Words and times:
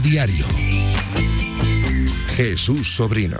Diario. 0.00 0.46
Jesús 2.36 2.94
Sobrino. 2.94 3.38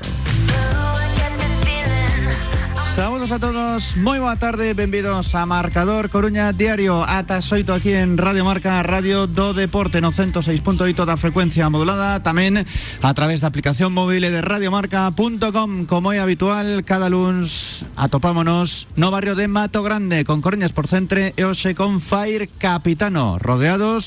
Saludos 2.95 3.33
a 3.33 3.41
todos, 3.43 3.99
moi 3.99 4.23
boa 4.23 4.39
tarde, 4.39 4.71
benvidos 4.71 5.35
a 5.35 5.43
Marcador 5.51 6.15
Coruña 6.15 6.55
Diario 6.55 7.03
Ata 7.03 7.43
xoito 7.43 7.75
aquí 7.75 7.91
en 7.91 8.15
Radio 8.15 8.47
Marca, 8.47 8.79
Radio 8.87 9.27
do 9.27 9.51
Deporte 9.51 9.98
no 9.98 10.15
106.8 10.15 11.03
da 11.03 11.19
frecuencia 11.19 11.67
modulada 11.67 12.23
Tamén 12.23 12.62
a 13.03 13.11
través 13.19 13.43
da 13.43 13.51
aplicación 13.51 13.91
móvil 13.91 14.23
de 14.23 14.39
radiomarca.com 14.39 15.91
Como 15.91 16.15
é 16.15 16.23
habitual, 16.23 16.87
cada 16.87 17.11
luns 17.11 17.83
atopámonos 17.98 18.87
no 18.95 19.11
barrio 19.11 19.34
de 19.34 19.51
Mato 19.51 19.83
Grande 19.83 20.23
Con 20.23 20.39
Coruñas 20.39 20.71
por 20.71 20.87
Centre 20.87 21.34
e 21.34 21.75
con 21.75 21.98
Fire 21.98 22.47
Capitano 22.62 23.43
Rodeados 23.43 24.06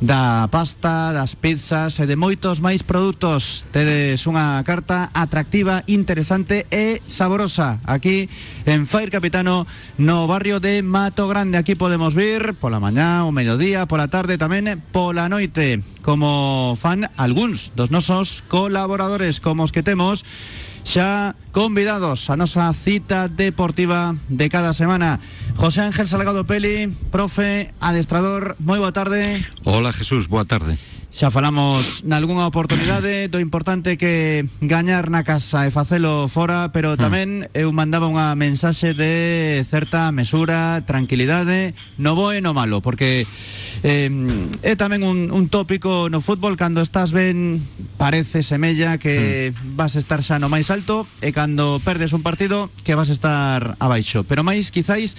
da 0.00 0.48
pasta, 0.50 1.12
das 1.12 1.38
pizzas 1.38 2.00
e 2.00 2.06
de 2.06 2.18
moitos 2.18 2.58
máis 2.58 2.82
produtos. 2.82 3.62
Tedes 3.70 4.26
unha 4.26 4.58
carta 4.66 5.14
atractiva, 5.14 5.86
interesante 5.86 6.66
e 6.70 6.98
saborosa 7.06 7.78
aquí 7.86 8.26
en 8.66 8.90
Fire 8.90 9.14
Capitano 9.14 9.66
no 9.98 10.26
barrio 10.26 10.58
de 10.58 10.82
Mato 10.82 11.30
Grande. 11.30 11.58
Aquí 11.58 11.78
podemos 11.78 12.18
vir 12.18 12.58
pola 12.58 12.82
mañá, 12.82 13.24
o 13.24 13.30
mediodía, 13.30 13.86
pola 13.86 14.10
tarde 14.10 14.34
tamén 14.40 14.82
pola 14.90 15.30
noite, 15.30 15.78
como 16.02 16.74
fan 16.74 17.06
algúns 17.14 17.70
dos 17.78 17.94
nosos 17.94 18.42
colaboradores 18.50 19.38
como 19.38 19.62
os 19.62 19.72
que 19.72 19.86
temos 19.86 20.26
xa 20.84 21.34
convidados 21.50 22.28
a 22.28 22.36
nosa 22.36 22.68
cita 22.76 23.26
deportiva 23.26 24.14
de 24.28 24.46
cada 24.52 24.76
semana. 24.76 25.18
José 25.56 25.80
Ángel 25.80 26.06
Salgado 26.06 26.44
Peli, 26.44 26.92
profe, 27.10 27.72
adestrador, 27.80 28.54
moi 28.60 28.78
boa 28.78 28.92
tarde. 28.92 29.40
Hola 29.64 29.90
Jesús, 29.96 30.28
boa 30.28 30.44
tarde. 30.44 30.76
Xa 31.14 31.30
falamos 31.30 32.02
nalgúna 32.02 32.42
oportunidade 32.50 33.30
do 33.30 33.38
importante 33.38 33.94
que 33.94 34.42
gañar 34.58 35.14
na 35.14 35.22
casa 35.22 35.62
e 35.62 35.70
facelo 35.70 36.26
fora, 36.26 36.74
pero 36.74 36.98
tamén 36.98 37.46
eu 37.54 37.70
mandaba 37.70 38.10
unha 38.10 38.34
mensaxe 38.34 38.98
de 38.98 39.62
certa 39.62 40.10
mesura, 40.10 40.82
tranquilidade, 40.82 41.78
no 42.02 42.18
bo 42.18 42.34
e 42.34 42.42
no 42.42 42.50
malo, 42.50 42.82
porque 42.82 43.30
Eh, 43.82 44.08
é 44.62 44.78
tamén 44.78 45.02
un, 45.02 45.34
un 45.34 45.50
tópico 45.50 46.06
no 46.12 46.22
fútbol 46.22 46.54
cando 46.54 46.84
estás 46.84 47.10
ben 47.10 47.58
parece 47.98 48.46
semella 48.46 48.96
que 49.00 49.50
mm. 49.50 49.74
vas 49.74 49.96
estar 49.98 50.22
xa 50.22 50.38
no 50.38 50.52
máis 50.52 50.70
alto 50.70 51.08
e 51.24 51.34
cando 51.34 51.82
perdes 51.82 52.14
un 52.14 52.22
partido 52.22 52.70
que 52.86 52.94
vas 52.94 53.10
estar 53.10 53.74
abaixo, 53.82 54.22
pero 54.22 54.46
máis 54.46 54.70
quizáis 54.70 55.18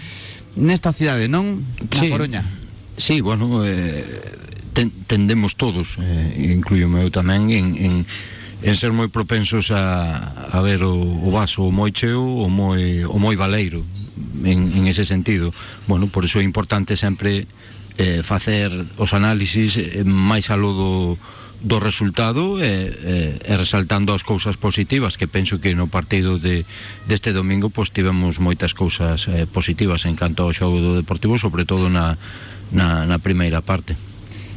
nesta 0.56 0.96
cidade, 0.96 1.28
non? 1.28 1.66
Na 1.92 2.00
sí. 2.00 2.08
Coruña. 2.08 2.42
Sí, 2.96 3.20
bueno, 3.20 3.68
eh, 3.68 4.08
ten, 4.72 4.88
tendemos 5.06 5.60
todos, 5.60 6.00
eh, 6.00 6.56
incluyo 6.56 6.88
eu 6.88 7.12
tamén 7.12 7.52
en, 7.52 7.76
en 7.76 7.94
en 8.66 8.74
ser 8.74 8.96
moi 8.96 9.12
propensos 9.12 9.70
a, 9.70 10.50
a 10.50 10.60
ver 10.66 10.82
o, 10.82 10.96
o 10.96 11.30
vaso 11.30 11.68
o 11.68 11.72
moi 11.76 11.94
cheo 11.94 12.24
o 12.24 12.48
moi, 12.50 13.06
o 13.06 13.18
moi 13.22 13.36
valeiro 13.36 13.86
en, 14.42 14.74
en 14.74 14.84
ese 14.88 15.06
sentido 15.06 15.54
bueno, 15.86 16.08
por 16.08 16.26
iso 16.26 16.42
é 16.42 16.46
importante 16.46 16.98
sempre 16.98 17.46
eh, 17.98 18.22
facer 18.24 18.72
os 18.98 19.12
análisis 19.16 19.78
eh, 19.78 20.04
máis 20.04 20.52
aló 20.52 20.72
do, 20.76 20.94
do 21.66 21.80
resultado 21.80 22.60
e, 22.60 22.68
eh, 22.68 23.48
e 23.48 23.54
eh, 23.54 23.58
resaltando 23.58 24.14
as 24.14 24.22
cousas 24.22 24.60
positivas 24.60 25.18
que 25.18 25.26
penso 25.26 25.58
que 25.58 25.74
no 25.74 25.88
partido 25.88 26.38
de, 26.38 26.68
deste 27.08 27.32
domingo 27.32 27.72
pois 27.72 27.90
tivemos 27.90 28.38
moitas 28.38 28.76
cousas 28.78 29.26
eh, 29.32 29.48
positivas 29.50 30.04
en 30.06 30.20
canto 30.20 30.44
ao 30.44 30.54
xogo 30.54 30.78
do 30.78 30.94
Deportivo 30.94 31.40
sobre 31.40 31.64
todo 31.64 31.90
na, 31.90 32.20
na, 32.70 33.08
na 33.08 33.18
primeira 33.18 33.64
parte. 33.64 33.98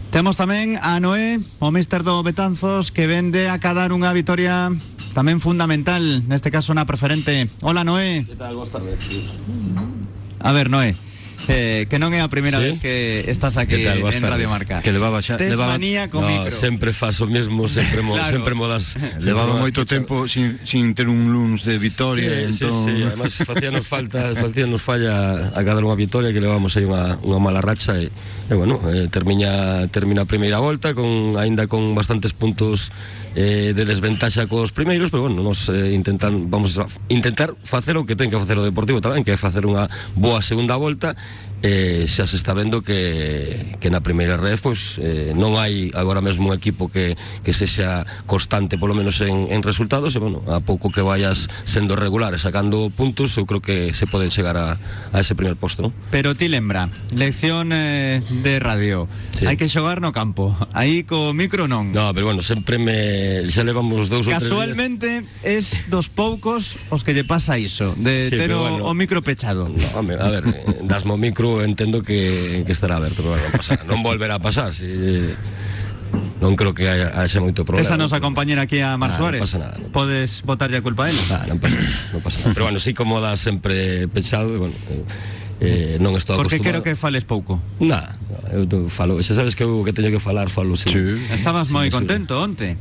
Temos 0.08 0.40
tamén 0.40 0.80
a 0.80 0.96
Noé, 0.98 1.36
o 1.60 1.68
míster 1.68 2.00
do 2.00 2.16
Betanzos 2.24 2.90
que 2.90 3.04
vende 3.04 3.46
a 3.52 3.60
cadar 3.60 3.92
unha 3.92 4.12
vitoria 4.12 4.72
tamén 5.12 5.40
fundamental, 5.40 6.02
neste 6.28 6.48
caso 6.52 6.72
na 6.76 6.88
preferente. 6.88 7.48
Hola 7.64 7.84
Noé. 7.84 8.24
Que 8.24 8.36
tal, 8.36 8.56
boas 8.56 8.72
tardes 8.72 9.00
A 10.40 10.50
ver 10.52 10.68
Noé. 10.68 10.96
Eh, 11.48 11.86
que 11.88 11.96
non 11.98 12.12
é 12.14 12.20
a 12.20 12.28
primeira 12.28 12.60
Sí? 12.60 12.64
vez 12.64 12.76
que 12.78 12.94
estás 13.26 13.56
aquí 13.56 13.80
tal, 13.82 13.98
en. 14.04 14.22
Radio 14.22 14.48
Marca. 14.48 14.80
Que 14.84 14.92
levaba 14.92 15.18
xa- 15.24 15.36
Tes 15.40 15.56
levaba- 15.56 15.74
manía 15.80 16.06
con 16.12 16.22
no, 16.22 16.30
micro. 16.30 16.52
sempre 16.54 16.92
faço 16.92 17.24
o 17.24 17.30
mesmo, 17.30 17.66
sempre 17.66 18.00
mo, 18.04 18.14
Claro. 18.20 18.36
sempre 18.38 18.54
modas. 18.54 18.94
levaba 19.24 19.56
moito 19.56 19.82
tempo 19.88 20.28
sin, 20.28 20.60
sin 20.62 20.92
ter 20.94 21.08
un 21.08 21.32
luns 21.32 21.64
de 21.64 21.78
vitoria 21.80 22.30
sí, 22.52 22.64
entón... 22.64 22.72
sí, 22.84 22.92
sí, 22.96 23.02
además 23.02 23.34
facíanos 23.34 23.84
falta, 23.88 24.32
facíanos 24.36 24.80
falla 24.84 25.48
a 25.56 25.60
cadar 25.64 25.82
unha 25.82 25.96
vitoria 25.96 26.30
que 26.32 26.40
levamos 26.44 26.76
aí 26.76 26.84
unha, 26.84 27.16
unha 27.24 27.40
mala 27.40 27.64
racha 27.64 27.96
e, 27.96 28.12
e 28.12 28.52
bueno, 28.54 28.78
eh, 28.92 29.08
termina 29.08 29.84
termina 29.88 30.22
a 30.24 30.28
primeira 30.28 30.58
volta 30.60 30.92
con 30.92 31.34
aínda 31.40 31.64
con 31.66 31.94
bastantes 31.96 32.32
puntos 32.36 32.92
eh, 33.34 33.72
de 33.74 33.84
desventaxa 33.84 34.46
cos 34.46 34.72
primeiros, 34.72 35.10
pero 35.10 35.26
bueno, 35.26 35.42
nos 35.42 35.68
eh, 35.68 35.92
intentan 35.92 36.48
vamos 36.48 36.78
a 36.78 36.86
intentar 37.08 37.54
facer 37.64 37.96
o 37.96 38.06
que 38.06 38.16
ten 38.16 38.30
que 38.30 38.38
facer 38.38 38.56
o 38.56 38.64
Deportivo 38.64 39.02
tamén, 39.02 39.26
que 39.26 39.34
é 39.34 39.38
facer 39.40 39.66
unha 39.66 39.90
boa 40.16 40.40
segunda 40.40 40.78
volta 40.78 41.18
eh, 41.62 42.06
xa 42.06 42.26
se 42.26 42.36
está 42.36 42.54
vendo 42.54 42.82
que, 42.82 43.74
que 43.80 43.90
na 43.90 44.00
primeira 44.00 44.36
red 44.38 44.58
pois, 44.62 44.98
eh, 45.02 45.34
non 45.34 45.58
hai 45.58 45.90
agora 45.94 46.22
mesmo 46.22 46.50
un 46.50 46.54
equipo 46.54 46.86
que, 46.86 47.18
que 47.42 47.50
sexa 47.50 48.06
constante 48.30 48.78
polo 48.78 48.94
menos 48.94 49.18
en, 49.20 49.50
en 49.50 49.60
resultados 49.66 50.14
e 50.14 50.22
bueno, 50.22 50.42
a 50.46 50.62
pouco 50.62 50.90
que 50.94 51.02
vayas 51.02 51.50
sendo 51.66 51.98
regular 51.98 52.30
e 52.34 52.38
sacando 52.38 52.90
puntos 52.94 53.34
eu 53.34 53.46
creo 53.48 53.58
que 53.58 53.90
se 53.94 54.06
pode 54.06 54.30
chegar 54.30 54.54
a, 54.54 54.78
a 55.10 55.18
ese 55.18 55.34
primer 55.34 55.58
posto 55.58 55.82
non? 55.82 55.92
Pero 56.14 56.38
ti 56.38 56.46
lembra, 56.46 56.86
lección 57.10 57.74
eh, 57.74 58.22
de 58.22 58.62
radio. 58.62 59.10
Sí. 59.34 59.46
Hai 59.46 59.58
que 59.58 59.66
xogar 59.66 59.98
no 59.98 60.14
campo. 60.14 60.54
Aí 60.74 61.02
co 61.02 61.34
micro 61.34 61.66
non. 61.66 61.90
No, 61.90 62.14
pero 62.14 62.30
bueno, 62.30 62.42
sempre 62.46 62.78
me 62.78 63.42
xa 63.50 63.66
levamos 63.66 64.10
dous 64.10 64.30
Casualmente 64.30 65.26
es 65.42 65.90
dos 65.90 66.06
poucos 66.06 66.78
os 66.90 67.02
que 67.02 67.14
lle 67.14 67.26
pasa 67.26 67.58
iso, 67.58 67.86
de 67.98 68.30
Sí, 68.30 68.36
ter 68.36 68.54
o, 68.54 68.62
bueno. 68.62 68.86
o 68.86 68.92
micro 68.94 69.22
pechado. 69.22 69.66
No, 69.70 69.86
home, 69.98 70.14
a 70.14 70.28
ver, 70.28 70.44
eh, 70.46 70.86
dasmo 70.86 71.16
micro 71.18 71.47
entendo 71.64 72.02
que, 72.02 72.62
que 72.66 72.72
estará 72.72 72.96
aberto, 73.00 73.24
pero 73.24 73.34
bueno, 73.36 73.44
non 73.48 73.54
pasa, 73.58 73.72
non 73.88 74.00
volverá 74.04 74.36
a 74.36 74.42
pasar, 74.42 74.70
si, 74.76 74.86
non 76.38 76.54
creo 76.54 76.72
que 76.72 76.86
haya, 76.88 77.12
haya 77.18 77.38
moito 77.42 77.66
problema. 77.66 77.82
Esa 77.84 77.98
nosa 77.98 78.22
compañera 78.22 78.64
aquí 78.64 78.78
a 78.80 78.94
Mar 78.96 79.10
Ah, 79.10 79.18
non 79.18 79.18
Suárez. 79.18 79.40
pasa 79.42 79.58
nada, 79.58 79.74
non 79.76 79.90
Podes 79.90 80.46
botarlle 80.46 80.78
a 80.78 80.82
culpa 80.84 81.06
a 81.06 81.12
ela. 81.12 81.22
Ah, 81.34 81.44
non 81.50 81.58
pasa, 81.58 81.76
non 82.14 82.20
pasa 82.22 82.38
nada. 82.44 82.54
Pero 82.54 82.64
bueno, 82.70 82.78
sí 82.78 82.94
como 82.94 83.18
da 83.18 83.34
sempre 83.34 84.06
pechado, 84.08 84.54
bueno, 84.56 84.76
eh, 84.88 85.02
eh, 85.60 85.94
non 85.98 86.14
estou 86.14 86.38
Porque 86.38 86.62
acostumado. 86.62 86.80
quero 86.80 86.86
que 86.86 86.94
fales 86.94 87.26
pouco. 87.26 87.58
Nah, 87.82 88.14
eu 88.54 88.64
falo, 88.86 89.18
xa 89.20 89.34
sabes 89.34 89.58
que 89.58 89.66
eu 89.66 89.82
que 89.82 89.90
teño 89.90 90.14
que 90.14 90.22
falar, 90.22 90.48
falo 90.54 90.78
sí. 90.78 90.88
Sí. 90.94 91.18
Estabas 91.34 91.68
Sí, 91.68 91.74
moi 91.74 91.90
sí. 91.90 91.94
contento 91.94 92.38
onte 92.38 92.78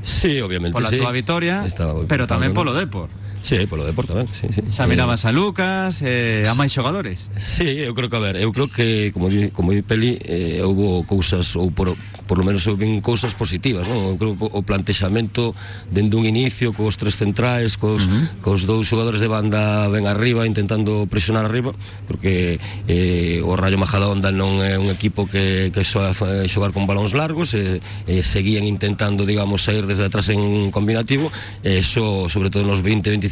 Sí, 0.00 0.40
obviamente, 0.40 0.72
pola 0.72 0.88
sí. 0.88 0.96
túa 0.96 1.12
vitoria, 1.12 1.66
Estaba 1.68 1.92
pero 2.08 2.24
tamén 2.24 2.54
polo 2.56 2.72
¿no? 2.72 2.80
Depor. 2.80 3.12
Sí, 3.40 3.66
polo 3.70 3.86
deporte 3.86 4.12
tamén, 4.12 4.26
sí, 4.26 4.50
sí. 4.50 4.60
Xa 4.74 4.84
Eh, 4.84 4.90
mirabas 4.90 5.24
a 5.24 5.32
Lucas, 5.32 6.02
eh, 6.02 6.44
a 6.48 6.54
máis 6.58 6.74
xogadores. 6.74 7.30
Sí, 7.38 7.84
eu 7.86 7.94
creo 7.94 8.10
que 8.10 8.18
a 8.18 8.24
ver, 8.24 8.36
eu 8.36 8.50
creo 8.52 8.68
que 8.68 9.12
como 9.14 9.30
di, 9.30 9.50
como 9.54 9.72
di 9.72 9.82
Peli, 9.82 10.18
eh, 10.24 10.60
houbo 10.64 11.06
cousas 11.06 11.54
ou 11.54 11.70
por 11.70 11.94
por 12.28 12.36
lo 12.36 12.44
menos 12.44 12.66
vin 12.76 13.00
cousas 13.00 13.32
positivas, 13.32 13.88
non? 13.88 14.12
Eu 14.12 14.16
creo 14.20 14.32
que 14.36 14.44
o 14.44 14.60
plantexamento 14.66 15.56
dende 15.88 16.18
un 16.18 16.28
inicio 16.28 16.76
cos 16.76 17.00
tres 17.00 17.16
centrais, 17.16 17.80
cos 17.80 18.04
uh 18.04 18.12
-huh. 18.12 18.24
cos 18.44 18.68
dous 18.68 18.84
xogadores 18.84 19.22
de 19.22 19.30
banda 19.30 19.88
ben 19.88 20.04
arriba 20.04 20.44
intentando 20.44 21.08
presionar 21.08 21.48
arriba, 21.48 21.72
creo 22.04 22.20
que 22.20 22.34
eh, 22.90 23.40
o 23.40 23.56
Rayo 23.56 23.78
Majadahonda 23.80 24.34
non 24.34 24.60
é 24.60 24.76
un 24.76 24.90
equipo 24.92 25.24
que 25.24 25.70
que 25.72 25.82
soa 25.86 26.12
xogar 26.50 26.74
con 26.76 26.84
balóns 26.84 27.14
largos, 27.16 27.54
e, 27.54 27.80
e 28.04 28.20
seguían 28.20 28.68
intentando, 28.68 29.24
digamos, 29.24 29.64
sair 29.64 29.86
desde 29.86 30.04
atrás 30.04 30.28
en 30.28 30.68
combinativo, 30.68 31.32
eso 31.62 32.28
sobre 32.28 32.50
todo 32.50 32.66
nos 32.66 32.82
20 32.82 33.08
25 33.08 33.27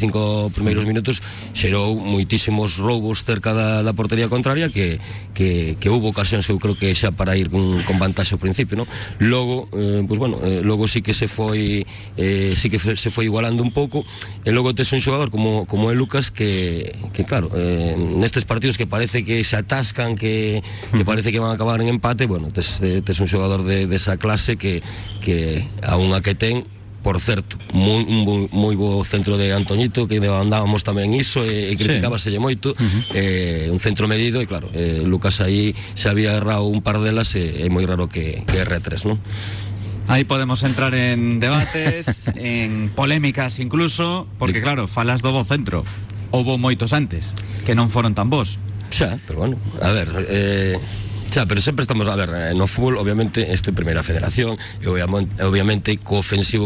primeiros 0.53 0.85
minutos 0.85 1.21
xerou 1.53 1.97
moitísimos 1.97 2.77
roubos 2.77 3.25
cerca 3.25 3.53
da, 3.53 3.81
da 3.81 3.93
portería 3.93 4.29
contraria 4.29 4.69
que, 4.69 5.01
que, 5.33 5.75
que 5.79 5.89
houve 5.89 6.07
ocasións 6.09 6.45
que 6.45 6.53
eu 6.53 6.61
creo 6.61 6.77
que 6.77 6.93
xa 6.93 7.11
para 7.11 7.35
ir 7.35 7.49
con, 7.49 7.81
con 7.83 7.97
vantaxe 7.97 8.37
ao 8.37 8.41
principio, 8.41 8.77
¿no? 8.77 8.85
Logo, 9.17 9.69
eh, 9.73 10.03
pues 10.05 10.19
bueno, 10.19 10.37
eh, 10.43 10.61
logo 10.61 10.87
sí 10.87 11.01
que 11.01 11.13
se 11.13 11.27
foi 11.27 11.85
eh, 12.17 12.53
sí 12.55 12.69
que 12.69 12.79
se 12.79 13.09
foi 13.09 13.25
igualando 13.25 13.63
un 13.63 13.71
pouco 13.71 14.05
e 14.45 14.53
logo 14.53 14.73
tes 14.73 14.91
un 14.93 15.01
xogador 15.01 15.29
como, 15.29 15.65
como 15.65 15.89
é 15.91 15.95
Lucas 15.95 16.29
que, 16.29 16.95
que 17.13 17.25
claro, 17.25 17.49
eh, 17.55 17.97
nestes 17.97 18.45
partidos 18.45 18.77
que 18.77 18.85
parece 18.85 19.25
que 19.25 19.43
se 19.43 19.57
atascan 19.57 20.15
que, 20.15 20.61
que 20.93 21.03
parece 21.05 21.31
que 21.31 21.39
van 21.39 21.51
a 21.51 21.57
acabar 21.57 21.81
en 21.81 21.89
empate 21.89 22.25
bueno, 22.25 22.49
tes, 22.53 22.81
eh, 22.81 23.01
tes 23.01 23.19
un 23.19 23.27
xogador 23.27 23.63
de, 23.63 23.87
desa 23.87 24.17
clase 24.17 24.57
que, 24.57 24.81
que 25.21 25.65
a 25.81 25.97
unha 25.97 26.21
que 26.21 26.37
ten 26.37 26.76
por 27.07 27.21
certo, 27.21 27.55
moi, 27.71 28.03
moi, 28.03 28.51
moi 28.51 28.75
bo 28.75 28.99
centro 29.07 29.39
de 29.39 29.55
Antoñito 29.55 30.11
que 30.11 30.19
andábamos 30.19 30.83
tamén 30.83 31.15
iso 31.15 31.39
e, 31.39 31.71
e 31.71 31.73
criticábaselle 31.79 32.35
moito 32.35 32.75
uh 32.75 32.83
-huh. 32.83 33.15
eh, 33.15 33.71
un 33.71 33.79
centro 33.79 34.11
medido 34.11 34.43
e 34.43 34.45
claro, 34.45 34.67
eh, 34.75 35.07
Lucas 35.07 35.39
aí 35.39 35.71
xa 35.95 36.11
había 36.11 36.35
errado 36.35 36.67
un 36.67 36.83
par 36.83 36.99
delas 36.99 37.31
e 37.39 37.63
é 37.63 37.71
moi 37.71 37.87
raro 37.87 38.11
que, 38.11 38.43
que 38.43 38.59
erre 38.59 38.83
tres, 38.83 39.07
non? 39.07 39.23
Aí 40.11 40.27
podemos 40.27 40.67
entrar 40.67 40.91
en 40.99 41.39
debates, 41.39 42.27
en 42.35 42.91
polémicas 42.91 43.63
incluso, 43.63 44.27
porque 44.35 44.59
claro, 44.59 44.91
falas 44.91 45.23
do 45.23 45.31
bo 45.31 45.47
centro. 45.47 45.87
Houbo 46.35 46.59
moitos 46.59 46.91
antes, 46.91 47.31
que 47.63 47.71
non 47.71 47.87
foron 47.87 48.19
tan 48.19 48.27
bos. 48.27 48.59
Xa, 48.91 49.15
pero 49.23 49.47
bueno, 49.47 49.55
a 49.79 49.95
ver, 49.95 50.11
eh, 50.27 50.75
Xa, 51.31 51.45
pero 51.45 51.59
sempre 51.61 51.83
estamos 51.83 52.07
a 52.07 52.15
ver, 52.15 52.31
no 52.55 52.67
fútbol 52.67 52.97
obviamente 52.97 53.43
isto 53.51 53.69
é 53.69 53.73
primeira 53.75 53.99
federación 53.99 54.55
e 54.79 54.87
obviamente, 54.87 55.43
obviamente 55.43 55.99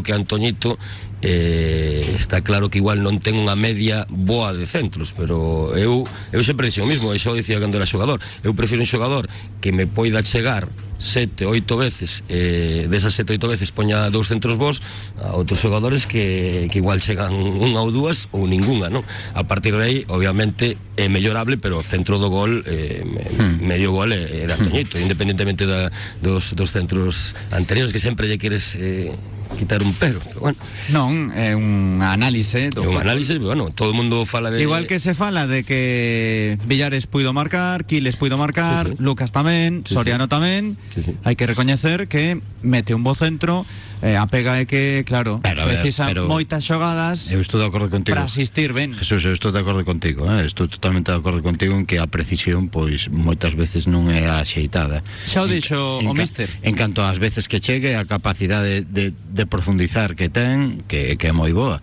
que 0.06 0.14
Antoñito 0.14 0.78
eh, 1.22 2.06
está 2.16 2.42
claro 2.46 2.70
que 2.70 2.78
igual 2.78 3.02
non 3.02 3.18
ten 3.18 3.42
unha 3.42 3.58
media 3.58 4.06
boa 4.06 4.54
de 4.54 4.70
centros 4.70 5.18
pero 5.18 5.74
eu, 5.74 6.06
eu 6.30 6.42
sempre 6.46 6.70
dixo 6.70 6.86
o 6.86 6.90
mismo 6.90 7.10
e 7.10 7.18
xa 7.18 7.34
o 7.34 7.38
dicía 7.38 7.58
cando 7.58 7.82
era 7.82 7.90
xogador 7.90 8.22
eu 8.46 8.54
prefiro 8.54 8.86
un 8.86 8.90
xogador 8.90 9.26
que 9.66 9.74
me 9.74 9.90
poida 9.90 10.22
chegar 10.22 10.70
sete, 11.02 11.50
oito 11.50 11.76
veces 11.76 12.24
eh, 12.30 12.86
desas 12.86 13.18
sete, 13.18 13.34
oito 13.34 13.50
veces 13.50 13.74
poña 13.74 14.08
dous 14.14 14.30
centros 14.30 14.56
vos 14.56 14.86
a 15.18 15.34
outros 15.34 15.58
xogadores 15.58 16.06
que, 16.06 16.70
que 16.70 16.78
igual 16.78 17.02
chegan 17.02 17.34
unha 17.34 17.82
ou 17.82 17.90
dúas 17.90 18.30
ou 18.30 18.46
ninguna 18.46 18.94
non? 18.94 19.02
a 19.34 19.44
partir 19.50 19.74
de 19.74 19.82
aí, 19.82 19.98
obviamente 20.14 20.78
é 20.96 21.10
mellorable 21.10 21.58
pero 21.58 21.82
o 21.82 21.86
centro 21.86 22.22
do 22.22 22.30
gol 22.30 22.62
eh, 22.70 23.02
hmm. 23.02 23.66
medio 23.66 23.90
gol 23.92 24.14
é, 24.14 24.22
é 24.22 24.46
de 24.46 24.54
Antoñito 24.54 25.02
independentemente 25.02 25.66
da, 25.66 25.90
dos, 26.22 26.54
dos 26.54 26.70
centros 26.70 27.34
anteriores 27.50 27.90
que 27.90 28.00
sempre 28.00 28.30
lle 28.30 28.38
queres 28.38 28.78
eh, 28.78 29.10
quitar 29.58 29.84
un 29.84 29.94
pero, 29.96 30.20
pero 30.24 30.40
bueno. 30.40 30.58
Non, 30.92 31.32
é 31.36 31.56
un 31.56 32.00
análise 32.02 32.70
do 32.72 32.84
É 32.84 32.88
un 32.88 32.98
análise, 32.98 33.38
bueno, 33.38 33.70
todo 33.70 33.92
o 33.92 33.98
mundo 33.98 34.26
fala 34.26 34.50
de 34.50 34.62
Igual 34.62 34.88
que 34.88 35.00
se 35.00 35.14
fala 35.14 35.48
de 35.48 35.64
que 35.64 36.58
Villares 36.66 37.08
puido 37.08 37.34
marcar, 37.34 37.86
Quiles 37.86 38.16
puido 38.16 38.38
marcar, 38.38 38.88
sí, 38.88 38.94
sí. 38.98 39.04
Lucas 39.04 39.32
tamén, 39.32 39.84
sí, 39.86 39.94
Soriano 39.94 40.26
sí. 40.26 40.32
tamén. 40.32 40.62
Sí, 40.94 41.04
sí. 41.04 41.12
Hai 41.24 41.36
que 41.36 41.46
recoñecer 41.46 42.08
que 42.08 42.40
mete 42.64 42.96
un 42.96 43.04
bo 43.04 43.14
centro 43.14 43.68
eh, 44.02 44.18
a 44.18 44.26
pega 44.28 44.60
é 44.60 44.66
que, 44.66 45.06
claro, 45.06 45.40
pero, 45.42 45.66
precisa 45.66 46.10
ver, 46.10 46.26
pero 46.26 46.28
moitas 46.28 46.66
xogadas 46.66 47.30
eu 47.30 47.40
estou 47.40 47.62
de 47.62 47.70
acordo 47.70 47.90
contigo. 47.90 48.18
para 48.18 48.26
asistir 48.26 48.74
ben. 48.74 48.94
Jesús, 48.94 49.24
eu 49.26 49.34
estou 49.34 49.54
de 49.54 49.62
acordo 49.62 49.86
contigo, 49.86 50.26
eh? 50.26 50.46
estou 50.46 50.68
totalmente 50.68 51.12
de 51.12 51.18
acordo 51.18 51.42
contigo 51.42 51.78
en 51.78 51.86
que 51.86 52.02
a 52.02 52.08
precisión 52.10 52.68
pois 52.68 53.10
moitas 53.14 53.54
veces 53.54 53.86
non 53.86 54.10
é 54.10 54.26
axeitada. 54.26 55.06
Xa 55.26 55.46
o 55.46 55.48
dixo 55.48 56.02
o 56.02 56.14
míster. 56.14 56.50
En 56.66 56.74
canto 56.74 57.06
ás 57.06 57.22
veces 57.22 57.46
que 57.46 57.62
chegue 57.62 57.94
a 57.94 58.04
capacidade 58.10 58.84
de, 58.84 59.14
de 59.14 59.44
profundizar 59.46 60.18
que 60.18 60.30
ten, 60.30 60.84
que, 60.90 61.16
que 61.16 61.30
é 61.30 61.34
moi 61.34 61.54
boa. 61.54 61.82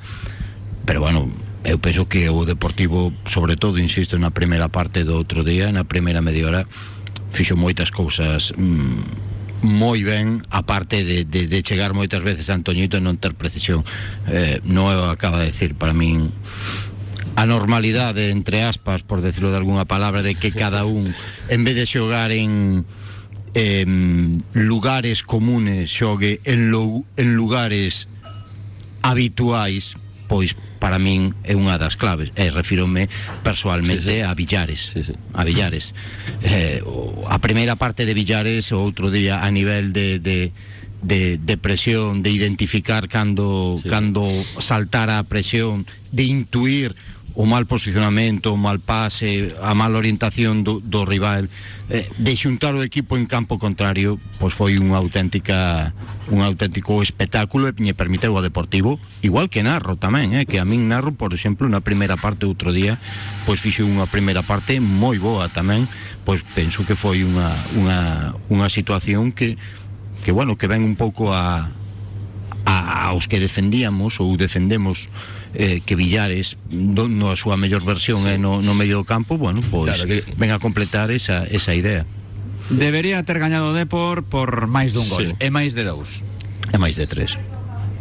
Pero 0.89 1.05
bueno, 1.05 1.29
eu 1.65 1.79
penso 1.79 2.09
que 2.09 2.31
o 2.31 2.45
Deportivo, 2.49 3.13
sobre 3.27 3.57
todo, 3.57 3.79
insisto, 3.79 4.17
na 4.17 4.31
primeira 4.31 4.73
parte 4.73 5.05
do 5.05 5.19
outro 5.19 5.45
día, 5.45 5.69
na 5.69 5.85
primeira 5.85 6.25
media 6.25 6.49
hora, 6.49 6.63
fixo 7.31 7.61
moitas 7.61 7.93
cousas 7.93 8.57
mmm, 8.57 9.28
moi 9.63 10.03
ben 10.07 10.47
a 10.51 10.63
parte 10.63 11.03
de, 11.03 11.25
de, 11.25 11.47
de 11.47 11.59
chegar 11.63 11.95
veces 12.23 12.51
a 12.51 12.55
Antoñito 12.55 12.99
e 12.99 13.03
non 13.03 13.19
ter 13.19 13.35
precisión. 13.35 13.83
Eh, 14.31 14.63
acaba 15.11 15.43
de 15.43 15.51
decir 15.51 15.75
para 15.75 15.95
min 15.95 16.31
a 17.39 17.47
normalidade 17.47 18.31
entre 18.31 18.67
aspas 18.67 19.07
por 19.07 19.23
decirlo 19.23 19.51
de 19.51 19.59
alguna 19.63 19.85
palabra 19.85 20.23
de 20.23 20.35
que 20.35 20.51
cada 20.51 20.85
un 20.85 21.15
en 21.49 21.61
vez 21.63 21.77
de 21.79 21.87
xogar 21.87 22.35
en 22.35 22.83
en 23.55 24.43
lugares 24.53 25.23
comunes 25.23 25.91
xogue 25.91 26.41
en, 26.45 26.71
lo, 26.71 27.07
en 27.17 27.35
lugares 27.35 28.09
habituais 29.03 29.95
pois 30.27 30.59
para 30.79 30.99
min 30.99 31.35
é 31.45 31.59
unha 31.59 31.77
das 31.77 31.99
claves 31.99 32.31
e 32.39 32.49
refírome 32.55 33.11
sí, 34.03 34.15
sí. 34.15 34.19
a 34.23 34.33
Villares 34.33 34.83
sí, 34.95 35.03
sí. 35.03 35.15
a 35.35 35.43
Villares 35.45 35.93
eh, 36.43 36.81
a 37.29 37.39
primeira 37.43 37.77
parte 37.77 38.07
de 38.07 38.15
Villares 38.15 38.71
o 38.73 38.81
outro 38.81 39.11
día 39.11 39.43
a 39.43 39.49
nivel 39.51 39.93
de, 39.93 40.19
de 40.19 40.55
de, 41.03 41.39
de 41.39 41.57
presión, 41.57 42.23
de 42.23 42.31
identificar 42.31 43.07
cando, 43.07 43.79
sí. 43.81 43.89
cando 43.89 44.27
saltar 44.59 45.11
a 45.11 45.23
presión, 45.23 45.87
de 46.11 46.25
intuir 46.25 46.97
o 47.39 47.47
mal 47.47 47.71
posicionamento, 47.71 48.51
o 48.51 48.59
mal 48.59 48.83
pase, 48.83 49.55
a 49.63 49.71
mal 49.71 49.95
orientación 49.95 50.67
do, 50.67 50.83
rival, 51.07 51.47
eh, 51.87 52.11
de 52.19 52.35
xuntar 52.35 52.75
o 52.75 52.83
equipo 52.83 53.15
en 53.15 53.31
campo 53.31 53.63
contrario, 53.63 54.19
pois 54.43 54.59
foi 54.59 54.75
unha 54.75 54.99
auténtica 54.99 55.95
un 56.35 56.43
auténtico 56.43 56.99
espectáculo 56.99 57.71
e 57.71 57.79
me 57.79 57.95
permiteu 57.95 58.35
o 58.35 58.43
Deportivo, 58.43 58.99
igual 59.23 59.47
que 59.47 59.63
Narro 59.63 59.95
tamén, 59.95 60.35
eh, 60.35 60.51
que 60.51 60.59
a 60.59 60.67
min 60.67 60.91
Narro, 60.91 61.15
por 61.15 61.31
exemplo, 61.31 61.71
na 61.71 61.79
primeira 61.79 62.19
parte 62.19 62.43
outro 62.43 62.75
día, 62.75 62.99
pois 63.47 63.63
fixo 63.63 63.87
unha 63.87 64.11
primeira 64.11 64.43
parte 64.43 64.83
moi 64.83 65.23
boa 65.23 65.47
tamén, 65.47 65.87
pois 66.27 66.43
penso 66.43 66.83
que 66.83 66.99
foi 66.99 67.23
unha, 67.23 67.55
unha, 67.79 68.35
unha 68.51 68.67
situación 68.67 69.31
que 69.31 69.55
que 70.27 70.35
bueno, 70.35 70.59
que 70.59 70.67
ven 70.67 70.83
un 70.83 70.99
pouco 70.99 71.31
a, 71.31 71.71
a 72.67 73.15
que 73.31 73.39
defendíamos 73.39 74.19
ou 74.19 74.35
defendemos 74.35 75.07
eh, 75.55 75.81
que 75.85 75.97
Villares 75.97 76.57
no, 76.71 77.31
a 77.31 77.37
súa 77.37 77.57
mellor 77.57 77.85
versión 77.85 78.25
sí. 78.25 78.37
eh, 78.37 78.39
no, 78.39 78.61
no 78.61 78.73
medio 78.75 79.01
do 79.01 79.07
campo, 79.09 79.39
bueno, 79.39 79.61
pois 79.73 79.93
claro 79.93 80.05
que... 80.05 80.25
ven 80.37 80.51
a 80.53 80.59
completar 80.59 81.11
esa, 81.11 81.45
esa 81.49 81.75
idea. 81.75 82.05
Debería 82.69 83.23
ter 83.25 83.39
gañado 83.41 83.73
Depor 83.73 84.25
por 84.29 84.69
máis 84.69 84.93
dun 84.93 85.09
gol, 85.09 85.33
sí. 85.33 85.41
e 85.41 85.49
máis 85.49 85.73
de 85.73 85.89
dous. 85.89 86.21
E 86.69 86.77
máis 86.77 87.01
de 87.01 87.09
tres. 87.09 87.41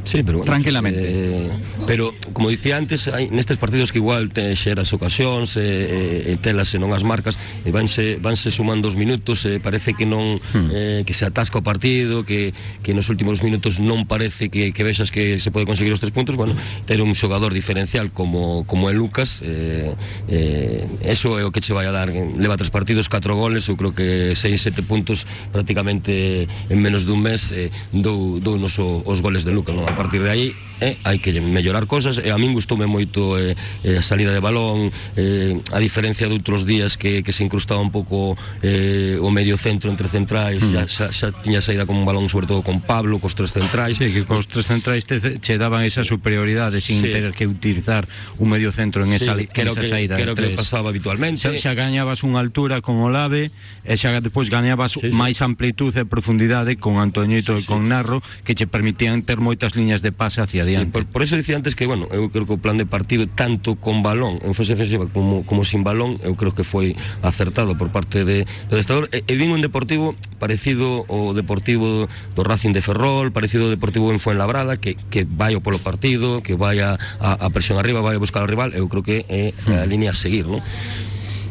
Sí, 0.07 0.23
pero 0.23 0.39
bueno, 0.39 0.51
tranquilamente. 0.51 1.01
Eh, 1.03 1.49
pero 1.85 2.13
como 2.31 2.49
dicía 2.49 2.77
antes, 2.77 3.11
hai 3.11 3.27
nestes 3.27 3.59
partidos 3.59 3.91
que 3.91 3.99
igual 3.99 4.31
te 4.31 4.55
xeras 4.55 4.87
ocasións, 4.95 5.59
eh, 5.59 6.31
eh, 6.31 6.37
telas 6.39 6.71
e 6.71 6.79
non 6.79 6.95
as 6.95 7.03
marcas, 7.03 7.35
e 7.67 7.75
vanse 7.75 8.15
vanse 8.23 8.47
sumando 8.47 8.87
os 8.87 8.95
minutos, 8.95 9.43
eh, 9.43 9.59
parece 9.59 9.99
que 9.99 10.07
non 10.07 10.39
hmm. 10.39 10.69
eh, 10.71 11.01
que 11.03 11.11
se 11.11 11.27
atasca 11.27 11.59
o 11.59 11.63
partido, 11.63 12.23
que 12.23 12.55
que 12.87 12.95
nos 12.95 13.11
últimos 13.11 13.43
minutos 13.43 13.83
non 13.83 14.07
parece 14.07 14.47
que 14.47 14.71
que 14.71 14.83
vexas 14.87 15.11
que 15.11 15.43
se 15.43 15.51
pode 15.51 15.67
conseguir 15.67 15.91
os 15.91 15.99
tres 15.99 16.15
puntos, 16.15 16.39
bueno, 16.39 16.55
ter 16.87 17.03
un 17.03 17.11
xogador 17.11 17.51
diferencial 17.51 18.07
como 18.15 18.63
como 18.63 18.87
é 18.87 18.95
Lucas, 18.95 19.43
eh, 19.43 19.91
eh, 20.31 20.87
eso 21.03 21.35
é 21.35 21.43
o 21.43 21.51
que 21.51 21.59
che 21.59 21.75
vai 21.75 21.83
a 21.83 21.91
dar, 21.91 22.07
leva 22.15 22.55
tres 22.55 22.71
partidos, 22.71 23.11
catro 23.11 23.35
goles, 23.35 23.67
eu 23.67 23.75
creo 23.75 23.91
que 23.91 24.39
seis, 24.39 24.63
sete 24.63 24.87
puntos 24.87 25.27
prácticamente 25.51 26.47
en 26.71 26.79
menos 26.79 27.03
dun 27.03 27.19
mes 27.19 27.51
eh, 27.51 27.75
dou, 27.91 28.39
dou 28.39 28.55
nos 28.55 28.79
os 28.79 29.19
goles 29.19 29.43
de 29.43 29.51
Lucas, 29.51 29.75
non? 29.75 29.96
Partir 29.97 30.21
de 30.21 30.29
aí 30.29 30.47
eh, 30.81 30.97
hai 31.03 31.17
que 31.17 31.33
mellorar 31.41 31.89
cosas 31.89 32.21
e 32.21 32.29
a 32.29 32.37
min 32.37 32.53
gustoume 32.53 32.85
moito 32.85 33.37
eh, 33.37 33.57
eh, 33.81 33.97
a 33.97 34.03
salida 34.05 34.29
de 34.29 34.41
balón 34.41 34.93
eh, 35.17 35.57
a 35.73 35.79
diferencia 35.81 36.29
de 36.29 36.37
outros 36.37 36.69
días 36.69 37.01
que, 37.01 37.25
que 37.25 37.33
se 37.33 37.41
incrustaba 37.41 37.81
un 37.81 37.89
pouco 37.89 38.37
eh, 38.61 39.17
o 39.17 39.33
medio 39.33 39.57
centro 39.57 39.89
entre 39.89 40.05
centrais 40.05 40.61
mm. 40.61 40.73
xa, 40.73 40.81
xa, 40.85 41.05
xa 41.09 41.27
tiña 41.33 41.65
saída 41.65 41.89
con 41.89 41.97
un 41.97 42.05
balón 42.05 42.29
sobre 42.29 42.45
todo 42.45 42.61
con 42.61 42.81
Pablo, 42.81 43.17
cos 43.17 43.33
tres 43.33 43.57
centrais 43.57 43.97
sí, 43.97 44.13
que 44.13 44.21
cos 44.25 44.45
tres 44.45 44.69
centrais 44.69 45.09
te, 45.09 45.17
che 45.41 45.57
daban 45.57 45.81
esa 45.81 46.05
superioridade 46.05 46.77
sin 46.77 47.01
sí. 47.01 47.09
ter 47.09 47.33
que 47.33 47.49
utilizar 47.49 48.05
un 48.37 48.53
medio 48.53 48.69
centro 48.69 49.01
en 49.01 49.17
esa, 49.17 49.33
sí, 49.33 49.49
en 49.49 49.67
esa 49.67 49.81
que, 49.81 49.89
saída 49.89 50.13
creo 50.15 50.37
que 50.37 50.53
pasaba 50.53 50.93
habitualmente 50.93 51.41
xa, 51.41 51.57
xa 51.57 51.73
gañabas 51.73 52.21
unha 52.21 52.37
altura 52.37 52.85
con 52.85 53.01
o 53.01 53.09
Lave 53.09 53.49
e 53.81 53.93
xa 53.97 54.13
depois 54.21 54.53
gañabas 54.53 54.93
sí, 54.93 55.09
sí. 55.09 55.09
máis 55.09 55.41
amplitud 55.41 55.89
e 55.97 56.05
profundidade 56.05 56.77
con 56.77 57.01
Antoñito 57.01 57.57
sí, 57.57 57.65
e 57.65 57.65
con 57.65 57.89
Narro 57.89 58.21
que 58.45 58.53
che 58.53 58.69
permitían 58.69 59.25
ter 59.25 59.41
moitas 59.41 59.73
líneas 59.73 59.86
líneas 59.87 60.01
de 60.01 60.11
pase 60.11 60.41
hacia. 60.41 60.65
Sí, 60.65 60.75
por, 60.91 61.05
por 61.05 61.23
eso 61.23 61.37
dicía 61.37 61.55
antes 61.55 61.73
que, 61.73 61.87
bueno, 61.87 62.11
eu 62.11 62.27
creo 62.27 62.43
que 62.43 62.53
o 62.53 62.59
plan 62.59 62.75
de 62.75 62.83
partido 62.83 63.23
tanto 63.23 63.79
con 63.79 64.03
balón 64.03 64.43
en 64.43 64.51
fase 64.51 64.75
defensiva 64.75 65.07
como, 65.07 65.47
como 65.47 65.63
sin 65.63 65.87
balón, 65.87 66.19
eu 66.27 66.35
creo 66.35 66.51
que 66.51 66.67
foi 66.67 66.99
acertado 67.23 67.79
por 67.79 67.87
parte 67.87 68.27
de, 68.27 68.43
do 68.67 68.75
destador. 68.75 69.07
E, 69.15 69.23
e 69.23 69.33
vin 69.39 69.55
un 69.55 69.63
Deportivo 69.63 70.15
parecido 70.43 71.07
ao 71.07 71.31
Deportivo 71.31 72.11
do 72.35 72.41
Racing 72.43 72.75
de 72.75 72.83
Ferrol, 72.83 73.31
parecido 73.31 73.71
ao 73.71 73.71
Deportivo 73.71 74.11
en 74.11 74.19
Fuenlabrada, 74.19 74.75
que, 74.75 74.99
que 75.07 75.23
vai 75.23 75.55
o 75.55 75.63
polo 75.63 75.79
partido, 75.79 76.43
que 76.43 76.59
vai 76.59 76.83
a, 76.83 76.99
a, 77.23 77.47
a 77.47 77.47
presión 77.55 77.79
arriba, 77.79 78.03
vai 78.03 78.19
a 78.19 78.21
buscar 78.21 78.43
ao 78.43 78.51
rival, 78.51 78.75
eu 78.75 78.91
creo 78.91 79.03
que 79.07 79.23
é 79.31 79.55
a 79.71 79.87
línea 79.87 80.11
a 80.11 80.17
seguir, 80.17 80.43
non? 80.43 80.59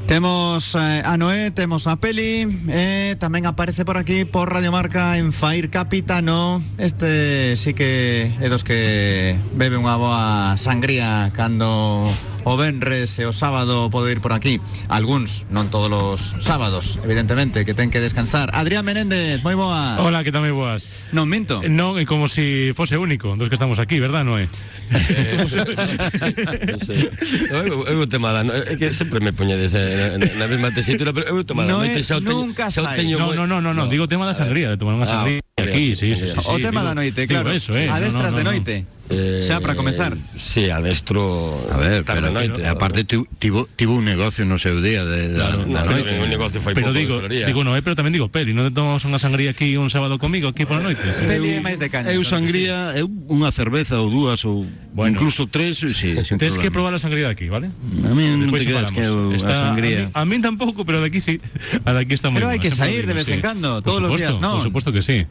Temos 0.06 0.76
eh, 0.76 1.02
a 1.04 1.16
Noé, 1.16 1.50
temos 1.50 1.88
a 1.88 1.98
Peli 1.98 2.46
eh, 2.70 3.16
Tamén 3.18 3.42
aparece 3.42 3.82
por 3.82 3.98
aquí 3.98 4.22
por 4.22 4.54
Radio 4.54 4.70
Marca 4.70 5.18
En 5.18 5.34
Fair 5.34 5.66
Capitano. 5.66 6.62
Este 6.78 7.58
sí 7.58 7.74
que 7.74 8.30
é 8.38 8.46
dos 8.46 8.62
que 8.62 9.34
Bebe 9.58 9.74
unha 9.74 9.98
boa 9.98 10.54
sangría 10.62 11.34
Cando 11.34 12.06
o 12.46 12.54
Benres 12.54 13.18
e 13.18 13.26
o 13.26 13.34
sábado 13.34 13.90
pode 13.90 14.14
ir 14.14 14.22
por 14.22 14.30
aquí. 14.30 14.62
Alguns, 14.86 15.50
non 15.50 15.66
todos 15.66 15.90
os 15.90 16.46
sábados 16.46 17.02
Evidentemente, 17.02 17.66
que 17.66 17.74
ten 17.74 17.90
que 17.90 17.98
descansar. 17.98 18.54
Adrián 18.54 18.86
Menéndez, 18.86 19.42
moi 19.42 19.58
boa 19.58 19.98
Hola, 19.98 20.22
que 20.22 20.30
tamén 20.30 20.54
boas. 20.54 20.86
Non 21.10 21.26
minto. 21.26 21.58
Non, 21.66 21.98
é 21.98 22.06
como 22.06 22.30
se 22.30 22.70
si 22.70 22.76
fose 22.78 22.94
único 22.94 23.34
dos 23.34 23.50
que 23.50 23.58
estamos 23.58 23.82
aquí, 23.82 23.98
verdad, 23.98 24.22
Noé? 24.22 24.46
Eh, 24.46 25.42
non 26.70 26.78
sei. 26.78 27.10
Eu, 27.50 27.82
eu 27.82 27.98
o 27.98 28.06
tema 28.06 28.30
da, 28.30 28.46
é 28.46 28.78
que 28.78 28.94
sempre 28.94 29.18
me 29.18 29.34
poñedes 29.34 29.74
eh, 29.74 30.14
na 30.38 30.46
mesma 30.46 30.70
tesitura, 30.70 31.10
pero 31.10 31.26
eu 31.34 31.42
o 31.42 31.46
tema 31.46 31.66
da 31.66 31.82
noite 31.82 31.98
xa 32.06 32.18
o 32.18 32.22
teño, 32.22 32.46
xa 32.54 32.86
o 32.86 32.90
teño 32.94 33.18
no, 33.18 33.34
no, 33.34 33.44
no, 33.50 33.58
no, 33.58 33.74
no, 33.74 33.90
digo 33.90 34.06
tema 34.06 34.22
da 34.22 34.38
sangría, 34.38 34.70
de 34.70 34.78
tomar 34.78 34.94
unha 34.94 35.10
ah, 35.10 35.26
sangría 35.26 35.42
aquí, 35.58 35.98
sí, 35.98 36.14
sí, 36.14 36.30
sí, 36.30 36.38
O 36.46 36.62
tema 36.62 36.86
da 36.86 36.94
noite, 36.94 37.26
claro. 37.26 37.50
Eso, 37.50 37.74
eh, 37.74 37.90
Adestras 37.90 38.38
de 38.38 38.44
noite. 38.46 38.95
Eh, 39.08 39.46
Xa 39.46 39.62
para 39.62 39.78
comezar. 39.78 40.18
Sí, 40.34 40.66
adestro 40.68 41.54
A 41.70 41.78
ver, 41.78 42.02
tarde 42.02 42.26
pero, 42.26 42.34
noite. 42.34 42.58
e 42.58 42.66
aparte 42.66 43.06
tivo, 43.06 43.70
tivo, 43.78 43.94
un 43.94 44.02
negocio 44.02 44.42
no 44.42 44.58
seu 44.58 44.82
día 44.82 45.06
de, 45.06 45.30
da, 45.30 45.54
Claro, 45.54 45.62
da 45.70 45.86
no, 45.86 45.94
noite. 45.94 46.18
un 46.18 46.26
negocio 46.26 46.58
fai 46.58 46.74
Pero 46.74 46.90
de 46.90 47.06
digo, 47.06 47.22
digo 47.22 47.62
no, 47.62 47.78
eh, 47.78 47.82
pero 47.86 47.94
tamén 47.94 48.10
digo 48.10 48.26
Peli, 48.34 48.50
non 48.50 48.66
tomamos 48.74 49.06
unha 49.06 49.22
sangría 49.22 49.54
aquí 49.54 49.78
un 49.78 49.94
sábado 49.94 50.18
comigo 50.18 50.50
aquí 50.50 50.66
pola 50.66 50.82
noite. 50.82 51.06
Sí. 51.14 51.22
Peli 51.22 51.54
é 51.54 51.62
máis 51.62 51.78
de 51.78 51.86
caña. 51.86 52.10
Eu 52.10 52.26
sangría, 52.26 52.98
eu 52.98 53.06
unha 53.30 53.54
cerveza 53.54 54.02
ou 54.02 54.10
dúas 54.10 54.42
ou 54.42 54.66
Bueno. 54.90 55.14
incluso 55.22 55.46
tres, 55.46 55.78
sí, 55.78 56.18
Tens 56.34 56.58
que 56.58 56.74
probar 56.74 56.90
a 56.90 56.98
sangría 56.98 57.30
de 57.30 57.34
aquí, 57.38 57.46
¿vale? 57.46 57.70
A 58.02 58.10
mí 58.10 58.26
non 58.26 58.50
te 58.50 58.58
creas 58.66 58.90
que 58.90 59.06
eu, 59.06 59.30
Está- 59.38 59.54
a 59.54 59.62
sangría... 59.70 60.10
A 60.18 60.26
mí, 60.26 60.34
a 60.34 60.40
mí 60.40 60.42
tampouco, 60.42 60.82
pero 60.82 60.98
de 60.98 61.14
aquí 61.14 61.22
sí. 61.22 61.38
A 61.86 61.94
de 61.94 62.02
aquí 62.02 62.18
está 62.18 62.26
moi 62.34 62.42
Pero 62.42 62.50
hai 62.50 62.58
que 62.58 62.74
sair 62.74 63.06
de 63.06 63.14
vez 63.14 63.30
en 63.30 63.38
cando, 63.38 63.86
todos 63.86 64.02
los 64.02 64.10
supuesto, 64.18 64.34
días, 64.34 64.42
non? 64.42 64.58
Por 64.58 64.66
supuesto 64.66 64.90
que 64.90 65.06
sí. 65.06 65.30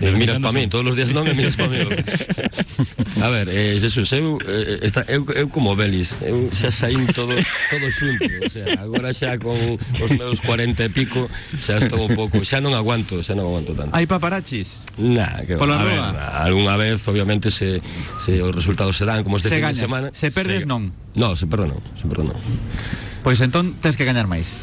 Eh, 0.00 0.12
miras 0.16 0.40
para 0.40 0.52
mí, 0.52 0.66
todos 0.66 0.86
os 0.88 0.96
días 0.96 1.12
non 1.12 1.28
me 1.28 1.36
miras 1.36 1.60
para 1.60 1.68
mí. 1.68 1.84
A 3.20 3.28
ver, 3.28 3.52
eh, 3.52 3.76
Jesús, 3.76 4.08
eu, 4.16 4.40
eh, 4.48 4.80
está, 4.80 5.04
eu, 5.12 5.28
eu 5.36 5.46
como 5.52 5.76
Belis, 5.76 6.16
eu 6.24 6.48
xa 6.56 6.72
saín 6.72 7.04
todo, 7.12 7.36
todo 7.68 7.86
xunto, 7.92 8.24
o 8.24 8.48
sea, 8.48 8.80
agora 8.80 9.12
xa 9.12 9.36
con 9.36 9.56
os 9.76 10.10
meus 10.16 10.40
40 10.40 10.88
e 10.88 10.88
pico, 10.88 11.28
xa 11.60 11.76
estou 11.76 12.08
un 12.08 12.16
pouco, 12.16 12.40
xa 12.40 12.64
non 12.64 12.72
aguanto, 12.72 13.20
xa 13.20 13.36
non 13.36 13.44
aguanto 13.52 13.76
tanto. 13.76 13.92
Hai 13.92 14.08
paparachis. 14.08 14.80
Nah, 14.96 15.44
que 15.44 15.60
va. 15.60 15.68
Pola 15.68 15.76
a 15.76 15.84
ver, 15.84 16.00
algunha 16.48 16.80
vez, 16.80 17.04
obviamente, 17.04 17.52
se, 17.52 17.84
se 18.16 18.40
os 18.40 18.56
resultados 18.56 18.96
se 18.96 19.04
dan, 19.04 19.20
como 19.20 19.36
este 19.36 19.52
Se 19.52 19.60
fin 19.60 19.68
gañas. 19.68 19.76
de 19.76 19.84
semana. 19.84 20.08
Se 20.16 20.32
perdes, 20.32 20.64
non. 20.64 20.88
No, 21.12 21.36
se 21.36 21.44
perde 21.44 21.68
non, 21.68 21.80
se 21.92 22.08
perde 22.08 22.24
non. 22.24 22.38
Pois 23.22 23.40
entón 23.40 23.76
tens 23.80 23.96
que 23.96 24.04
gañar 24.08 24.26
máis 24.26 24.56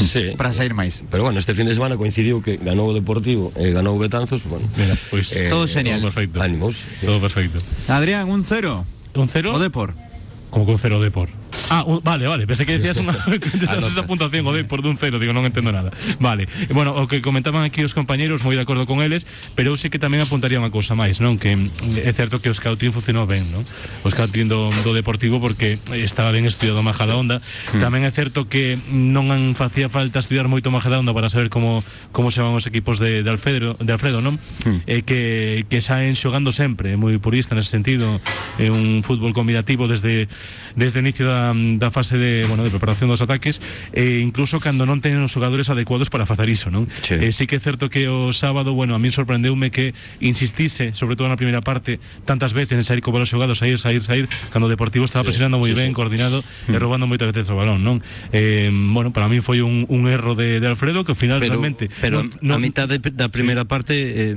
Sí. 0.00 0.32
para 0.40 0.52
sair 0.52 0.72
máis. 0.72 1.04
Pero 1.10 1.22
bueno, 1.24 1.38
este 1.38 1.52
fin 1.54 1.66
de 1.66 1.74
semana 1.74 1.96
coincidiu 2.00 2.40
que 2.40 2.56
ganou 2.56 2.88
o 2.88 2.94
Deportivo 2.96 3.52
e 3.60 3.70
ganou 3.74 3.96
o 3.96 4.00
Betanzos, 4.00 4.40
pues 4.40 4.50
bueno. 4.60 4.66
Mira, 4.78 4.94
pois 5.12 5.32
Eh, 5.36 5.48
Todo 5.52 5.68
genial. 5.68 6.00
todo 6.00 6.08
perfecto. 6.12 6.40
Ánimos. 6.40 6.84
Todo 7.04 7.20
perfecto. 7.20 7.58
Adrián, 7.88 8.28
un 8.30 8.44
cero. 8.44 8.84
Un 9.14 9.28
cero? 9.28 9.52
O 9.54 9.58
Depor. 9.58 9.92
Como 10.50 10.64
con 10.66 10.78
cero 10.78 11.00
de 11.00 11.10
por. 11.10 11.28
Ah, 11.68 11.84
un- 11.84 12.00
vale, 12.02 12.26
vale, 12.26 12.46
pensé 12.46 12.64
que 12.66 12.78
decías 12.78 12.96
Anota. 13.04 13.86
esa 13.86 14.06
puntuación 14.06 14.46
o 14.46 14.52
de 14.52 14.64
por 14.64 14.82
dun 14.82 14.96
cero, 14.96 15.18
digo, 15.20 15.32
non 15.36 15.44
entendo 15.44 15.70
nada. 15.70 15.92
Vale. 16.18 16.48
E, 16.66 16.72
Bueno, 16.72 16.96
o 16.96 17.04
que 17.06 17.20
comentaban 17.20 17.62
aquí 17.66 17.84
os 17.84 17.92
compañeiros, 17.92 18.42
moi 18.46 18.56
de 18.56 18.62
acordo 18.64 18.86
con 18.88 19.04
eles, 19.04 19.26
pero 19.58 19.74
eu 19.74 19.76
sí 19.76 19.90
que 19.92 20.00
tamén 20.00 20.24
apuntaría 20.24 20.56
unha 20.62 20.72
cousa 20.72 20.96
máis, 20.96 21.20
non? 21.20 21.36
Que 21.36 21.54
mm, 21.54 22.00
é 22.06 22.10
certo 22.16 22.40
que 22.40 22.48
o 22.48 22.54
scouting 22.54 22.90
funcionou 22.94 23.28
ben, 23.28 23.44
non? 23.52 23.62
O 24.02 24.08
scouting 24.08 24.48
do, 24.48 24.72
do 24.86 24.90
Deportivo 24.96 25.38
porque 25.42 25.76
estaba 26.00 26.32
ben 26.32 26.46
estudiado 26.48 26.80
Majadahonda. 26.82 27.42
Tamén 27.76 28.02
é 28.06 28.10
certo 28.14 28.48
que 28.48 28.78
non 28.90 29.28
an 29.34 29.52
facía 29.58 29.86
falta 29.92 30.18
estudiar 30.22 30.48
moito 30.48 30.72
Majadahonda 30.72 31.12
para 31.12 31.28
saber 31.28 31.50
como 31.52 31.84
como 32.14 32.30
se 32.32 32.40
van 32.42 32.54
os 32.56 32.64
equipos 32.66 32.98
de, 33.02 33.22
de 33.22 33.30
Alfredo, 33.30 33.74
de 33.78 33.90
Alfredo, 33.92 34.22
non? 34.24 34.38
E 34.88 35.02
que 35.04 35.66
que 35.70 35.78
saen 35.84 36.14
xogando 36.18 36.50
sempre, 36.54 36.94
é 36.94 36.96
moi 36.98 37.14
purista 37.22 37.52
nese 37.54 37.70
sentido, 37.74 38.18
é 38.58 38.70
un 38.72 39.02
fútbol 39.04 39.34
combinativo 39.36 39.86
desde 39.90 40.26
desde 40.78 40.98
o 40.98 41.02
inicio 41.04 41.26
da, 41.28 41.49
da 41.54 41.90
fase 41.90 42.16
de, 42.16 42.44
bueno, 42.48 42.62
de 42.64 42.70
preparación 42.70 43.10
dos 43.10 43.22
ataques 43.22 43.60
e 43.92 44.22
incluso 44.22 44.60
cando 44.60 44.86
non 44.86 45.02
teñen 45.02 45.22
os 45.24 45.32
xogadores 45.32 45.68
adecuados 45.68 46.08
para 46.08 46.24
facer 46.24 46.48
iso, 46.48 46.68
non? 46.72 46.86
Sí. 47.02 47.16
Eh, 47.16 47.32
sí 47.32 47.44
que 47.46 47.58
é 47.58 47.62
certo 47.62 47.88
que 47.88 48.08
o 48.08 48.32
sábado, 48.32 48.72
bueno, 48.74 48.94
a 48.94 49.00
min 49.00 49.12
sorprendeume 49.14 49.70
que 49.70 49.92
insistise, 50.20 50.92
sobre 50.96 51.14
todo 51.14 51.28
na 51.28 51.38
primeira 51.38 51.60
parte, 51.60 51.98
tantas 52.24 52.52
veces 52.52 52.78
en 52.78 52.84
sair 52.84 53.00
co 53.04 53.14
balón 53.14 53.28
xogado, 53.28 53.54
sair, 53.54 53.78
sair, 53.78 54.02
sair, 54.02 54.26
cando 54.50 54.66
o 54.66 54.72
Deportivo 54.72 55.04
estaba 55.04 55.26
presionando 55.26 55.60
moi 55.60 55.70
sí, 55.70 55.76
ben, 55.76 55.92
sí. 55.92 55.96
coordinado 55.96 56.42
e 56.68 56.76
robando 56.78 57.06
moitas 57.06 57.30
veces 57.30 57.50
o 57.50 57.56
balón, 57.58 57.82
non? 57.82 58.00
Eh, 58.34 58.70
bueno, 58.70 59.10
para 59.10 59.28
min 59.28 59.44
foi 59.44 59.60
un, 59.60 59.86
un 59.90 60.08
erro 60.08 60.34
de, 60.34 60.58
de 60.60 60.66
Alfredo 60.66 61.02
que 61.04 61.12
ao 61.12 61.18
final 61.18 61.42
pero, 61.42 61.58
realmente 61.58 61.88
pero 62.00 62.22
a 62.24 62.58
mitad 62.58 62.88
de, 62.88 62.98
da 63.00 63.28
primeira 63.28 63.64
parte 63.66 63.94
eh, 63.94 64.36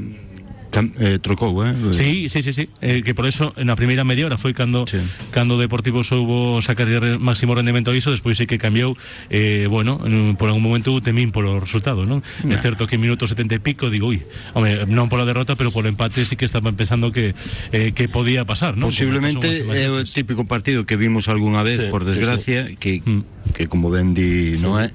eh, 0.81 1.19
trocou, 1.21 1.53
eh? 1.61 1.73
Sí, 1.93 2.29
sí, 2.29 2.41
sí, 2.41 2.53
sí. 2.53 2.69
Eh, 2.81 3.03
que 3.05 3.13
por 3.13 3.27
eso 3.29 3.53
na 3.61 3.75
primeira 3.77 4.01
media 4.01 4.25
hora 4.25 4.41
foi 4.41 4.57
cando 4.57 4.87
Sí. 4.89 4.97
cando 5.29 5.55
o 5.55 5.61
Deportivo 5.61 6.01
soubo 6.01 6.57
sacar 6.65 6.89
el 6.89 7.19
máximo 7.21 7.53
rendemento 7.53 7.91
a 7.91 7.95
iso, 7.95 8.09
despois 8.09 8.37
sí 8.39 8.49
que 8.49 8.57
cambiou 8.57 8.97
eh, 9.29 9.67
bueno, 9.69 10.01
en- 10.07 10.33
por 10.39 10.49
algún 10.49 10.63
momento 10.65 10.95
temín 11.05 11.29
polo 11.29 11.59
resultado, 11.61 12.07
non? 12.09 12.25
É 12.49 12.57
certo 12.57 12.89
que 12.89 12.95
en 12.97 13.05
minuto 13.05 13.29
70 13.29 13.57
e 13.57 13.61
pico 13.61 13.93
digo, 13.93 14.09
ui, 14.09 14.25
home, 14.57 14.89
non 14.89 15.11
pola 15.11 15.27
derrota, 15.27 15.53
pero 15.59 15.69
polo 15.69 15.91
empate 15.91 16.25
sí 16.25 16.33
que 16.39 16.45
estaban 16.49 16.73
pensando 16.73 17.13
que 17.13 17.37
eh, 17.75 17.91
que 17.93 18.09
podía 18.09 18.41
pasar, 18.47 18.73
non? 18.73 18.89
Posiblemente 18.89 19.61
é 19.69 19.91
o 19.91 20.01
típico 20.07 20.47
partido 20.49 20.87
que 20.89 20.97
vimos 20.97 21.29
algunha 21.29 21.61
vez, 21.61 21.77
Sí, 21.77 21.87
por 21.93 22.01
sí, 22.07 22.17
desgracia, 22.17 22.73
que 22.81 23.03
Mm. 23.03 23.51
que 23.53 23.67
como 23.67 23.91
ben 23.91 24.15
di, 24.15 24.55
non 24.63 24.79
é? 24.79 24.89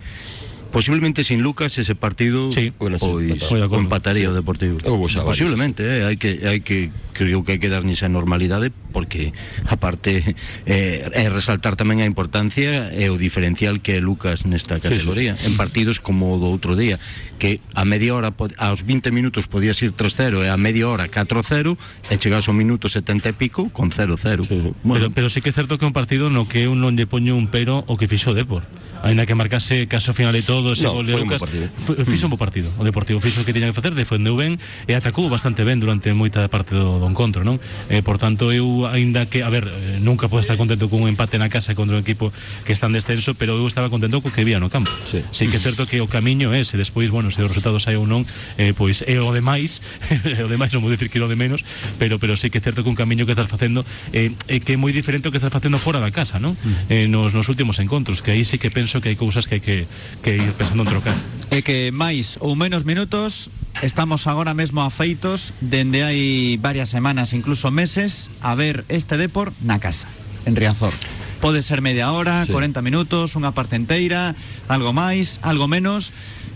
Posiblemente 0.70 1.24
sin 1.24 1.40
Lucas 1.42 1.78
ese 1.78 1.94
partido 1.94 2.52
Sí. 2.52 2.72
Bueno, 2.78 2.98
sí, 2.98 3.06
acordo. 3.06 3.76
o 3.76 3.80
empataría 3.80 4.30
o 4.30 4.34
Deportivo. 4.34 4.78
Posiblemente, 5.24 5.82
eh, 5.82 6.04
hai 6.04 6.16
que 6.20 6.44
hai 6.44 6.60
que 6.60 6.92
creo 7.18 7.42
que 7.42 7.56
hai 7.56 7.58
que 7.58 7.66
darnis 7.66 8.06
a 8.06 8.08
normalidade 8.08 8.70
porque 8.92 9.34
aparte 9.66 10.22
eh, 10.66 11.10
é 11.12 11.26
resaltar 11.28 11.74
tamén 11.74 11.98
a 11.98 12.06
importancia 12.06 12.94
e 12.94 13.10
o 13.10 13.18
diferencial 13.18 13.82
que 13.82 13.98
é 13.98 14.00
Lucas 14.00 14.46
nesta 14.46 14.78
categoría 14.78 15.34
en 15.42 15.58
partidos 15.58 15.98
como 15.98 16.30
o 16.30 16.38
do 16.38 16.46
outro 16.46 16.78
día 16.78 17.02
que 17.42 17.58
a 17.74 17.82
media 17.82 18.14
hora 18.14 18.30
aos 18.58 18.86
20 18.86 19.10
minutos 19.10 19.50
podías 19.50 19.82
ir 19.82 19.92
3-0 19.98 20.46
e 20.46 20.48
a 20.48 20.56
media 20.56 20.86
hora 20.86 21.10
4-0 21.10 21.74
e 22.10 22.14
chegas 22.22 22.46
ao 22.46 22.54
minuto 22.54 22.86
70 22.86 23.30
e 23.30 23.34
pico 23.34 23.68
con 23.74 23.90
0-0 23.90 24.46
Sí, 24.46 24.54
sí. 24.62 24.70
Pero, 24.86 25.10
pero 25.10 25.26
sí 25.28 25.42
que 25.42 25.50
é 25.50 25.54
certo 25.54 25.76
que 25.76 25.84
é 25.84 25.90
un 25.90 25.96
partido 25.96 26.30
no 26.30 26.46
que 26.46 26.70
eu 26.70 26.78
non 26.78 26.94
lle 26.94 27.10
poño 27.10 27.34
un 27.34 27.50
pero 27.50 27.82
o 27.90 27.98
que 27.98 28.06
fixo 28.06 28.30
Depor 28.30 28.62
Ainda 28.98 29.26
que 29.26 29.38
marcase 29.38 29.86
caso 29.86 30.10
final 30.10 30.34
e 30.34 30.42
todo 30.42 30.57
ese 30.74 30.84
No, 30.88 30.98
gol 30.98 31.06
de 31.06 31.12
foi 31.14 31.22
Lucas. 31.22 31.40
foi- 31.78 31.98
Fixo 32.04 32.26
un 32.26 32.34
bo 32.34 32.40
partido. 32.40 32.70
O 32.78 32.84
Deportivo 32.84 33.20
fixo 33.22 33.42
o 33.42 33.44
que 33.46 33.52
tiña 33.54 33.68
que 33.70 33.76
facer 33.76 33.94
Defendeu 33.94 34.34
ben. 34.34 34.58
E 34.88 34.94
atacou 34.98 35.26
bastante 35.30 35.62
ben 35.62 35.78
durante 35.78 36.10
moita 36.16 36.46
parte 36.50 36.74
do, 36.74 36.98
do 36.98 37.06
encontro 37.06 37.44
non? 37.46 37.60
Eh, 37.92 38.02
por 38.02 38.18
tanto 38.18 38.50
eu 38.50 38.86
aínda 38.90 39.26
que 39.30 39.42
A 39.44 39.50
ver, 39.50 39.68
eh, 39.70 39.98
nunca 40.02 40.26
podo 40.26 40.42
estar 40.42 40.56
contento 40.58 40.90
con 40.90 41.02
un 41.04 41.08
empate 41.08 41.38
na 41.38 41.46
casa 41.52 41.72
Contra 41.78 41.94
un 41.96 42.02
equipo 42.02 42.32
que 42.66 42.72
está 42.74 42.86
en 42.90 42.98
descenso 42.98 43.34
Pero 43.38 43.54
eu 43.54 43.66
estaba 43.70 43.88
contento 43.92 44.18
co 44.24 44.32
que 44.34 44.42
vía 44.42 44.58
no 44.58 44.68
campo. 44.72 44.90
Sí. 45.06 45.22
sí 45.30 45.44
que 45.46 45.56
é 45.56 45.62
certo 45.62 45.86
que 45.86 46.00
o 46.02 46.08
camiño 46.10 46.50
é 46.56 46.64
Se 46.66 46.74
despois, 46.80 47.08
bueno, 47.12 47.30
se 47.30 47.40
o 47.42 47.48
resultado 47.48 47.78
sai 47.78 47.94
ou 48.00 48.06
non 48.08 48.26
eh, 48.58 48.74
Pois 48.74 49.04
é 49.06 49.20
o 49.22 49.30
demais 49.30 49.80
o 50.44 50.48
demais, 50.50 50.72
non 50.74 50.82
vou 50.82 50.90
dicir 50.90 51.06
que 51.12 51.20
o 51.22 51.28
de 51.30 51.36
menos 51.38 51.62
Pero 52.00 52.18
pero 52.18 52.34
sí 52.34 52.48
que 52.50 52.58
é 52.58 52.62
certo 52.64 52.82
que 52.82 52.90
un 52.90 52.98
camiño 52.98 53.24
que 53.28 53.32
estás 53.36 53.46
facendo 53.50 53.84
eh, 54.12 54.32
é 54.48 54.58
que 54.62 54.74
é 54.74 54.78
moi 54.80 54.90
diferente 54.94 55.28
o 55.28 55.32
que 55.34 55.38
estás 55.38 55.52
facendo 55.52 55.76
fora 55.78 56.00
da 56.02 56.10
casa, 56.10 56.38
non? 56.42 56.56
Eh, 56.88 57.06
nos, 57.10 57.34
nos 57.36 57.46
últimos 57.52 57.78
encontros, 57.82 58.22
que 58.24 58.32
aí 58.32 58.42
sí 58.46 58.56
que 58.58 58.70
penso 58.72 58.98
que 59.04 59.12
hai 59.12 59.18
cousas 59.18 59.44
que 59.46 59.58
hai 59.58 59.62
que, 59.62 59.76
que 60.24 60.32
ir 60.40 60.47
pensando 60.54 60.84
en 60.84 60.90
trocar. 60.92 61.16
É 61.48 61.64
que 61.64 61.88
máis 61.90 62.36
ou 62.44 62.52
menos 62.56 62.84
minutos 62.84 63.48
estamos 63.80 64.26
agora 64.28 64.52
mesmo 64.52 64.84
afeitos 64.84 65.56
dende 65.64 66.04
hai 66.04 66.56
varias 66.60 66.92
semanas, 66.92 67.32
incluso 67.32 67.72
meses, 67.72 68.28
a 68.44 68.52
ver 68.54 68.84
este 68.92 69.16
Depor 69.16 69.52
na 69.64 69.80
casa, 69.80 70.08
en 70.44 70.56
Riazor. 70.56 70.92
Pode 71.40 71.62
ser 71.62 71.80
media 71.80 72.10
hora, 72.10 72.44
Sí. 72.44 72.52
40 72.52 72.82
minutos, 72.82 73.32
unha 73.38 73.54
parte 73.54 73.78
enteira, 73.78 74.34
algo 74.66 74.90
máis, 74.92 75.38
algo 75.40 75.70
menos, 75.70 76.10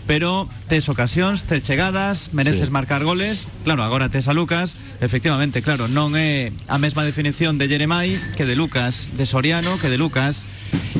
pero 0.05 0.49
tes 0.67 0.89
ocasións, 0.89 1.43
tes 1.47 1.63
chegadas, 1.63 2.33
mereces 2.33 2.67
Sí. 2.67 2.73
marcar 2.73 3.03
goles. 3.03 3.47
Claro, 3.63 3.83
agora 3.83 4.09
tes 4.09 4.27
a 4.27 4.33
Lucas, 4.33 4.75
efectivamente, 5.01 5.61
claro, 5.61 5.87
non 5.87 6.13
é 6.19 6.51
a 6.67 6.77
mesma 6.81 7.03
definición 7.07 7.55
de 7.61 7.67
Jeremai 7.67 8.15
que 8.35 8.43
de 8.45 8.55
Lucas, 8.55 9.07
de 9.15 9.25
Soriano 9.25 9.77
que 9.79 9.87
de 9.89 9.97
Lucas. 9.97 10.43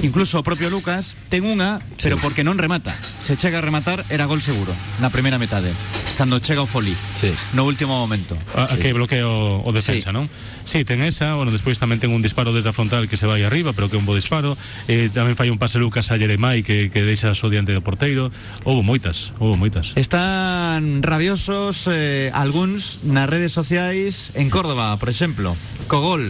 Incluso 0.03 0.37
o 0.39 0.43
propio 0.45 0.69
Lucas 0.69 1.15
ten 1.33 1.47
unha, 1.47 1.81
pero 1.97 2.19
porque 2.21 2.43
non 2.45 2.59
remata. 2.61 2.91
Se 2.93 3.33
chega 3.39 3.57
a 3.59 3.63
rematar 3.65 4.05
era 4.13 4.27
gol 4.29 4.43
seguro 4.43 4.69
na 5.01 5.09
primeira 5.09 5.39
metade, 5.41 5.71
cando 6.19 6.37
chega 6.43 6.61
o 6.61 6.69
Folí, 6.69 6.93
Sí. 7.17 7.31
no 7.57 7.65
último 7.65 7.97
momento. 7.97 8.37
A, 8.53 8.69
a 8.69 8.75
que 8.77 8.93
bloquea 8.93 9.25
o, 9.25 9.65
defensa, 9.73 10.11
Sí. 10.11 10.15
non? 10.15 10.29
Sí, 10.63 10.85
ten 10.85 11.01
esa, 11.03 11.33
bueno, 11.35 11.49
despois 11.51 11.75
tamén 11.81 11.97
ten 11.99 12.11
un 12.13 12.21
disparo 12.21 12.53
desde 12.53 12.69
a 12.69 12.75
frontal 12.75 13.09
que 13.09 13.17
se 13.17 13.25
vai 13.25 13.41
arriba, 13.43 13.73
pero 13.73 13.89
que 13.89 13.97
é 13.97 13.99
un 13.99 14.05
bo 14.05 14.13
disparo. 14.15 14.53
Eh, 14.87 15.09
tamén 15.11 15.33
fai 15.35 15.49
un 15.49 15.57
pase 15.57 15.79
Lucas 15.81 16.11
a 16.13 16.19
Jeremai 16.21 16.61
que, 16.63 16.87
que 16.93 17.01
deixa 17.03 17.33
só 17.33 17.49
diante 17.49 17.73
do 17.73 17.81
porteiro. 17.81 18.29
Houbo 18.67 18.83
moitas, 18.93 19.33
houbo 19.41 19.57
moitas. 19.57 19.97
Están 19.97 21.01
rabiosos 21.01 21.89
eh, 21.89 22.29
algúns 22.29 23.01
nas 23.01 23.25
redes 23.25 23.49
sociais 23.49 24.29
en 24.37 24.53
Córdoba, 24.53 24.93
por 25.01 25.09
exemplo, 25.09 25.57
co 25.89 25.97
gol. 25.97 26.29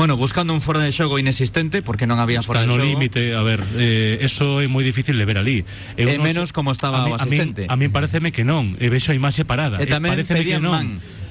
Bueno, 0.00 0.16
buscando 0.16 0.56
un 0.56 0.64
fora 0.64 0.80
de 0.80 0.88
xogo 0.96 1.20
inexistente 1.20 1.84
porque 1.84 2.08
non 2.08 2.16
había 2.16 2.40
Está 2.40 2.56
fora 2.56 2.60
de 2.64 2.72
no 2.72 2.80
xogo. 2.80 2.88
límite, 2.88 3.36
a 3.36 3.44
ver, 3.44 3.60
eh, 3.76 4.16
eso 4.24 4.64
é 4.64 4.66
moi 4.70 4.80
difícil 4.80 5.20
de 5.20 5.28
ver 5.28 5.36
ali. 5.36 5.60
E 6.00 6.08
non 6.08 6.24
menos 6.24 6.56
como 6.56 6.72
estaba 6.72 7.04
a 7.04 7.12
o 7.12 7.20
a 7.20 7.20
min- 7.20 7.20
asistente. 7.20 7.62
A 7.68 7.76
min 7.76 7.92
pareceme 7.92 8.32
que 8.32 8.40
non, 8.48 8.80
e 8.80 8.88
vexo 8.88 9.12
a 9.12 9.16
imaxe 9.18 9.44
parada. 9.44 9.76
E 9.76 9.84
tamén 9.84 10.16
pareceme 10.16 10.40
pedían 10.40 10.64
que 10.64 10.64
non. 10.64 10.72
man 10.72 10.88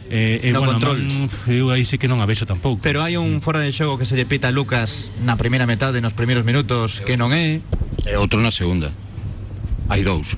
Eh, 0.09 0.49
eh, 0.49 0.53
no 0.53 0.65
bueno, 0.65 0.81
control. 0.81 1.05
man, 1.05 1.29
eu 1.53 1.69
aí 1.69 1.85
sí 1.85 2.01
que 2.01 2.09
non 2.09 2.17
a 2.21 2.25
vexo 2.25 2.45
tampouco. 2.49 2.81
Pero 2.81 3.01
hai 3.05 3.13
un 3.17 3.41
fora 3.45 3.61
de 3.61 3.69
xogo 3.73 3.97
que 4.01 4.09
se 4.09 4.13
lle 4.17 4.25
pita 4.25 4.49
a 4.49 4.53
Lucas 4.53 5.09
na 5.21 5.33
primeira 5.37 5.65
metade, 5.69 6.01
nos 6.01 6.13
primeiros 6.17 6.41
minutos, 6.45 7.01
que 7.05 7.13
non 7.17 7.29
é. 7.33 7.61
e 8.05 8.13
outro 8.17 8.37
na 8.41 8.49
segunda 8.53 8.89
hai 9.89 10.01
dous 10.05 10.37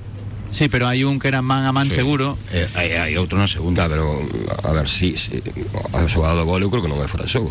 Sí, 0.52 0.68
pero 0.68 0.84
hai 0.86 1.00
un 1.02 1.16
que 1.16 1.32
era 1.32 1.40
man 1.40 1.64
a 1.64 1.72
man 1.72 1.88
Sí. 1.88 1.96
seguro. 1.96 2.36
E, 2.52 2.68
hai, 2.76 2.92
hai 2.92 3.12
outro 3.16 3.40
na 3.40 3.48
segunda. 3.48 3.82
Ya, 3.82 3.88
pero 3.88 4.20
a 4.62 4.70
ver, 4.76 4.84
si, 4.86 5.16
si 5.16 5.40
a 5.96 6.04
xogada 6.06 6.36
do 6.36 6.44
gol 6.44 6.60
eu 6.60 6.68
creo 6.68 6.84
que 6.84 6.92
non 6.92 7.00
é 7.00 7.08
fora 7.08 7.24
de 7.24 7.32
xogo. 7.32 7.48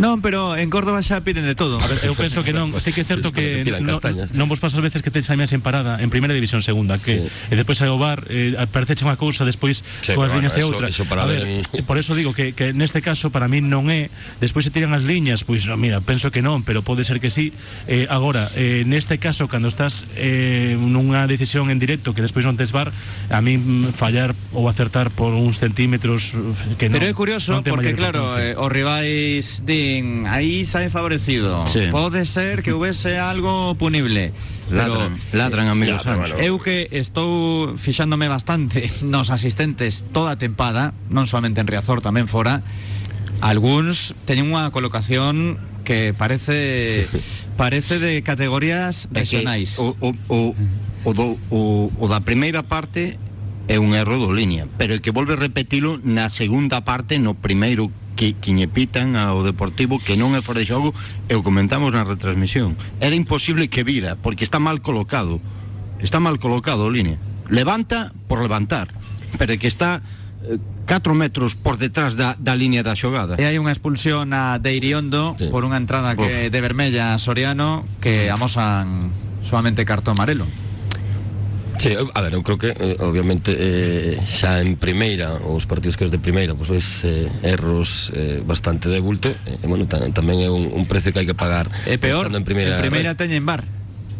Non, 0.00 0.24
pero 0.24 0.56
en 0.56 0.72
Córdoba 0.72 1.04
xa 1.04 1.20
piden 1.20 1.44
de 1.44 1.52
todo. 1.52 1.76
A 1.76 1.86
ver, 1.86 2.00
eu 2.08 2.16
penso 2.16 2.40
que 2.40 2.56
non, 2.56 2.72
sí 2.80 2.96
que 2.96 3.04
é 3.04 3.06
certo 3.06 3.30
que 3.36 3.60
Pidan 3.68 3.84
non, 4.32 4.48
vos 4.48 4.58
pasas 4.64 4.80
veces 4.80 5.04
que 5.04 5.12
tes 5.12 5.28
a 5.28 5.36
en 5.36 5.60
parada 5.60 6.00
en 6.00 6.08
primeira 6.08 6.32
división 6.32 6.64
segunda, 6.64 6.96
que 6.96 7.28
Sí. 7.28 7.52
e 7.52 7.54
despois 7.54 7.76
hai 7.84 7.92
o 7.92 8.00
bar, 8.00 8.24
eh, 8.32 8.56
parece 8.72 8.96
unha 9.04 9.20
cousa 9.20 9.44
despois 9.44 9.84
Sí, 10.00 10.16
coas 10.16 10.32
liñas 10.32 10.56
e 10.56 10.64
bueno, 10.64 10.80
outra. 10.80 10.88
eso- 10.88 11.04
a 11.04 11.28
ver, 11.28 11.44
ver 11.44 11.60
en- 11.68 11.84
por 11.84 12.00
eso 12.00 12.16
digo 12.16 12.32
que, 12.32 12.56
que 12.56 12.72
neste 12.72 13.04
caso 13.04 13.28
para 13.28 13.44
min 13.44 13.68
non 13.68 13.92
é, 13.92 14.08
despois 14.40 14.64
se 14.64 14.72
tiran 14.72 14.96
as 14.96 15.04
liñas, 15.04 15.44
pois 15.44 15.68
no, 15.68 15.76
mira, 15.76 16.00
penso 16.00 16.32
que 16.32 16.40
non, 16.40 16.64
pero 16.64 16.80
pode 16.80 17.04
ser 17.04 17.20
que 17.20 17.28
sí. 17.28 17.52
Eh, 17.92 18.08
agora, 18.08 18.48
eh, 18.56 18.88
neste 18.88 19.20
caso 19.20 19.52
cando 19.52 19.68
estás 19.68 20.08
eh, 20.16 20.80
nunha 20.80 21.28
decisión 21.28 21.68
en 21.68 21.76
directo 21.76 22.05
que 22.12 22.22
despois 22.22 22.44
non 22.44 22.54
tes 22.54 22.70
bar, 22.70 22.92
a 23.30 23.38
min 23.40 23.90
fallar 23.90 24.36
ou 24.52 24.68
acertar 24.68 25.10
por 25.10 25.32
uns 25.32 25.58
centímetros 25.58 26.36
uf, 26.36 26.76
que 26.76 26.92
non. 26.92 27.00
Pero 27.00 27.08
é 27.10 27.14
curioso 27.16 27.56
non 27.56 27.64
porque 27.64 27.96
claro, 27.96 28.36
eh, 28.38 28.54
os 28.54 28.70
rivais 28.70 29.64
din, 29.64 30.28
aí 30.28 30.62
sae 30.68 30.92
favorecido. 30.92 31.64
Sí. 31.66 31.88
Pode 31.90 32.28
ser 32.28 32.62
que 32.62 32.70
houvese 32.76 33.16
algo 33.18 33.74
punible. 33.80 34.30
Ladran, 34.70 35.14
ladran 35.32 35.68
a 35.68 35.74
pero 35.78 36.18
bueno. 36.18 36.34
Eu 36.42 36.58
que 36.58 36.90
estou 36.90 37.78
fixándome 37.78 38.26
bastante 38.26 38.90
nos 39.06 39.30
asistentes 39.30 40.04
toda 40.10 40.34
a 40.34 40.38
tempada, 40.38 40.90
non 41.06 41.30
solamente 41.30 41.62
en 41.62 41.70
Riazor, 41.70 42.02
tamén 42.02 42.26
fora, 42.26 42.66
algúns 43.40 44.18
teñen 44.26 44.50
unha 44.50 44.68
colocación 44.74 45.62
que 45.86 46.10
parece 46.16 47.06
parece 47.60 48.02
de 48.02 48.20
categorías 48.26 49.06
É 49.14 49.22
que 49.22 49.38
regionais. 49.38 49.78
o, 49.78 49.94
o, 50.02 50.08
o, 50.28 50.38
o, 51.06 51.14
do, 51.14 51.38
o, 51.54 51.94
o 52.02 52.04
da 52.10 52.18
primeira 52.26 52.66
parte 52.66 53.14
é 53.70 53.78
un 53.78 53.94
erro 53.94 54.18
do 54.18 54.34
línea, 54.34 54.66
pero 54.74 54.98
que 54.98 55.14
volve 55.14 55.38
a 55.38 55.40
repetilo 55.40 56.02
na 56.02 56.26
segunda 56.34 56.82
parte, 56.82 57.22
no 57.22 57.38
primeiro 57.38 57.94
que 58.18 58.34
quiñepitan 58.34 59.14
ao 59.14 59.46
Deportivo 59.46 60.02
que 60.02 60.18
non 60.18 60.34
é 60.34 60.42
fora 60.42 60.62
de 60.62 60.66
xogo, 60.66 60.90
e 61.30 61.34
o 61.38 61.46
comentamos 61.46 61.94
na 61.94 62.02
retransmisión. 62.02 62.74
Era 62.98 63.14
imposible 63.14 63.70
que 63.70 63.86
vira, 63.86 64.18
porque 64.18 64.42
está 64.42 64.58
mal 64.58 64.82
colocado. 64.82 65.38
Está 66.02 66.18
mal 66.18 66.42
colocado 66.42 66.86
o 66.86 66.90
línea. 66.90 67.22
Levanta 67.46 68.10
por 68.26 68.42
levantar, 68.42 68.90
pero 69.38 69.54
que 69.62 69.70
está 69.70 70.02
4 70.86 71.14
metros 71.14 71.54
por 71.54 71.78
detrás 71.78 72.18
da, 72.18 72.34
da 72.38 72.54
línea 72.58 72.82
da 72.82 72.98
xogada. 72.98 73.38
E 73.38 73.46
hai 73.46 73.58
unha 73.62 73.70
expulsión 73.70 74.34
a 74.34 74.58
de 74.58 74.74
Iriondo 74.74 75.38
Sí. 75.38 75.50
por 75.54 75.62
unha 75.62 75.78
entrada 75.78 76.18
que 76.18 76.50
de 76.50 76.60
vermella 76.62 77.14
a 77.14 77.18
Soriano 77.22 77.86
que 78.02 78.30
amosan 78.30 79.10
solamente 79.42 79.86
cartón 79.86 80.18
amarelo. 80.18 80.46
Sí, 81.78 81.92
a 81.92 82.20
ver, 82.22 82.32
eu 82.34 82.42
creo 82.42 82.56
que 82.58 82.72
eh, 82.72 82.96
obviamente 83.04 83.52
eh, 83.52 84.16
xa 84.24 84.64
en 84.64 84.76
primeira 84.80 85.36
os 85.44 85.68
partidos 85.68 85.96
que 86.00 86.04
es 86.08 86.10
de 86.10 86.18
primeira 86.18 86.56
pois 86.56 86.68
pues, 86.72 87.04
eh, 87.04 87.28
erros 87.44 88.10
eh, 88.16 88.40
bastante 88.44 88.88
de 88.88 88.98
bulto 88.98 89.28
e 89.28 89.60
eh, 89.60 89.66
bueno, 89.68 89.84
ta, 89.86 90.00
tamén 90.10 90.40
é 90.40 90.48
un, 90.48 90.72
un 90.72 90.84
precio 90.88 91.12
que 91.12 91.20
hai 91.20 91.28
que 91.28 91.36
pagar 91.36 91.68
É 91.84 92.00
peor, 92.00 92.32
en 92.32 92.44
primeira, 92.48 92.80
en 92.80 92.82
primeira 92.82 93.12
teñen 93.14 93.44
bar. 93.44 93.62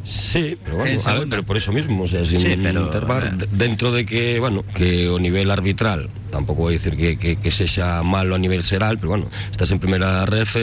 Sí, 0.07 0.55
pero 0.63 0.87
En 0.87 1.01
bueno, 1.01 1.03
a 1.11 1.15
ver, 1.19 1.27
pero 1.29 1.43
por 1.43 1.57
eso 1.59 1.73
mismo, 1.75 2.05
o 2.05 2.07
sea, 2.07 2.23
sin 2.23 2.39
Sí, 2.39 2.55
pero, 2.63 2.87
intervar, 2.87 3.25
eh. 3.27 3.33
de- 3.35 3.49
dentro 3.51 3.91
de 3.91 4.07
que, 4.07 4.39
bueno, 4.39 4.63
que 4.63 5.09
o 5.11 5.19
nivel 5.19 5.51
arbitral 5.51 6.07
tampouco 6.37 6.69
vou 6.69 6.73
dicir 6.73 6.93
que, 7.01 7.17
que, 7.17 7.41
que 7.41 7.51
sexa 7.51 8.05
malo 8.05 8.37
a 8.37 8.41
nivel 8.41 8.61
xeral, 8.61 9.01
pero 9.01 9.17
bueno, 9.17 9.27
estás 9.49 9.73
en 9.73 9.81
primeira 9.81 10.29
ref 10.29 10.61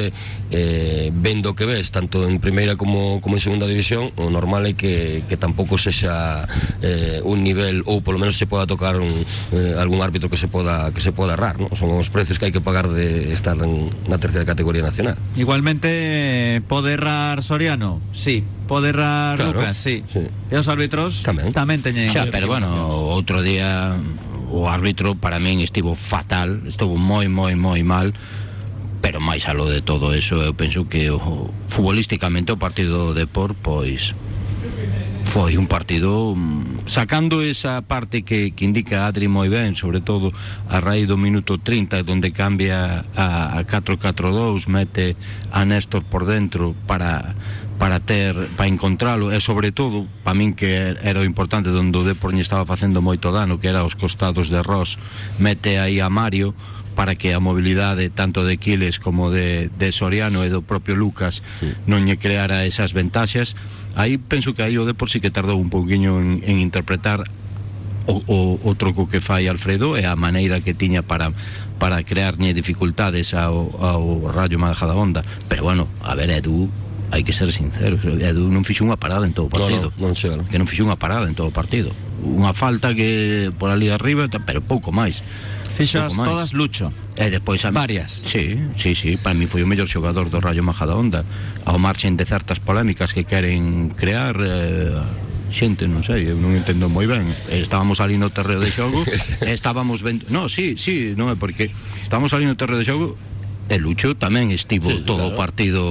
eh, 0.53 1.09
vendo 1.09 1.51
o 1.51 1.55
que 1.57 1.65
ves, 1.65 1.89
tanto 1.89 2.29
en 2.29 2.37
primeira 2.37 2.77
como, 2.77 3.17
como 3.25 3.35
en 3.35 3.41
segunda 3.41 3.65
división, 3.65 4.13
o 4.21 4.29
normal 4.29 4.69
é 4.69 4.77
que, 4.77 5.25
que 5.25 5.35
tampouco 5.35 5.81
sexa 5.81 6.45
eh, 6.85 7.17
un 7.25 7.41
nivel 7.41 7.81
ou 7.89 8.05
polo 8.05 8.21
menos 8.21 8.37
se 8.37 8.45
poda 8.45 8.69
tocar 8.69 9.01
un, 9.01 9.09
eh, 9.09 9.73
algún 9.81 10.05
árbitro 10.05 10.29
que 10.29 10.37
se 10.37 10.45
poda 10.45 10.93
que 10.93 11.01
se 11.01 11.09
poda 11.09 11.33
errar, 11.33 11.57
¿no? 11.57 11.73
Son 11.73 11.89
os 11.97 12.13
precios 12.13 12.37
que 12.37 12.45
hai 12.45 12.53
que 12.53 12.61
pagar 12.61 12.93
de 12.93 13.33
estar 13.33 13.57
en, 13.57 13.89
na 14.05 14.21
terceira 14.21 14.45
categoría 14.45 14.85
nacional. 14.85 15.17
Igualmente 15.33 16.61
pode 16.69 16.93
errar 16.93 17.41
Soriano, 17.41 17.97
sí, 18.13 18.45
pode 18.69 18.93
errar 18.93 19.41
Claro, 19.41 19.57
Lucas, 19.57 19.77
sí. 19.77 20.05
sí. 20.11 20.21
E 20.51 20.55
os 20.55 20.69
árbitros 20.69 21.25
Tamén. 21.25 21.49
tamén 21.49 21.81
teñen 21.81 22.13
Xa, 22.13 22.29
pero 22.29 22.45
bueno, 22.45 22.69
outro 22.93 23.41
día 23.41 23.97
o 24.53 24.69
árbitro 24.69 25.17
para 25.17 25.41
min 25.41 25.65
estivo 25.65 25.97
fatal, 25.97 26.61
estuvo 26.69 26.93
moi 26.93 27.25
moi 27.25 27.57
moi 27.57 27.81
mal. 27.81 28.13
Pero 29.01 29.19
máis 29.19 29.49
alo 29.49 29.67
de 29.67 29.81
todo 29.81 30.13
eso, 30.13 30.39
eu 30.39 30.53
penso 30.53 30.87
que 30.87 31.09
o, 31.11 31.51
futbolísticamente 31.67 32.53
o 32.53 32.61
partido 32.61 33.09
do 33.09 33.17
Depor 33.17 33.57
pois 33.57 34.13
foi 35.25 35.57
un 35.57 35.65
partido 35.65 36.37
mm, 36.37 36.85
sacando 36.85 37.41
esa 37.41 37.81
parte 37.81 38.21
que, 38.21 38.51
que 38.51 38.65
indica 38.65 39.09
Adri 39.09 39.25
moi 39.25 39.49
ben, 39.49 39.73
sobre 39.73 39.99
todo 39.99 40.29
a 40.69 40.77
raíz 40.77 41.09
do 41.09 41.17
minuto 41.17 41.57
30 41.57 42.05
donde 42.05 42.29
cambia 42.29 43.09
a, 43.17 43.57
a 43.57 43.65
4-4-2, 43.65 44.69
mete 44.69 45.17
a 45.49 45.65
Néstor 45.65 46.05
por 46.05 46.29
dentro 46.29 46.77
para 46.85 47.33
para 47.83 47.99
ter 47.99 48.31
para 48.55 48.71
encontralo 48.71 49.35
e 49.35 49.43
sobre 49.43 49.75
todo 49.75 50.07
para 50.23 50.39
min 50.39 50.55
que 50.55 50.95
era 51.03 51.19
o 51.19 51.27
importante 51.27 51.67
onde 51.67 51.99
o 51.99 52.07
Depor 52.07 52.31
lle 52.31 52.39
estaba 52.39 52.63
facendo 52.63 53.03
moito 53.03 53.35
dano 53.35 53.59
que 53.59 53.67
era 53.67 53.83
os 53.83 53.99
costados 53.99 54.47
de 54.47 54.63
Ross 54.63 54.95
mete 55.35 55.75
aí 55.75 55.99
a 55.99 56.07
Mario 56.07 56.55
para 56.95 57.19
que 57.19 57.35
a 57.35 57.43
mobilidade 57.43 58.07
tanto 58.07 58.47
de 58.47 58.55
Quiles 58.55 59.03
como 59.03 59.27
de, 59.35 59.67
de 59.67 59.91
Soriano 59.91 60.47
e 60.47 60.49
do 60.49 60.63
propio 60.63 60.95
Lucas 60.95 61.43
non 61.83 62.07
lle 62.07 62.15
creara 62.15 62.63
esas 62.63 62.95
ventaxas. 62.95 63.59
Aí 63.99 64.15
penso 64.15 64.55
que 64.55 64.63
aí 64.63 64.79
o 64.79 64.87
Depor 64.87 65.11
sí 65.11 65.19
que 65.19 65.27
tardou 65.27 65.59
un 65.59 65.67
pouquiño 65.67 66.23
en, 66.23 66.39
en 66.47 66.63
interpretar 66.63 67.27
o, 68.07 68.23
o, 68.31 68.63
o 68.63 68.71
troco 68.79 69.11
que 69.11 69.19
fai 69.19 69.51
Alfredo 69.51 69.99
e 69.99 70.07
a 70.07 70.15
maneira 70.15 70.63
que 70.63 70.71
tiña 70.71 71.03
para 71.03 71.35
para 71.83 71.99
crearlle 72.07 72.55
dificultades 72.55 73.35
ao, 73.35 73.75
ao 73.83 74.23
Rayo 74.31 74.55
Majada 74.55 74.95
Onda 74.95 75.27
pero 75.51 75.67
bueno, 75.67 75.91
a 75.99 76.15
ver 76.15 76.31
Edu 76.31 76.71
hai 77.13 77.21
que 77.21 77.29
ser 77.31 77.53
sinceros 77.53 78.01
Edu 78.03 78.49
non 78.49 78.65
fixo 78.65 78.81
unha 78.81 78.97
parada 78.97 79.29
en 79.29 79.37
todo 79.37 79.45
o 79.47 79.51
No, 79.53 79.55
partido 79.61 79.87
no, 80.01 80.09
non 80.09 80.17
chega, 80.17 80.33
non. 80.41 80.49
que 80.49 80.57
non 80.57 80.65
fixo 80.65 80.81
unha 80.81 80.97
parada 80.97 81.29
en 81.29 81.37
todo 81.37 81.47
o 81.47 81.55
partido 81.55 81.93
unha 82.25 82.51
falta 82.57 82.97
que 82.97 83.53
por 83.53 83.69
ali 83.69 83.93
arriba 83.93 84.25
pero 84.41 84.65
pouco 84.65 84.89
máis 84.89 85.21
Fixas 85.73 86.13
todas 86.13 86.53
Lucho. 86.53 86.93
E 87.17 87.33
despois 87.33 87.65
a 87.65 87.73
Varias. 87.73 88.21
Sí, 88.29 88.61
sí, 88.77 88.93
sí, 88.93 89.17
para 89.17 89.33
mí 89.33 89.49
foi 89.49 89.65
o 89.65 89.67
mellor 89.69 89.89
xogador 89.89 90.29
do 90.29 90.37
Rayo 90.37 90.61
Majadahonda 90.61 91.25
ao 91.65 91.81
marxen 91.81 92.13
de 92.13 92.29
certas 92.29 92.61
polémicas 92.61 93.09
que 93.09 93.25
queren 93.25 93.89
crear 93.97 94.37
eh, 94.37 94.93
xente, 95.49 95.89
non 95.89 96.05
sei, 96.05 96.29
eu 96.29 96.37
non 96.37 96.53
entendo 96.53 96.93
moi 96.93 97.09
ben. 97.09 97.25
Estábamos 97.49 98.05
ali 98.05 98.21
no 98.21 98.29
terreo 98.29 98.61
de 98.61 98.69
xogo, 98.69 99.01
estábamos 99.49 100.05
vendo, 100.05 100.29
no, 100.29 100.45
sí, 100.45 100.77
sí, 100.77 101.17
non 101.17 101.33
é 101.33 101.35
porque 101.41 101.73
estábamos 102.05 102.37
ali 102.37 102.45
no 102.45 102.53
terreo 102.53 102.77
de 102.77 102.85
xogo 102.85 103.17
e 103.65 103.75
Lucho 103.81 104.13
tamén 104.13 104.53
estivo 104.53 104.93
Sí, 104.93 105.01
todo 105.01 105.25
o 105.25 105.33
claro. 105.33 105.41
partido 105.41 105.81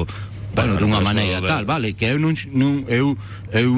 bueno, 0.55 0.75
bueno 0.75 0.87
dunha 0.87 1.01
maneira 1.01 1.41
tal, 1.41 1.65
vale, 1.65 1.95
que 1.95 2.07
eu 2.07 2.19
non, 2.19 2.35
non 2.53 2.85
eu, 2.89 3.17
eu 3.53 3.71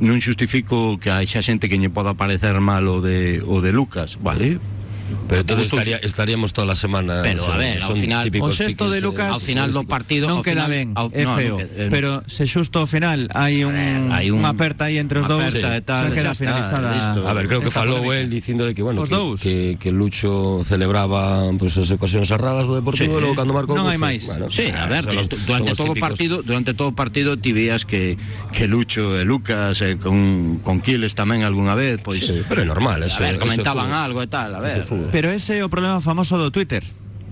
non 0.00 0.18
xustifico 0.22 0.98
que 0.98 1.10
haxa 1.10 1.42
xente 1.42 1.68
que 1.70 1.78
lle 1.78 1.90
poda 1.90 2.14
parecer 2.14 2.58
mal 2.60 2.86
o 2.86 3.00
de, 3.02 3.42
o 3.46 3.62
de 3.62 3.72
Lucas, 3.72 4.18
vale? 4.18 4.58
Pero 5.28 5.40
entonces 5.40 5.66
estaría, 5.72 5.96
estaríamos 5.98 6.52
toda 6.52 6.66
la 6.66 6.76
semana 6.76 7.20
Pero, 7.22 7.44
a 7.52 7.56
ver, 7.56 7.80
son 7.80 7.96
final- 7.96 8.24
típicos 8.24 8.52
O 8.52 8.56
sexto 8.56 8.90
de 8.90 8.98
eh, 8.98 9.00
Lucas 9.04 9.30
ao 9.30 9.40
final 9.40 9.72
do 9.72 9.84
partido 9.84 10.28
non 10.28 10.40
ao 10.40 10.44
queda 10.44 10.64
ben, 10.68 10.92
ao- 10.96 11.08
é 11.12 11.24
no, 11.24 11.34
feo. 11.36 11.56
eh, 11.60 11.88
pero 11.92 12.24
se 12.28 12.44
xusto 12.48 12.80
ao 12.80 12.88
final 12.88 13.28
hai 13.36 13.64
un, 13.64 13.74
hai 14.12 14.28
un- 14.32 14.40
unha 14.44 14.52
aperta 14.52 14.88
aí 14.88 14.96
entre 15.00 15.20
os 15.20 15.26
dous, 15.28 15.44
aperta 15.44 15.76
e 15.76 15.82
tal, 15.84 16.04
xa 16.08 16.14
queda 16.14 16.30
xa 16.32 16.32
está, 16.32 16.42
finalizada. 16.44 16.88
listo. 16.92 17.20
A 17.28 17.32
ver, 17.36 17.44
creo 17.48 17.60
que 17.64 17.72
falou 17.72 18.00
dicindo 18.28 18.64
de 18.68 18.72
que, 18.76 18.80
bueno, 18.84 19.00
Os 19.04 19.08
que, 19.08 19.16
dous. 19.16 19.38
que, 19.40 19.76
que 19.80 19.90
Lucho 19.92 20.60
celebraba 20.64 21.48
pues, 21.56 21.76
as 21.80 21.88
ocasións 21.92 22.28
erradas 22.32 22.64
do 22.68 22.76
Sí. 22.76 22.80
Deportivo 22.84 23.20
logo 23.20 23.34
cando 23.36 23.52
marcou 23.56 23.76
Non 23.76 23.88
gol 23.88 23.92
hai 23.92 24.00
foi- 24.00 24.20
máis. 24.20 24.22
Sí, 24.52 24.68
a 24.72 24.84
ver, 24.88 25.04
durante 25.08 25.72
todo 25.72 25.92
o 25.92 25.98
partido, 26.00 26.40
durante 26.44 26.72
todo 26.76 26.92
o 26.92 26.96
partido 26.96 27.36
ti 27.40 27.52
veías 27.56 27.84
que 27.88 28.16
que 28.52 28.68
Lucho 28.68 29.16
e 29.16 29.24
Lucas 29.24 29.80
e 29.80 29.96
con 29.96 30.60
con 30.60 30.80
Quiles 30.84 31.12
tamén 31.16 31.44
algunha 31.44 31.72
vez, 31.76 32.00
pois 32.04 32.20
Sí, 32.24 32.40
pero 32.48 32.60
é 32.60 32.66
normal, 32.68 33.00
eso, 33.04 33.20
a 33.24 33.28
ver, 33.28 33.36
eso 33.36 33.44
comentaban 33.44 33.92
algo 33.92 34.20
e 34.24 34.28
tal, 34.28 34.52
a 34.54 34.60
ver. 34.60 34.84
Pero 35.10 35.30
ese 35.30 35.58
é 35.58 35.64
o 35.64 35.68
problema 35.68 36.00
famoso 36.00 36.38
do 36.38 36.50
Twitter. 36.50 36.84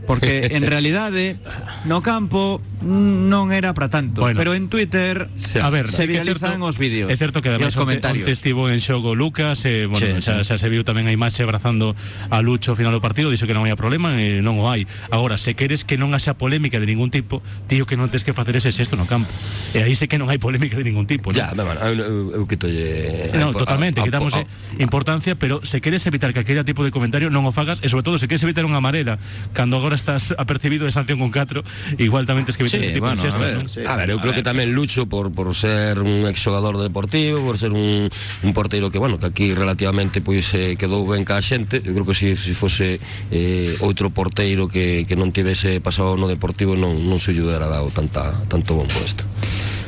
Porque 0.06 0.48
en 0.58 0.66
realidade 0.66 1.38
no 1.86 2.02
campo 2.02 2.58
mm, 2.82 3.30
non 3.30 3.54
era 3.54 3.70
para 3.74 3.86
tanto, 3.88 4.22
Bueno. 4.26 4.34
pero 4.38 4.50
en 4.54 4.66
Twitter 4.66 5.30
A 5.62 5.70
ver, 5.70 5.86
se 5.86 6.06
viralizan 6.10 6.58
certo- 6.58 6.66
os 6.66 6.76
vídeos 6.78 7.06
É 7.10 7.16
certo 7.16 7.38
que 7.40 7.48
e 7.48 7.54
ademais 7.54 7.78
comentarios. 7.78 8.26
onte 8.26 8.34
estivo 8.34 8.66
en 8.70 8.82
xogo 8.82 9.14
Lucas 9.14 9.62
e, 9.64 9.86
bueno, 9.86 10.02
Sí, 10.18 10.22
xa, 10.22 10.42
sí. 10.42 10.52
xa 10.52 10.54
se 10.58 10.68
viu 10.68 10.82
tamén 10.82 11.06
a 11.06 11.12
imaxe 11.14 11.46
abrazando 11.46 11.94
a 12.30 12.38
Lucho 12.42 12.74
ao 12.74 12.78
final 12.78 12.90
do 12.90 12.98
partido 13.02 13.30
dixo 13.30 13.46
que 13.46 13.54
non 13.54 13.62
hai 13.66 13.74
problema 13.78 14.14
e 14.18 14.42
non 14.42 14.58
o 14.58 14.66
hai 14.66 14.84
agora, 15.14 15.38
se 15.38 15.54
queres 15.54 15.86
que 15.86 15.94
non 15.94 16.10
haxa 16.18 16.34
polémica 16.34 16.82
de 16.82 16.86
ningún 16.90 17.14
tipo 17.14 17.38
tío 17.70 17.86
que 17.86 17.94
non 17.94 18.10
tes 18.10 18.26
que 18.26 18.34
facer 18.34 18.58
ese 18.58 18.74
xesto 18.74 18.98
no 18.98 19.06
campo 19.06 19.30
e 19.74 19.80
aí 19.86 19.94
sí 19.94 20.10
que 20.10 20.18
non 20.18 20.26
hai 20.30 20.42
polémica 20.42 20.74
de 20.74 20.82
ningún 20.86 21.06
tipo 21.06 21.30
non? 21.30 21.38
Ya, 21.38 21.54
van, 21.54 21.78
eu, 21.78 22.42
eu, 22.42 22.44
quitolle 22.50 23.30
No, 23.38 23.50
a- 23.50 23.56
totalmente, 23.56 24.02
a- 24.02 24.02
a- 24.02 24.06
quitamos 24.10 24.34
a- 24.34 24.42
importancia, 24.82 25.38
pero 25.38 25.62
se 25.62 25.78
queres 25.80 26.02
evitar 26.10 26.34
que 26.34 26.42
aquele 26.42 26.64
tipo 26.66 26.82
de 26.82 26.90
comentario 26.90 27.30
non 27.30 27.46
o 27.46 27.52
fagas, 27.54 27.78
e 27.82 27.88
sobre 27.88 28.02
todo 28.02 28.18
se 28.18 28.26
queres 28.26 28.42
evitar 28.42 28.66
unha 28.66 28.78
amarela, 28.82 29.18
cando 29.54 29.78
agora 29.78 29.91
agora 29.92 29.96
estás 29.96 30.34
apercibido 30.38 30.86
de 30.86 30.92
sanción 30.92 31.18
con 31.18 31.30
4, 31.30 31.62
igual 31.98 32.24
tamén 32.24 32.48
tes 32.48 32.56
que 32.56 32.64
evitar 32.64 32.80
Sí, 32.80 32.86
ese 32.88 32.96
tipo 32.96 33.04
bueno, 33.04 33.20
de 33.20 33.28
xestas, 33.28 33.36
a 33.36 33.44
ver, 33.44 33.56
non? 33.60 33.68
sí. 33.68 33.80
A 33.84 33.94
ver, 34.00 34.08
eu 34.08 34.18
creo 34.24 34.32
que 34.32 34.40
tamén 34.40 34.72
Lucho 34.72 35.04
por, 35.04 35.28
por 35.36 35.52
ser 35.52 36.00
un 36.00 36.24
exxogador 36.24 36.80
deportivo, 36.80 37.44
por 37.44 37.60
ser 37.60 37.76
un, 37.76 38.08
un 38.08 38.50
porteiro 38.56 38.88
que, 38.88 38.96
bueno, 38.96 39.20
que 39.20 39.28
aquí 39.28 39.52
relativamente 39.52 40.24
pois 40.24 40.48
eh, 40.56 40.80
quedou 40.80 41.04
ben 41.04 41.28
ca 41.28 41.36
xente, 41.44 41.84
eu 41.84 41.92
creo 41.92 42.06
que 42.08 42.16
se 42.16 42.32
si, 42.40 42.52
si 42.52 42.52
fose 42.56 42.96
eh, 43.28 43.76
outro 43.84 44.08
porteiro 44.08 44.64
que, 44.66 45.04
que 45.04 45.12
non 45.18 45.28
tivese 45.28 45.76
pasado 45.84 46.16
no 46.16 46.24
deportivo 46.24 46.72
non, 46.72 47.04
non 47.04 47.20
se 47.20 47.36
ayudara 47.36 47.68
dado 47.68 47.92
tanta, 47.92 48.32
tanto 48.48 48.72
bom 48.72 48.88
puesto. 48.88 49.28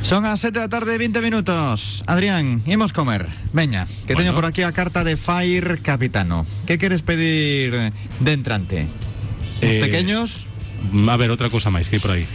Son 0.05 0.21
as 0.29 0.37
7 0.37 0.61
da 0.61 0.69
tarde, 0.69 1.01
20 1.01 1.17
minutos. 1.17 2.05
Adrián, 2.05 2.61
imos 2.69 2.93
comer. 2.93 3.25
Veña, 3.57 3.89
que 4.05 4.13
teño 4.13 4.37
Bueno. 4.37 4.37
por 4.37 4.45
aquí 4.45 4.61
a 4.61 4.69
carta 4.69 5.01
de 5.01 5.17
Fire 5.17 5.81
Capitano. 5.81 6.45
Que 6.69 6.77
queres 6.77 7.01
pedir 7.01 7.89
de 8.21 8.31
entrante? 8.37 8.85
Os 9.61 9.63
Eh, 9.63 9.79
pequeños, 9.81 10.47
A 11.07 11.17
ver, 11.17 11.31
outra 11.33 11.49
cousa 11.49 11.71
máis 11.73 11.87
que 11.89 11.97
hai 11.97 12.03
por 12.03 12.11
aí. 12.13 12.25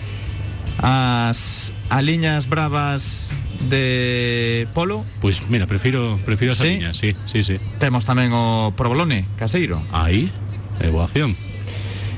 as 0.80 1.70
aliñas 1.92 2.48
bravas 2.48 3.28
de 3.68 4.66
polo. 4.72 5.04
Pois 5.20 5.44
mira, 5.52 5.68
prefiro 5.68 6.18
prefiro 6.24 6.52
as 6.52 6.59
Sí? 6.59 6.66
aliñas, 6.80 6.96
sí, 6.96 7.12
sí, 7.28 7.44
sí. 7.44 7.56
Temos 7.78 8.09
tamén 8.09 8.33
o 8.33 8.72
provolone 8.74 9.28
caseiro. 9.37 9.85
Aí, 9.92 10.33
é 10.80 10.88
boa 10.88 11.04
opción. 11.04 11.37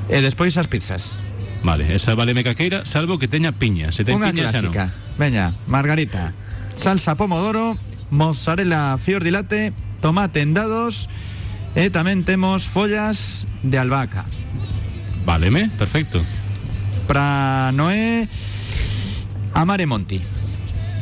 E 0.09 0.19
despois 0.23 0.55
as 0.57 0.71
pizzas. 0.71 1.19
Vale, 1.67 1.87
esa 1.95 2.15
vale 2.15 2.35
me 2.35 2.43
caqueira, 2.47 2.87
salvo 2.87 3.19
que 3.19 3.27
teña 3.31 3.51
piña. 3.55 3.91
Se 3.95 4.03
ten 4.07 4.19
Unha 4.19 4.31
piña 4.31 4.51
xa 4.51 4.62
non. 4.62 4.71
clásica. 4.73 4.95
Veña, 5.19 5.51
margarita, 5.67 6.33
salsa 6.79 7.15
pomodoro, 7.19 7.75
mozzarella 8.15 8.95
fior 8.99 9.23
di 9.27 9.31
latte, 9.35 9.75
tomate 10.01 10.41
en 10.43 10.55
dados 10.55 11.11
e 11.75 11.91
tamén 11.91 12.23
temos 12.27 12.67
follas 12.71 13.45
de 13.67 13.77
albahaca. 13.79 14.25
Váleme, 15.25 15.71
perfecto. 15.79 16.23
Para 17.07 17.71
Noé, 17.73 18.29
Amare 19.55 19.87
Monti. 19.87 20.21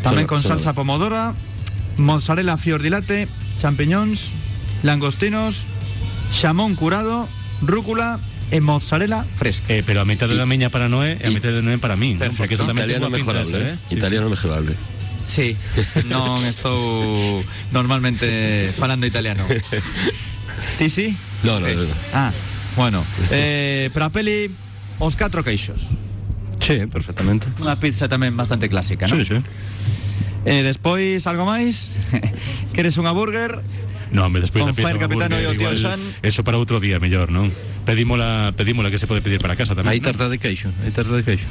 Solo- 0.02 0.26
con 0.26 0.42
solo. 0.42 0.54
salsa 0.54 0.72
pomodora, 0.72 1.34
mozzarella 1.96 2.56
fior 2.56 2.80
di 2.82 2.88
latte, 2.90 3.28
champiñóns, 3.60 4.32
langostinos, 4.82 5.66
xamón 6.32 6.74
curado, 6.74 7.28
rúcula 7.60 8.18
e 8.50 8.60
mozzarella 8.60 9.24
fresca. 9.36 9.68
Eh, 9.72 9.82
pero 9.84 10.00
a 10.00 10.04
mitad 10.04 10.28
da 10.28 10.46
miña 10.46 10.70
para 10.72 10.88
Noé 10.88 11.20
e 11.20 11.28
a 11.28 11.30
mitad 11.30 11.52
de 11.52 11.62
Noé 11.62 11.78
para 11.78 11.96
¿no? 11.96 12.32
porque 12.36 12.54
eso 12.56 12.64
Italiano 12.64 13.10
mejorable, 13.10 13.58
eh? 13.60 13.72
eh? 13.72 13.76
Sí, 13.88 13.94
Italiano 13.96 14.28
mejorable. 14.28 14.74
Sí, 15.30 15.54
non 16.10 16.42
estou 16.52 17.44
normalmente 17.70 18.72
falando 18.74 19.06
italiano. 19.06 19.44
Ti 20.80 20.90
sí? 20.90 21.14
No, 21.44 21.60
no, 21.60 21.68
no, 21.68 21.84
no. 21.86 21.94
Ah, 22.12 22.32
bueno. 22.76 23.04
Eh, 23.30 23.90
para 23.94 24.06
a 24.06 24.12
peli, 24.12 24.50
os 24.98 25.14
catro 25.16 25.42
queixos. 25.42 25.96
Sí, 26.60 26.86
perfectamente. 26.86 27.48
Unha 27.58 27.76
pizza 27.80 28.06
tamén 28.06 28.36
bastante 28.36 28.68
clásica, 28.68 29.08
non? 29.08 29.24
Sí, 29.24 29.34
sí. 29.34 29.38
Eh, 30.44 30.62
despois, 30.64 31.24
algo 31.26 31.44
máis? 31.48 31.92
Queres 32.76 32.96
unha 33.00 33.12
burger? 33.12 33.60
No, 34.10 34.26
hombre, 34.26 34.42
despois 34.42 34.66
Con 34.66 34.72
da 34.72 34.76
pizza 34.76 34.98
Capitano 34.98 35.36
burger, 35.36 35.46
e 35.46 35.52
o 35.52 35.52
tío 35.56 35.72
igual, 35.72 35.76
Xan. 35.76 36.00
Eso 36.20 36.42
para 36.42 36.58
outro 36.58 36.80
día 36.82 36.98
mellor, 36.98 37.32
non? 37.32 37.48
Pedímola, 37.86 38.52
pedímola 38.56 38.90
que 38.90 38.98
se 38.98 39.06
pode 39.08 39.24
pedir 39.24 39.40
para 39.40 39.56
casa 39.56 39.72
tamén. 39.72 39.90
Hai 39.90 40.00
tarta 40.02 40.28
de 40.28 40.36
queixo, 40.36 40.68
hai 40.84 40.92
tarta 40.92 41.16
de 41.16 41.22
queixo. 41.24 41.48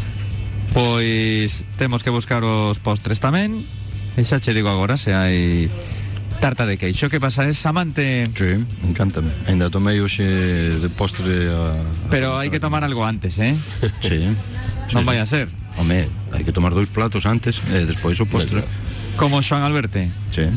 Pois 0.74 1.66
temos 1.82 2.06
que 2.06 2.14
buscar 2.14 2.46
os 2.46 2.78
postres 2.78 3.18
tamén. 3.18 3.66
E 4.18 4.22
xa 4.28 4.38
che 4.44 4.54
digo 4.54 4.70
agora 4.70 5.00
se 5.00 5.16
hai 5.16 5.72
tarta 6.40 6.66
de 6.66 6.78
queixo. 6.78 7.10
Que 7.10 7.20
pasa? 7.20 7.48
Es 7.48 7.66
amante... 7.66 8.28
Sí, 8.34 8.66
encántame. 8.88 9.32
Ainda 9.46 9.70
tomei 9.70 10.00
hoxe 10.00 10.24
de 10.24 10.90
postre 10.90 11.52
a... 11.52 11.76
Pero 12.10 12.40
hai 12.40 12.50
que 12.50 12.64
tomar 12.64 12.82
algo 12.88 13.04
antes, 13.04 13.38
eh? 13.44 13.54
Sí. 14.02 14.32
Vai 15.04 15.20
sí. 15.20 15.22
a 15.22 15.26
ser. 15.28 15.48
Home, 15.78 16.08
hai 16.32 16.44
que 16.48 16.56
tomar 16.56 16.74
dous 16.74 16.90
platos 16.90 17.28
antes 17.28 17.60
e 17.70 17.86
despois 17.86 18.18
o 18.24 18.26
postre. 18.26 18.64
Como 19.20 19.44
Xoan 19.44 19.68
Alberte. 19.68 20.08
Sí. 20.32 20.48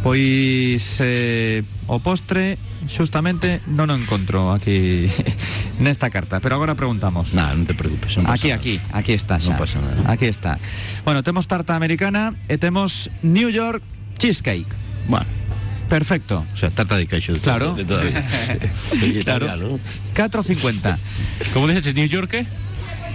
Pois 0.00 0.96
eh, 1.04 1.60
o 1.86 2.00
postre 2.00 2.56
justamente 2.88 3.60
non 3.68 3.92
o 3.92 3.96
encontro 4.00 4.48
aquí 4.48 5.04
nesta 5.84 6.08
carta, 6.08 6.40
pero 6.40 6.56
agora 6.56 6.72
preguntamos. 6.72 7.36
Nah, 7.36 7.52
non 7.52 7.68
te 7.68 7.76
preocupes. 7.76 8.16
non 8.16 8.32
Aquí, 8.32 8.48
nada. 8.48 8.58
aquí, 8.58 8.80
aquí 8.96 9.12
está 9.12 9.36
xa. 9.36 9.52
Non 9.52 9.60
pasa 9.60 9.78
nada. 9.84 10.00
Aquí 10.08 10.26
está. 10.26 10.56
Bueno, 11.04 11.20
temos 11.20 11.44
tarta 11.44 11.76
americana 11.76 12.32
e 12.48 12.56
temos 12.56 13.12
New 13.20 13.52
York 13.52 13.84
cheesecake. 14.16 14.89
Bueno, 15.08 15.26
Perfecto. 15.88 16.44
o 16.52 16.56
sea, 16.56 16.70
tarta 16.70 16.96
de 16.96 17.06
queixo. 17.06 17.32
de 17.32 17.40
Claro. 17.40 17.74
De 17.74 17.84
todavía. 17.84 18.26
Italiano, 19.02 19.56
¿no? 19.56 19.80
4.50. 20.14 20.96
Como 21.52 21.66
dices, 21.68 21.94
New 21.94 22.06
York? 22.06 22.46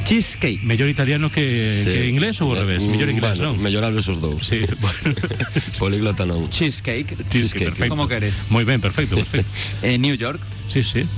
Cheesecake. 0.06 0.62
mellor 0.62 0.88
italiano 0.88 1.32
que, 1.32 1.82
Sí. 1.82 1.90
que 1.90 2.06
inglés 2.08 2.38
ou 2.38 2.54
ao 2.54 2.62
revés? 2.62 2.86
Mm, 2.86 2.94
Mellor 2.94 3.10
inglés, 3.10 3.42
bueno, 3.42 3.58
non? 3.58 3.64
Mellorables 3.64 4.06
os 4.06 4.22
dous. 4.22 4.38
Sí, 4.46 4.62
bueno. 4.78 5.18
Poliglota 5.82 6.30
non. 6.30 6.46
Cheesecake. 6.54 7.18
Cheesecake, 7.26 7.74
perfecto. 7.74 7.90
Como 7.90 8.06
queres? 8.06 8.46
Moi 8.54 8.62
ben, 8.70 8.78
perfecto, 8.78 9.18
perfecto. 9.18 9.50
Eh, 9.82 9.98
New 9.98 10.14
York. 10.14 10.38
Sí, 10.70 10.86
sí. 10.86 11.10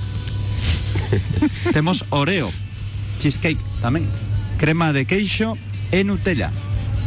Temos 1.75 2.05
Oreo. 2.15 2.47
Cheesecake 3.19 3.59
tamén. 3.83 4.07
Crema 4.55 4.95
de 4.95 5.03
queixo 5.03 5.59
e 5.91 6.07
Nutella. 6.07 6.47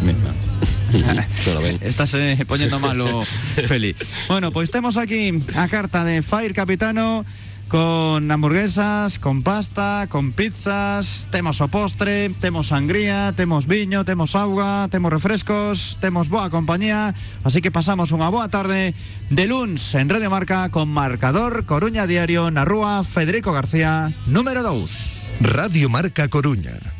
Mira. 0.04 0.49
Estás 1.80 2.14
eh, 2.14 2.44
poñendo 2.46 2.78
malo, 2.78 3.22
Feli. 3.68 3.94
Bueno, 4.28 4.50
pois 4.52 4.70
temos 4.70 4.96
aquí 4.96 5.32
a 5.56 5.68
carta 5.68 6.04
de 6.04 6.22
Fire 6.22 6.54
Capitano 6.54 7.24
con 7.70 8.28
hamburguesas, 8.28 9.20
con 9.20 9.44
pasta, 9.44 10.08
con 10.10 10.32
pizzas, 10.32 11.28
temos 11.30 11.60
o 11.60 11.68
postre, 11.68 12.28
temos 12.40 12.74
sangría, 12.74 13.32
temos 13.36 13.68
viño, 13.68 14.04
temos 14.04 14.34
auga, 14.34 14.88
temos 14.90 15.12
refrescos, 15.12 15.96
temos 16.00 16.28
boa 16.28 16.50
compañía, 16.50 17.14
así 17.46 17.62
que 17.62 17.70
pasamos 17.70 18.10
unha 18.10 18.26
boa 18.26 18.50
tarde 18.50 18.90
de 19.30 19.44
luns 19.46 19.94
en 19.94 20.10
Radio 20.10 20.34
Marca 20.34 20.66
con 20.74 20.90
marcador 20.90 21.62
Coruña 21.62 22.10
Diario 22.10 22.50
na 22.50 22.66
rúa 22.66 23.06
Federico 23.06 23.54
García, 23.54 24.10
número 24.26 24.66
2. 24.66 25.46
Radio 25.54 25.86
Marca 25.86 26.26
Coruña. 26.26 26.99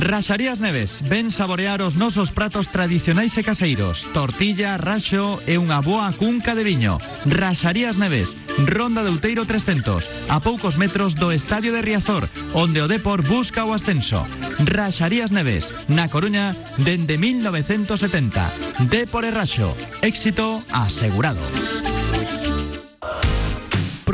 Raxarías 0.00 0.60
Neves, 0.60 1.04
ven 1.04 1.30
saborear 1.30 1.84
os 1.84 1.92
nosos 1.94 2.32
pratos 2.32 2.72
tradicionais 2.72 3.36
e 3.36 3.44
caseiros. 3.44 4.08
Tortilla, 4.16 4.80
raxo 4.80 5.36
e 5.44 5.60
unha 5.60 5.84
boa 5.84 6.08
cunca 6.16 6.56
de 6.56 6.64
viño. 6.64 6.96
Raxarías 7.28 8.00
Neves, 8.00 8.32
Ronda 8.64 9.04
de 9.04 9.12
Outeiro 9.12 9.44
300 9.44 10.08
A 10.32 10.40
poucos 10.40 10.80
metros 10.80 11.20
do 11.20 11.32
Estadio 11.32 11.76
de 11.76 11.84
Riazor 11.84 12.28
Onde 12.56 12.80
o 12.80 12.88
Depor 12.88 13.20
busca 13.20 13.68
o 13.68 13.76
ascenso. 13.76 14.24
Raxarías 14.64 15.36
Neves, 15.36 15.68
na 15.92 16.08
Coruña, 16.08 16.56
dende 16.80 17.20
1970 17.20 18.88
Depor 18.88 19.28
e 19.28 19.30
raxo, 19.30 19.76
éxito 20.00 20.64
asegurado 20.72 21.44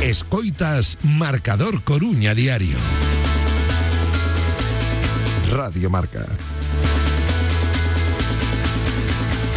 Escoitas 0.00 0.96
Marcador 1.02 1.82
Coruña 1.82 2.32
Diario. 2.32 2.78
Radio 5.50 5.90
Marca. 5.90 6.24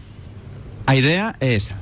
A 0.87 0.95
idea 0.95 1.35
é 1.43 1.59
esa. 1.59 1.75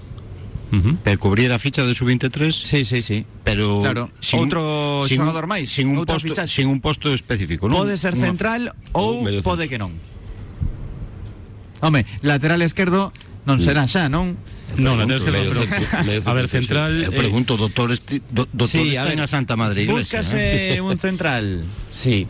Uh 0.73 0.81
-huh. 0.81 0.95
Pero 1.05 1.17
cubrir 1.21 1.53
a 1.53 1.61
ficha 1.61 1.85
de 1.85 1.93
sub-23 1.97 2.53
Sí, 2.53 2.85
sí, 2.85 3.01
sí. 3.05 3.25
pero 3.45 3.81
Claro, 3.85 4.09
outro 4.37 5.05
xogador 5.09 5.45
máis, 5.49 5.69
sin 5.73 5.93
un 5.93 6.05
posto 6.09 6.29
fichaxe. 6.29 6.61
sin 6.61 6.69
un 6.69 6.81
posto 6.81 7.13
específico, 7.13 7.69
non? 7.69 7.77
Pode 7.85 7.97
ser 8.01 8.17
central 8.17 8.73
ou 8.97 9.25
medio 9.25 9.41
pode 9.45 9.69
que 9.69 9.77
non. 9.81 9.93
Home, 11.81 12.05
lateral 12.21 12.61
esquerdo 12.65 13.13
non 13.49 13.61
será 13.65 13.89
xa, 13.89 14.09
non? 14.13 14.37
Non, 14.77 15.01
la 15.01 15.09
tienes 15.09 15.25
que 15.25 15.33
medio 15.33 15.53
A 16.29 16.33
ver, 16.37 16.53
central 16.53 17.01
eh, 17.01 17.13
pregunto, 17.17 17.57
doctor, 17.57 17.89
esti, 17.89 18.21
do, 18.29 18.45
doctor 18.53 18.69
Sí, 18.69 18.93
a 18.93 19.09
está 19.09 19.13
ver, 19.13 19.13
en 19.17 19.21
a 19.25 19.29
Santa 19.29 19.57
Madre 19.57 19.89
Iglesia. 19.89 20.21
Búscase 20.21 20.77
eh? 20.77 20.85
un 20.85 21.01
central, 21.01 21.65
sí, 21.89 22.29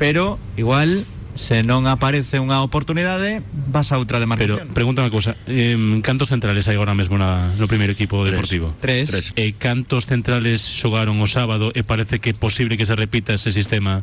pero 0.00 0.40
igual 0.56 1.04
se 1.36 1.62
non 1.62 1.86
aparece 1.86 2.40
unha 2.42 2.58
oportunidade, 2.64 3.44
vas 3.70 3.92
a 3.94 4.00
outra 4.02 4.18
Pero 4.18 4.26
demarcación. 4.26 4.74
pregunta 4.74 5.04
unha 5.06 5.12
cousa, 5.14 5.38
eh, 5.46 5.76
cantos 6.02 6.32
centrales 6.32 6.66
hai 6.66 6.74
agora 6.74 6.96
mesmo 6.96 7.20
na, 7.20 7.54
no 7.54 7.68
primeiro 7.70 7.94
equipo 7.94 8.24
Tres. 8.26 8.32
deportivo? 8.34 8.66
Tres. 8.82 9.06
Tres. 9.14 9.26
E 9.38 9.54
cantos 9.54 10.08
centrales 10.10 10.64
xogaron 10.64 11.20
o 11.22 11.28
sábado 11.30 11.70
e 11.76 11.84
parece 11.86 12.18
que 12.18 12.32
é 12.32 12.36
posible 12.36 12.74
que 12.80 12.88
se 12.88 12.96
repita 12.98 13.36
ese 13.36 13.52
sistema 13.54 14.02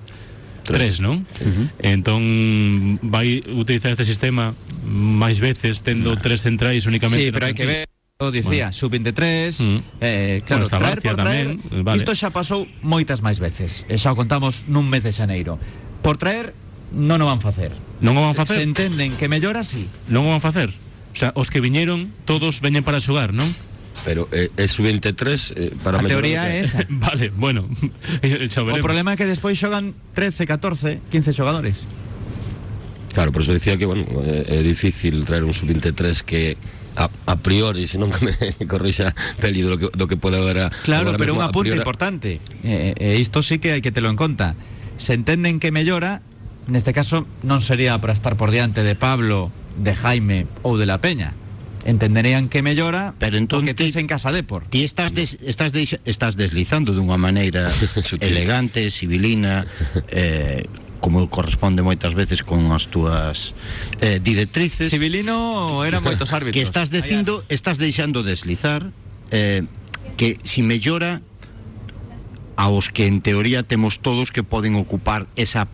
Tres, 0.67 0.99
non? 0.99 1.23
Entón 1.79 2.99
vai 3.03 3.39
utilizar 3.55 3.91
este 3.95 4.03
sistema 4.03 4.51
máis 4.83 5.39
veces 5.39 5.79
tendo 5.83 6.15
tres 6.19 6.43
centrais 6.43 6.83
únicamente 6.87 7.27
Sí, 7.27 7.31
pero 7.31 7.47
hai 7.47 7.55
que 7.55 7.67
ver? 7.67 7.83
O 8.17 8.33
dicía, 8.33 8.73
sub-23 8.73 9.61
Mm. 9.61 9.79
eh, 10.01 10.41
Claro, 10.43 10.63
Bueno, 10.63 10.63
está 10.65 10.77
traer 10.81 10.99
por 11.05 11.15
traer 11.21 11.47
tamén, 11.61 11.85
vale. 11.85 11.97
Isto 12.01 12.11
xa 12.17 12.33
pasou 12.33 12.65
moitas 12.81 13.21
máis 13.21 13.37
veces 13.37 13.85
E 13.87 13.95
xa 14.01 14.11
o 14.11 14.17
contamos 14.17 14.65
nun 14.67 14.89
mes 14.89 15.05
de 15.05 15.13
xaneiro 15.13 15.55
Por 16.07 16.15
traer, 16.15 16.55
non 16.95 17.19
o 17.19 17.27
van 17.27 17.43
facer 17.43 17.75
Non 17.99 18.15
o 18.15 18.23
van 18.23 18.31
Se- 18.31 18.39
facer? 18.47 18.57
Se 18.57 18.63
entenden 18.63 19.11
que 19.19 19.27
mellora, 19.27 19.67
sí. 19.67 19.91
Non 20.07 20.23
o 20.23 20.31
van 20.31 20.39
facer? 20.39 20.71
O 21.11 21.17
sea, 21.19 21.35
os 21.35 21.51
que 21.51 21.59
viñeron 21.59 22.15
todos 22.23 22.63
veñen 22.63 22.87
para 22.87 23.03
xogar, 23.03 23.35
non? 23.35 23.43
Pero 24.07 24.29
eh, 24.31 24.47
é 24.55 24.65
sub-23 24.71 25.11
eh, 25.57 25.73
para 25.83 25.99
A 25.99 26.07
teoría 26.07 26.47
que- 26.47 26.53
é 26.53 26.55
esa. 26.63 26.79
Vale, 26.93 27.27
bueno, 27.35 27.67
xa 28.53 28.63
O 28.63 28.79
problema 28.79 29.11
é 29.13 29.19
que 29.19 29.27
despois 29.27 29.59
xogan 29.59 29.91
13, 30.15 30.47
14, 30.47 31.03
15 31.11 31.35
xogadores. 31.35 31.83
Claro, 33.11 33.33
por 33.33 33.41
eso 33.41 33.51
decía 33.51 33.75
que, 33.81 33.83
bueno, 33.89 34.05
é, 34.23 34.45
é 34.47 34.63
difícil 34.63 35.25
traer 35.25 35.43
un 35.43 35.51
sub-23 35.51 36.21
que 36.23 36.55
a, 36.95 37.09
a 37.25 37.35
priori, 37.41 37.89
se 37.89 37.97
non 37.97 38.09
que 38.15 38.29
me 38.29 38.37
corrixa 38.69 39.11
Peli 39.41 39.65
do 39.65 39.75
que, 39.75 39.89
do 39.91 40.05
que 40.07 40.15
pode 40.15 40.37
haber 40.39 40.69
a, 40.69 40.71
Claro, 40.85 41.17
pero 41.17 41.33
un 41.33 41.41
apunte 41.43 41.73
priori- 41.73 41.81
importante. 41.81 42.37
Eh, 42.63 43.17
isto 43.19 43.41
sí 43.41 43.57
que 43.59 43.73
hai 43.73 43.81
que 43.81 43.89
telo 43.91 44.07
en 44.13 44.15
conta 44.15 44.53
Se 44.97 45.13
entenden 45.13 45.59
que 45.59 45.71
mellora 45.71 46.21
Neste 46.67 46.91
caso 46.91 47.23
non 47.47 47.63
sería 47.63 47.95
para 48.03 48.11
estar 48.11 48.35
por 48.35 48.51
diante 48.51 48.83
de 48.83 48.99
Pablo, 48.99 49.55
de 49.79 49.95
Jaime 49.95 50.51
ou 50.67 50.75
de 50.75 50.83
la 50.83 50.99
Peña. 50.99 51.31
Entenderían 51.87 52.51
que 52.51 52.59
mellora 52.59 53.15
Pero 53.15 53.39
entón 53.39 53.63
tes 53.71 53.95
en 53.95 54.11
casa 54.11 54.35
Depor 54.35 54.67
Ti 54.67 54.83
estás 54.83 55.15
des, 55.15 55.39
estás 55.39 55.71
des, 55.71 56.03
estás 56.03 56.35
deslizando 56.35 56.91
dunha 56.91 57.15
maneira 57.15 57.71
elegante, 58.19 58.91
civilina, 58.91 59.63
eh, 60.11 60.67
como 60.99 61.31
corresponde 61.31 61.79
moitas 61.79 62.11
veces 62.11 62.43
con 62.43 62.67
as 62.75 62.91
túas 62.91 63.55
eh, 64.03 64.19
directrices. 64.19 64.91
Civilino 64.91 65.87
eran 65.87 66.03
moitos 66.03 66.35
árbitros. 66.35 66.59
Que 66.59 66.67
estás 66.67 66.91
dicindo, 66.91 67.47
estás 67.47 67.79
deixando 67.79 68.27
deslizar 68.27 68.91
eh, 69.31 69.63
que 70.19 70.35
si 70.43 70.67
mellora 70.67 71.23
aos 72.57 72.89
que 72.89 73.05
en 73.07 73.21
teoría 73.21 73.63
temos 73.63 74.01
todos 74.01 74.33
que 74.33 74.41
poden 74.43 74.75
ocupar 74.75 75.27
esa 75.37 75.67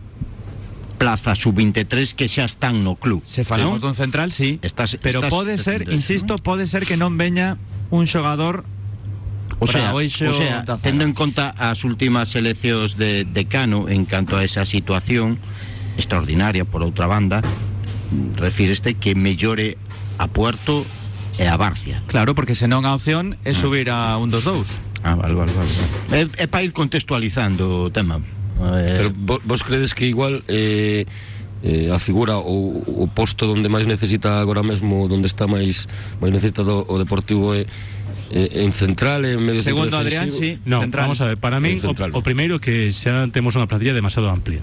plaza 1.00 1.34
sub-23 1.34 2.14
que 2.14 2.28
xa 2.30 2.44
están 2.46 2.84
no 2.84 2.94
club. 2.94 3.24
Se 3.26 3.42
falamos 3.42 3.82
non? 3.82 3.90
dun 3.90 3.96
central, 3.98 4.30
sí. 4.30 4.62
Estás- 4.62 4.94
Pero 5.02 5.18
estás 5.24 5.32
pode 5.34 5.58
ser, 5.58 5.90
insisto, 5.90 6.38
pode 6.38 6.68
ser 6.70 6.86
que 6.86 6.94
non 6.94 7.18
veña 7.18 7.58
un 7.90 8.06
xogador 8.06 8.62
O 9.58 9.66
sea, 9.66 9.94
hoxe 9.94 10.28
o 10.28 10.34
sea 10.34 10.62
tendo 10.82 11.04
en 11.06 11.14
conta 11.14 11.50
as 11.56 11.82
últimas 11.86 12.34
eleccións 12.34 12.94
de, 12.98 13.24
de 13.24 13.42
Cano 13.46 13.86
en 13.88 14.04
canto 14.04 14.36
a 14.36 14.42
esa 14.42 14.66
situación 14.66 15.38
extraordinaria 15.96 16.66
por 16.66 16.82
outra 16.82 17.06
banda 17.06 17.38
refíreste 18.34 18.94
que 18.98 19.14
mellore 19.14 19.78
a 20.18 20.26
Puerto 20.26 20.82
e 21.38 21.46
a 21.50 21.56
Barcia. 21.58 22.02
Claro, 22.06 22.34
porque 22.34 22.54
senón 22.54 22.86
a 22.86 22.94
opción 22.94 23.38
é 23.42 23.54
subir 23.54 23.90
a 23.90 24.14
un 24.18 24.30
dos 24.30 24.46
dous 24.46 24.78
ah, 25.04 25.14
vale, 25.14 25.34
vale, 25.36 25.52
vale. 25.52 25.70
É, 26.10 26.44
é 26.44 26.46
para 26.48 26.64
ir 26.64 26.72
contextualizando 26.72 27.86
o 27.86 27.90
tema 27.90 28.18
eh, 28.60 28.86
Pero 28.98 29.08
vo- 29.14 29.42
vos 29.44 29.62
credes 29.62 29.92
que 29.94 30.06
igual 30.08 30.42
eh, 30.48 31.04
eh, 31.62 31.90
a 31.92 31.98
figura 31.98 32.36
ou 32.36 32.82
o 32.86 33.06
posto 33.08 33.52
onde 33.52 33.68
máis 33.68 33.84
necesita 33.86 34.40
agora 34.40 34.62
mesmo 34.64 35.04
onde 35.06 35.28
está 35.28 35.46
máis 35.46 35.86
máis 36.20 36.32
necesitado 36.32 36.84
o 36.88 36.94
Deportivo 36.98 37.52
é, 37.54 37.64
en 38.34 38.72
central 38.72 39.24
en 39.24 39.40
medio 39.44 39.62
Segundo 39.62 39.96
Adrián, 39.96 40.30
sí? 40.32 40.58
No, 40.64 40.80
central. 40.80 41.06
vamos 41.12 41.20
a 41.20 41.26
ver, 41.30 41.36
para 41.38 41.60
En 41.60 41.78
o, 41.84 41.92
o 42.18 42.22
primeiro 42.24 42.58
que 42.58 42.90
xa 42.90 43.28
temos 43.30 43.54
unha 43.54 43.68
plantilla 43.68 43.94
demasiado 43.94 44.26
amplia. 44.32 44.60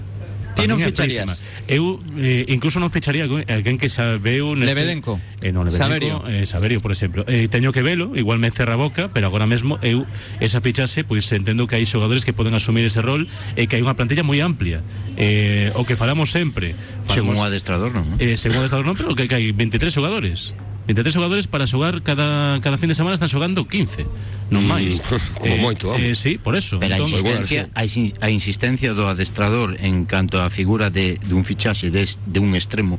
Ti 0.52 0.68
non 0.68 0.76
ficharías? 0.78 1.40
Eu 1.64 2.00
eh, 2.20 2.44
incluso 2.52 2.76
non 2.76 2.92
ficharía 2.92 3.24
alguén 3.24 3.80
que 3.80 3.88
xa 3.88 4.20
veu 4.20 4.52
neste... 4.52 4.74
Lebedenco. 4.76 5.16
Eh, 5.40 5.50
non, 5.50 5.64
Saberio. 5.72 6.20
Lebedenco, 6.20 6.28
eh, 6.28 6.44
Saberio, 6.44 6.78
por 6.84 6.92
exemplo. 6.92 7.24
Eh, 7.24 7.48
teño 7.48 7.72
que 7.72 7.80
velo, 7.80 8.12
igual 8.14 8.36
me 8.38 8.52
cerra 8.52 8.76
a 8.76 8.80
boca, 8.80 9.08
pero 9.12 9.26
agora 9.26 9.48
mesmo 9.48 9.80
eu 9.80 10.04
esa 10.44 10.60
fichase, 10.60 11.02
pois 11.08 11.24
entendo 11.32 11.64
que 11.64 11.80
hai 11.80 11.86
xogadores 11.88 12.22
que 12.28 12.36
poden 12.36 12.52
asumir 12.52 12.84
ese 12.84 13.00
rol 13.00 13.24
e 13.56 13.64
que 13.64 13.80
hai 13.80 13.82
unha 13.82 13.96
plantilla 13.96 14.22
moi 14.26 14.38
amplia. 14.44 14.84
Eh, 15.16 15.72
o 15.72 15.88
que 15.88 15.96
falamos 15.96 16.30
sempre. 16.32 16.76
según 17.08 17.32
falamos- 17.34 17.38
o 17.40 17.44
adestrador 17.48 17.90
non? 17.96 18.04
Eh, 18.20 18.36
según 18.36 18.60
o 18.60 18.66
Estado 18.68 18.84
non, 18.84 18.96
pero 18.98 19.16
que, 19.16 19.26
que 19.26 19.36
hai 19.36 19.46
23 19.56 19.88
xogadores. 19.88 20.52
23 20.86 21.14
xogadores 21.14 21.46
para 21.46 21.66
xogar 21.70 22.02
cada, 22.02 22.58
cada 22.58 22.76
fin 22.78 22.90
de 22.90 22.96
semana 22.98 23.14
están 23.14 23.30
xogando 23.30 23.62
15, 23.68 24.02
non 24.50 24.66
Mm, 24.66 24.68
máis. 24.68 24.98
como 25.38 25.54
moito, 25.62 25.94
vamos. 25.94 26.02
Eh, 26.02 26.18
sí, 26.18 26.36
por 26.42 26.58
eso. 26.58 26.82
Pero 26.82 26.94
a 26.94 26.98
Entón, 26.98 27.10
insistencia, 27.14 27.70
a, 27.74 27.82
insi- 27.86 28.14
a 28.18 28.28
insistencia 28.34 28.90
do 28.92 29.06
adestrador 29.06 29.78
en 29.78 30.04
canto 30.10 30.42
á 30.42 30.50
figura 30.50 30.90
de, 30.90 31.16
de 31.22 31.32
un 31.38 31.46
fichaxe 31.46 31.94
de, 31.94 32.02
de 32.02 32.38
un 32.42 32.58
extremo 32.58 32.98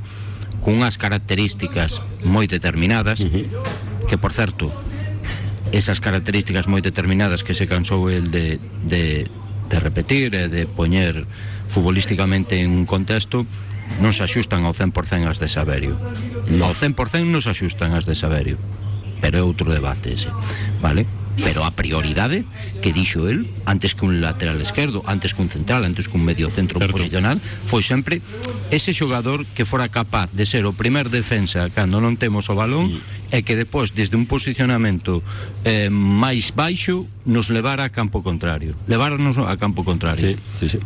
con 0.64 0.80
unhas 0.80 0.96
características 0.96 2.00
moi 2.24 2.48
determinadas 2.48 3.20
que 4.08 4.16
por 4.16 4.32
certo 4.32 4.72
esas 5.76 6.00
características 6.00 6.72
moi 6.72 6.80
determinadas 6.80 7.44
que 7.44 7.52
se 7.52 7.68
cansou 7.68 8.08
el 8.08 8.32
de, 8.32 8.64
de, 8.88 9.28
de 9.68 9.78
repetir 9.84 10.32
e 10.40 10.48
de 10.48 10.64
poñer 10.72 11.28
futbolísticamente 11.68 12.64
en 12.64 12.72
un 12.72 12.86
contexto 12.88 13.44
non 14.02 14.12
se 14.16 14.24
axustan 14.26 14.66
ao 14.66 14.74
100% 14.74 15.30
as 15.30 15.38
de 15.40 15.48
Saberio. 15.52 15.96
No. 16.50 16.70
Ao 16.70 16.76
100% 16.76 17.30
non 17.30 17.42
se 17.44 17.50
axustan 17.52 17.94
as 17.94 18.06
de 18.10 18.16
Saberio. 18.18 18.58
Pero 19.24 19.40
é 19.40 19.44
outro 19.44 19.72
debate 19.72 20.12
ese, 20.12 20.28
vale? 20.84 21.08
Pero 21.42 21.66
a 21.66 21.74
prioridade 21.74 22.46
que 22.86 22.94
dixo 22.94 23.26
el 23.26 23.50
antes 23.66 23.98
que 23.98 24.06
un 24.06 24.22
lateral 24.22 24.62
esquerdo, 24.62 25.02
antes 25.10 25.34
que 25.34 25.42
un 25.42 25.50
central, 25.50 25.82
antes 25.82 26.06
que 26.06 26.14
un 26.14 26.22
medio 26.22 26.46
centro 26.54 26.78
Certo. 26.78 26.94
posicional, 26.94 27.42
foi 27.66 27.82
sempre 27.82 28.22
ese 28.70 28.94
xogador 28.94 29.42
que 29.58 29.66
fora 29.66 29.90
capaz 29.90 30.30
de 30.30 30.46
ser 30.46 30.70
o 30.70 30.78
primer 30.78 31.10
defensa 31.10 31.74
cando 31.74 31.98
non 31.98 32.22
temos 32.22 32.52
o 32.52 32.56
balón 32.60 33.02
e 33.34 33.42
que 33.42 33.58
depois 33.58 33.98
desde 33.98 34.14
un 34.14 34.30
posicionamento 34.30 35.26
eh, 35.66 35.90
máis 35.90 36.54
baixo 36.54 37.10
nos 37.26 37.50
levara 37.50 37.88
a 37.88 37.90
campo 37.90 38.22
contrario. 38.22 38.78
Leváranos 38.86 39.34
a 39.42 39.58
campo 39.58 39.82
contrario. 39.82 40.38
Sí, 40.38 40.38
sí, 40.62 40.78
sí. 40.78 40.80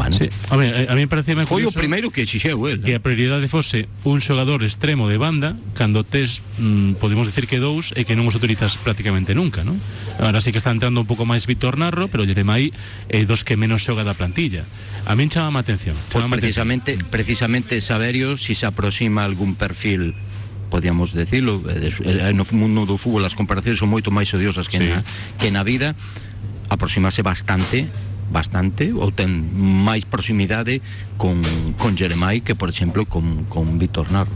Bueno, 0.00 0.16
Sí. 0.16 0.28
A 0.48 0.56
ver, 0.56 0.88
a 0.88 0.94
mí 0.96 1.04
me 1.04 1.08
parecía 1.12 1.36
Foi 1.44 1.68
o 1.68 1.72
primeiro 1.76 2.08
que 2.08 2.24
exixeu 2.24 2.56
el. 2.72 2.80
que 2.80 2.96
a 2.96 3.04
prioridade 3.04 3.44
fose 3.52 3.84
un 4.08 4.24
xogador 4.24 4.64
extremo 4.64 5.12
de 5.12 5.20
banda 5.20 5.60
cando 5.76 6.08
tes, 6.08 6.40
mm, 6.56 6.96
podemos 6.96 7.28
decir 7.28 7.44
que 7.44 7.60
dous 7.60 7.92
e 7.92 8.08
que 8.08 8.16
non 8.16 8.24
os 8.24 8.32
utilizas 8.32 8.80
prácticamente 8.80 9.36
nunca, 9.36 9.60
non? 9.60 9.76
Ahora 10.16 10.40
sí 10.40 10.56
que 10.56 10.60
está 10.60 10.72
entrando 10.72 11.04
un 11.04 11.08
pouco 11.08 11.28
máis 11.28 11.44
Víctor 11.44 11.76
Narro, 11.76 12.08
pero 12.08 12.24
Yeremai 12.24 12.72
é 13.12 13.28
dos 13.28 13.44
que 13.44 13.60
menos 13.60 13.84
xoga 13.84 14.00
da 14.00 14.16
plantilla. 14.16 14.64
A 15.04 15.12
min 15.12 15.28
chama 15.28 15.60
a 15.60 15.64
atención. 15.68 15.92
Pois 16.08 16.24
chámame 16.24 16.40
a 16.40 16.48
atención. 16.48 16.64
precisamente, 16.64 16.90
precisamente 17.12 17.72
Saberio, 17.84 18.40
si 18.40 18.56
se 18.56 18.64
aproxima 18.64 19.20
a 19.20 19.28
algún 19.28 19.52
perfil 19.52 20.16
podíamos 20.72 21.12
decirlo, 21.12 21.60
eh, 21.68 21.92
eh, 21.92 22.32
no 22.32 22.48
mundo 22.56 22.88
do 22.88 22.96
fútbol 22.96 23.28
as 23.28 23.36
comparacións 23.36 23.76
son 23.84 23.92
moito 23.92 24.08
máis 24.08 24.32
odiosas 24.32 24.64
que, 24.70 24.80
Sí. 24.80 24.88
na, 24.88 25.04
que 25.36 25.52
na 25.52 25.60
vida 25.60 25.92
aproximase 26.72 27.20
bastante 27.20 27.84
bastante 28.30 28.94
ou 28.94 29.10
ten 29.10 29.28
máis 29.84 30.06
proximidade 30.06 30.80
con, 31.18 31.42
con 31.76 31.98
Jeremai 31.98 32.40
que 32.40 32.54
por 32.54 32.70
exemplo 32.70 33.04
con, 33.04 33.44
con 33.50 33.76
Víctor 33.76 34.08
Narro. 34.14 34.32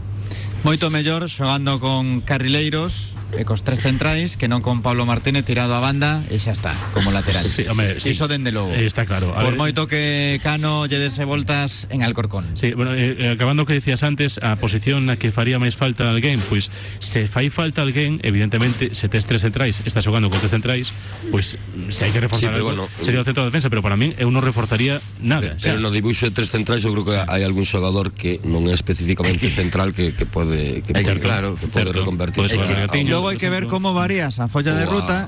Moito 0.61 0.91
mellor 0.91 1.25
xogando 1.31 1.79
con 1.79 2.21
carrileiros 2.21 3.15
cos 3.43 3.65
tres 3.67 3.83
centrais 3.83 4.39
que 4.39 4.47
non 4.47 4.63
con 4.63 4.79
Pablo 4.79 5.03
Martínez 5.03 5.43
tirado 5.43 5.75
a 5.75 5.83
banda 5.83 6.23
e 6.31 6.39
xa 6.39 6.55
está, 6.55 6.71
como 6.95 7.11
lateral. 7.11 7.43
Sí, 7.43 7.67
home, 7.67 7.99
sí. 7.99 8.15
Iso 8.15 8.31
dende 8.31 8.55
logo. 8.55 8.71
Eh, 8.71 8.87
está 8.87 9.03
claro. 9.03 9.35
A 9.35 9.43
Por 9.43 9.57
ver- 9.57 9.59
moito 9.59 9.89
que 9.91 10.39
Cano 10.39 10.87
lle 10.87 11.01
dese 11.01 11.27
voltas 11.27 11.91
en 11.91 12.07
Alcorcón. 12.07 12.55
Sí, 12.55 12.71
bueno, 12.71 12.95
eh, 12.95 13.17
eh, 13.19 13.35
acabando 13.35 13.63
o 13.63 13.67
que 13.67 13.75
decías 13.75 14.05
antes, 14.07 14.39
a 14.39 14.55
posición 14.55 15.03
na 15.09 15.19
que 15.19 15.33
faría 15.33 15.59
máis 15.59 15.75
falta 15.75 16.07
alguén, 16.07 16.39
pois 16.47 16.71
se 17.03 17.27
fai 17.27 17.51
falta 17.51 17.81
alguén, 17.83 18.21
evidentemente, 18.23 18.93
se 18.95 19.09
tes 19.09 19.25
tres 19.25 19.41
centrais, 19.43 19.81
está 19.83 19.99
xogando 20.05 20.29
con 20.29 20.37
tres 20.39 20.53
centrais, 20.53 20.93
pois 21.33 21.57
se 21.91 22.01
hai 22.05 22.13
que 22.13 22.21
reforzar 22.21 22.53
Sí, 22.53 22.53
pero 22.53 22.71
algo, 22.71 22.85
bueno, 22.85 23.03
sería 23.03 23.19
o 23.19 23.27
centro 23.27 23.41
de 23.43 23.49
defensa, 23.49 23.73
pero 23.73 23.81
para 23.81 23.97
min 23.97 24.13
eu 24.21 24.29
non 24.29 24.45
reforzaría 24.45 25.01
nada. 25.17 25.57
Pero 25.57 25.81
no 25.81 25.89
dibuixo 25.89 26.29
de 26.29 26.33
tres 26.37 26.53
centrais 26.53 26.85
eu 26.85 26.93
creo 26.93 27.03
que 27.03 27.17
hai 27.17 27.41
algún 27.41 27.65
xogador 27.65 28.13
que 28.13 28.37
non 28.45 28.69
é 28.69 28.75
especificamente 28.77 29.49
central 29.49 29.97
que, 29.97 30.13
que 30.13 30.29
pode 30.29 30.85
que 30.85 30.93
pode, 30.93 31.17
claro, 31.17 31.57
que 31.57 31.65
pode 31.65 31.89
certo. 31.89 32.05
reconvertir. 32.05 32.45
Logo 33.25 33.33
hai 33.33 33.41
que 33.41 33.49
ver 33.49 33.65
como 33.65 33.97
varías 33.97 34.37
a 34.37 34.45
folla 34.45 34.77
de 34.77 34.85
ruta 34.85 35.25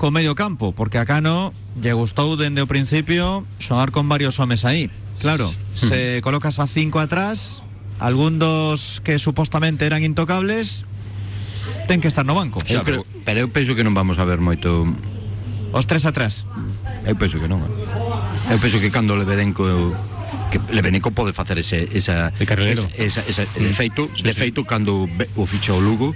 co 0.00 0.08
medio 0.08 0.32
campo, 0.32 0.72
porque 0.72 0.96
a 0.96 1.04
Cano 1.04 1.52
lle 1.76 1.92
gustou 1.92 2.40
dende 2.40 2.64
o 2.64 2.68
principio 2.70 3.44
xogar 3.60 3.92
con 3.92 4.08
varios 4.08 4.40
homes 4.40 4.64
aí. 4.64 4.88
Claro, 5.20 5.52
se 5.76 6.24
colocas 6.24 6.56
a 6.56 6.64
cinco 6.66 7.04
atrás, 7.04 7.60
algún 8.00 8.40
dos 8.40 9.04
que 9.04 9.20
supostamente 9.20 9.84
eran 9.84 10.00
intocables 10.00 10.88
ten 11.84 12.00
que 12.00 12.08
estar 12.08 12.24
no 12.24 12.32
banco. 12.32 12.64
eu 12.64 12.80
creo, 12.80 13.04
pero 13.28 13.44
eu 13.44 13.48
penso 13.52 13.76
que 13.76 13.84
non 13.84 13.92
vamos 13.92 14.16
a 14.16 14.24
ver 14.24 14.40
moito 14.40 14.88
Os 15.74 15.84
tres 15.90 16.06
atrás. 16.08 16.46
Eu 17.04 17.18
penso 17.20 17.36
que 17.42 17.50
non. 17.50 17.60
eh. 17.60 18.56
Eu 18.56 18.58
penso 18.62 18.80
que 18.80 18.88
cando 18.88 19.14
Lebedenco 19.20 19.66
que 20.54 20.58
Lebedenco 20.70 21.10
pode 21.10 21.34
facer 21.34 21.58
ese 21.58 21.82
esa 21.94 22.30
esa, 22.38 22.86
esa, 22.98 23.20
esa 23.26 23.42
de 23.52 23.70
Mm. 23.70 23.74
feito, 23.74 24.02
Sí, 24.14 24.22
de 24.22 24.32
sí. 24.34 24.50
cando 24.66 25.06
ve- 25.10 25.26
o 25.34 25.46
ficha 25.50 25.74
o 25.74 25.82
Lugo 25.82 26.14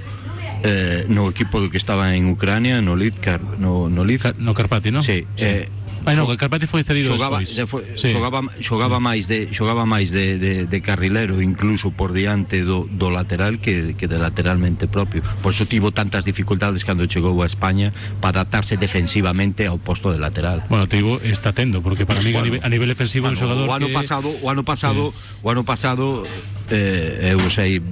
eh, 0.64 1.04
no 1.08 1.28
equipo 1.30 1.60
do 1.60 1.70
que 1.70 1.78
estaba 1.78 2.14
en 2.14 2.26
Ucrania, 2.30 2.80
no 2.82 2.96
Lidkar, 2.96 3.40
no 3.58 3.86
no 3.88 4.02
Lid, 4.04 4.20
Ca- 4.22 4.34
No 4.38 4.54
Carpati, 4.54 4.90
non? 4.90 5.02
Sí, 5.02 5.26
eh, 5.38 5.68
Ai, 6.06 6.14
no, 6.16 6.24
Carpati 6.40 6.64
foi 6.70 6.80
cedido 6.86 7.12
xogaba, 7.12 7.42
despois. 7.42 7.58
de, 7.58 7.64
foi, 7.68 7.82
Sí. 7.98 8.08
xogaba, 8.14 8.40
xogaba 8.62 8.96
máis 9.02 9.28
de 9.28 9.50
xogaba 9.52 9.84
máis 9.84 10.08
de, 10.14 10.38
de, 10.40 10.52
de 10.64 10.78
carrilero 10.80 11.42
incluso 11.42 11.90
por 11.92 12.14
diante 12.16 12.62
do, 12.64 12.88
do 12.88 13.10
lateral 13.12 13.58
que, 13.60 13.92
que 13.98 14.06
de 14.08 14.16
lateralmente 14.16 14.88
propio 14.88 15.20
por 15.44 15.52
iso 15.52 15.66
tivo 15.68 15.90
tantas 15.92 16.24
dificultades 16.24 16.86
cando 16.86 17.04
chegou 17.10 17.36
a 17.42 17.46
España 17.50 17.92
para 18.22 18.40
adaptarse 18.40 18.78
defensivamente 18.80 19.66
ao 19.68 19.76
posto 19.82 20.08
de 20.14 20.16
lateral 20.22 20.64
Bueno, 20.70 20.86
te 20.88 21.02
digo, 21.02 21.20
está 21.20 21.52
tendo, 21.52 21.82
porque 21.82 22.06
para 22.06 22.22
mí 22.24 22.30
a, 22.32 22.40
Bueno, 22.40 22.56
nivel, 22.56 22.60
a 22.64 22.70
nivel 22.72 22.88
defensivo 22.88 23.26
é 23.28 23.34
un 23.34 23.36
Bueno, 23.36 23.42
xogador 23.44 23.66
o 23.68 23.74
ano 23.74 23.88
que... 23.90 23.96
pasado, 23.98 24.28
o 24.32 24.46
ano 24.48 24.62
pasado, 24.64 25.12
o 25.42 25.46
ano 25.50 25.62
pasado 25.66 26.22
eh, 26.70 27.34
eu 27.36 27.42
sei 27.50 27.82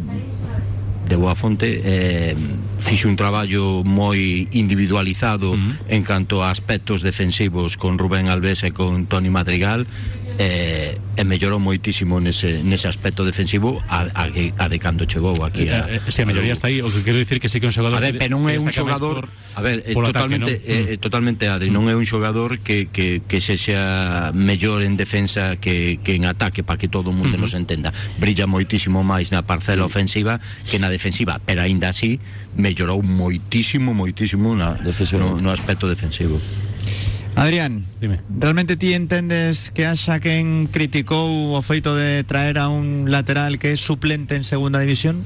de 1.09 1.17
Boa 1.17 1.35
Fonte 1.35 1.81
eh, 1.85 2.35
fixo 2.79 3.09
un 3.09 3.17
traballo 3.17 3.83
moi 3.87 4.49
individualizado 4.53 5.53
uh 5.53 5.57
-huh. 5.57 5.95
en 5.95 6.03
canto 6.03 6.43
a 6.43 6.51
aspectos 6.51 7.03
defensivos 7.03 7.77
con 7.79 7.99
Rubén 7.99 8.29
Alves 8.29 8.63
e 8.67 8.75
con 8.75 9.07
Toni 9.07 9.31
Madrigal 9.31 9.87
eh, 10.39 10.99
e 11.17 11.25
mellorou 11.25 11.57
moitísimo 11.57 12.21
nese, 12.21 12.61
nese 12.61 12.89
aspecto 12.93 13.25
defensivo 13.25 13.81
a, 13.89 14.05
a, 14.13 14.29
a 14.29 14.67
de 14.69 14.79
cando 14.79 15.09
chegou 15.09 15.33
aquí 15.45 15.69
a, 15.73 15.89
Eh, 15.89 16.01
eh, 16.05 16.13
si 16.13 16.21
a 16.23 16.27
maioría 16.29 16.53
está 16.53 16.69
aí, 16.69 16.85
o 16.85 16.93
que 16.93 17.01
quero 17.01 17.17
dicir 17.17 17.41
que 17.41 17.49
sí 17.49 17.57
que 17.57 17.67
é 17.67 17.71
un 17.73 17.77
xogador 17.77 17.97
A 17.97 18.05
ver, 18.05 18.13
que- 18.13 18.21
pero 18.21 18.37
non 18.37 18.45
é 18.53 18.61
un 18.61 18.69
xogador, 18.69 19.25
por- 19.25 19.57
a 19.57 19.61
ver, 19.65 19.81
ataque, 19.81 19.97
totalmente 19.97 20.53
é, 20.61 20.77
Mm. 20.77 20.93
é 20.93 20.97
totalmente 21.01 21.43
Adri, 21.49 21.73
non 21.73 21.89
é 21.89 21.97
un 21.97 22.05
xogador 22.05 22.61
que 22.61 22.93
que 22.93 23.25
que 23.25 23.39
sexa 23.41 24.29
mellor 24.37 24.85
en 24.85 25.01
defensa 25.01 25.57
que 25.57 26.05
que 26.05 26.13
en 26.21 26.29
ataque 26.29 26.61
para 26.61 26.77
que 26.77 26.93
todo 26.93 27.11
o 27.11 27.17
mundo 27.17 27.41
nos 27.41 27.57
entenda. 27.57 27.97
Brilla 28.21 28.45
moitísimo 28.45 29.01
máis 29.01 29.33
na 29.33 29.41
parcela 29.41 29.89
ofensiva 29.89 30.37
que 30.69 30.77
na 30.77 30.93
defensiva, 30.93 31.41
pero 31.41 31.65
aínda 31.65 31.89
así 31.89 32.21
mellorou 32.61 33.01
moitísimo, 33.01 33.97
moitísimo 33.97 34.53
na 34.53 34.77
no, 35.17 35.41
no 35.41 35.49
aspecto 35.49 35.89
defensivo. 35.89 36.37
Adrián, 37.37 37.85
Dime. 38.01 38.21
realmente 38.41 38.77
ti 38.77 38.95
entendes 38.95 39.71
que 39.71 39.85
haxa 39.85 40.21
quen 40.21 40.73
criticou 40.73 41.53
o 41.53 41.61
feito 41.61 41.93
de 41.93 42.25
traer 42.25 42.57
a 42.57 42.73
un 42.73 43.13
lateral 43.13 43.61
que 43.61 43.73
é 43.73 43.77
suplente 43.77 44.35
en 44.35 44.43
segunda 44.43 44.81
división? 44.81 45.21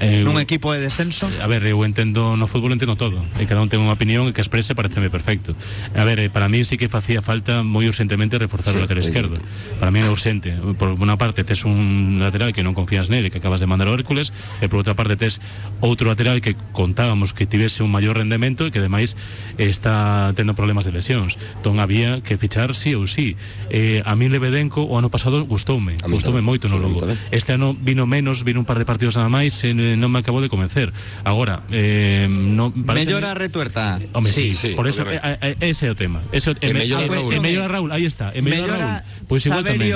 Eh, 0.00 0.24
Nun 0.24 0.40
equipo 0.40 0.72
de 0.72 0.80
descenso? 0.80 1.28
A 1.42 1.46
ver, 1.50 1.62
eu 1.68 1.76
entendo 1.84 2.32
no 2.38 2.46
fútbol 2.48 2.72
entendo 2.72 2.96
todo. 2.96 3.20
E 3.36 3.44
cada 3.44 3.60
un 3.60 3.68
ten 3.68 3.82
unha 3.84 3.92
opinión 3.92 4.24
e 4.26 4.32
que 4.32 4.40
exprese 4.40 4.72
pareceme 4.72 5.12
perfecto. 5.12 5.52
A 5.92 6.02
ver, 6.08 6.16
eh, 6.22 6.32
para 6.32 6.48
mí 6.48 6.64
sí 6.64 6.80
que 6.80 6.88
facía 6.88 7.20
falta 7.20 7.60
moi 7.60 7.84
urgentemente 7.84 8.40
reforzar 8.40 8.72
o 8.72 8.80
Sí, 8.80 8.82
lateral 8.88 9.04
sí. 9.04 9.12
esquerdo. 9.12 9.36
Para 9.78 9.92
mí 9.92 10.00
é 10.00 10.08
urgente 10.08 10.56
Por 10.80 10.96
unha 10.96 11.20
parte 11.20 11.44
tes 11.44 11.62
un 11.68 12.16
lateral 12.22 12.56
que 12.56 12.64
non 12.64 12.72
confías 12.72 13.12
nele 13.12 13.28
Que 13.28 13.38
acabas 13.42 13.60
de 13.60 13.68
mandar 13.68 13.86
ao 13.90 13.94
Hércules 13.98 14.32
E 14.62 14.66
por 14.72 14.80
outra 14.80 14.96
parte 14.96 15.14
tes 15.20 15.38
outro 15.84 16.08
lateral 16.08 16.40
que 16.40 16.56
contábamos 16.72 17.36
que 17.36 17.44
tivese 17.44 17.84
un 17.84 17.92
maior 17.92 18.16
rendemento 18.16 18.64
E 18.64 18.72
que 18.72 18.80
ademais 18.80 19.12
está 19.58 20.32
tendo 20.34 20.54
problemas 20.54 20.84
de 20.84 20.92
lesións. 20.92 21.36
Entón 21.60 21.80
había 21.80 22.20
que 22.24 22.36
fichar 22.40 22.74
sí 22.74 22.94
ou 22.96 23.04
sí. 23.06 23.36
Eh, 23.68 24.00
A 24.06 24.16
mí 24.16 24.28
Lebedenco 24.28 24.82
o 24.82 24.96
ano 24.98 25.08
pasado 25.12 25.44
gustoume. 25.44 25.96
Gustoume 26.08 26.40
moito 26.40 26.68
no 26.68 26.78
Lugo. 26.80 27.04
Este 27.30 27.52
ano 27.52 27.76
vino 27.76 28.06
menos, 28.06 28.42
vino 28.44 28.60
un 28.60 28.66
par 28.68 28.78
de 28.80 28.84
partidos 28.88 29.16
nada 29.16 29.28
máis 29.28 29.60
e 29.64 29.72
eh, 29.82 29.98
non 29.98 30.14
me 30.14 30.22
acabou 30.22 30.38
de 30.38 30.46
convencer. 30.46 30.94
Agora, 31.26 31.66
eh, 31.74 32.30
no, 32.30 32.70
parece 32.70 33.10
Mellora 33.10 33.34
a 33.34 33.36
retuerta. 33.36 33.98
Home, 34.14 34.30
sí, 34.30 34.54
Sí, 34.54 34.78
por 34.78 34.86
eso 34.86 35.02
eh, 35.10 35.18
eh, 35.18 35.58
ese 35.66 35.90
o 35.90 35.98
tema. 35.98 36.22
Ese, 36.30 36.54
E 36.62 36.70
e, 36.70 37.40
me, 37.42 37.50
Raúl, 37.66 37.90
aí 37.90 38.06
está. 38.06 38.30
E 38.30 38.38
mellora, 38.38 38.78
Mellora 38.78 39.02
Raúl. 39.02 39.42
Igual 39.42 39.64
tamén. 39.66 39.90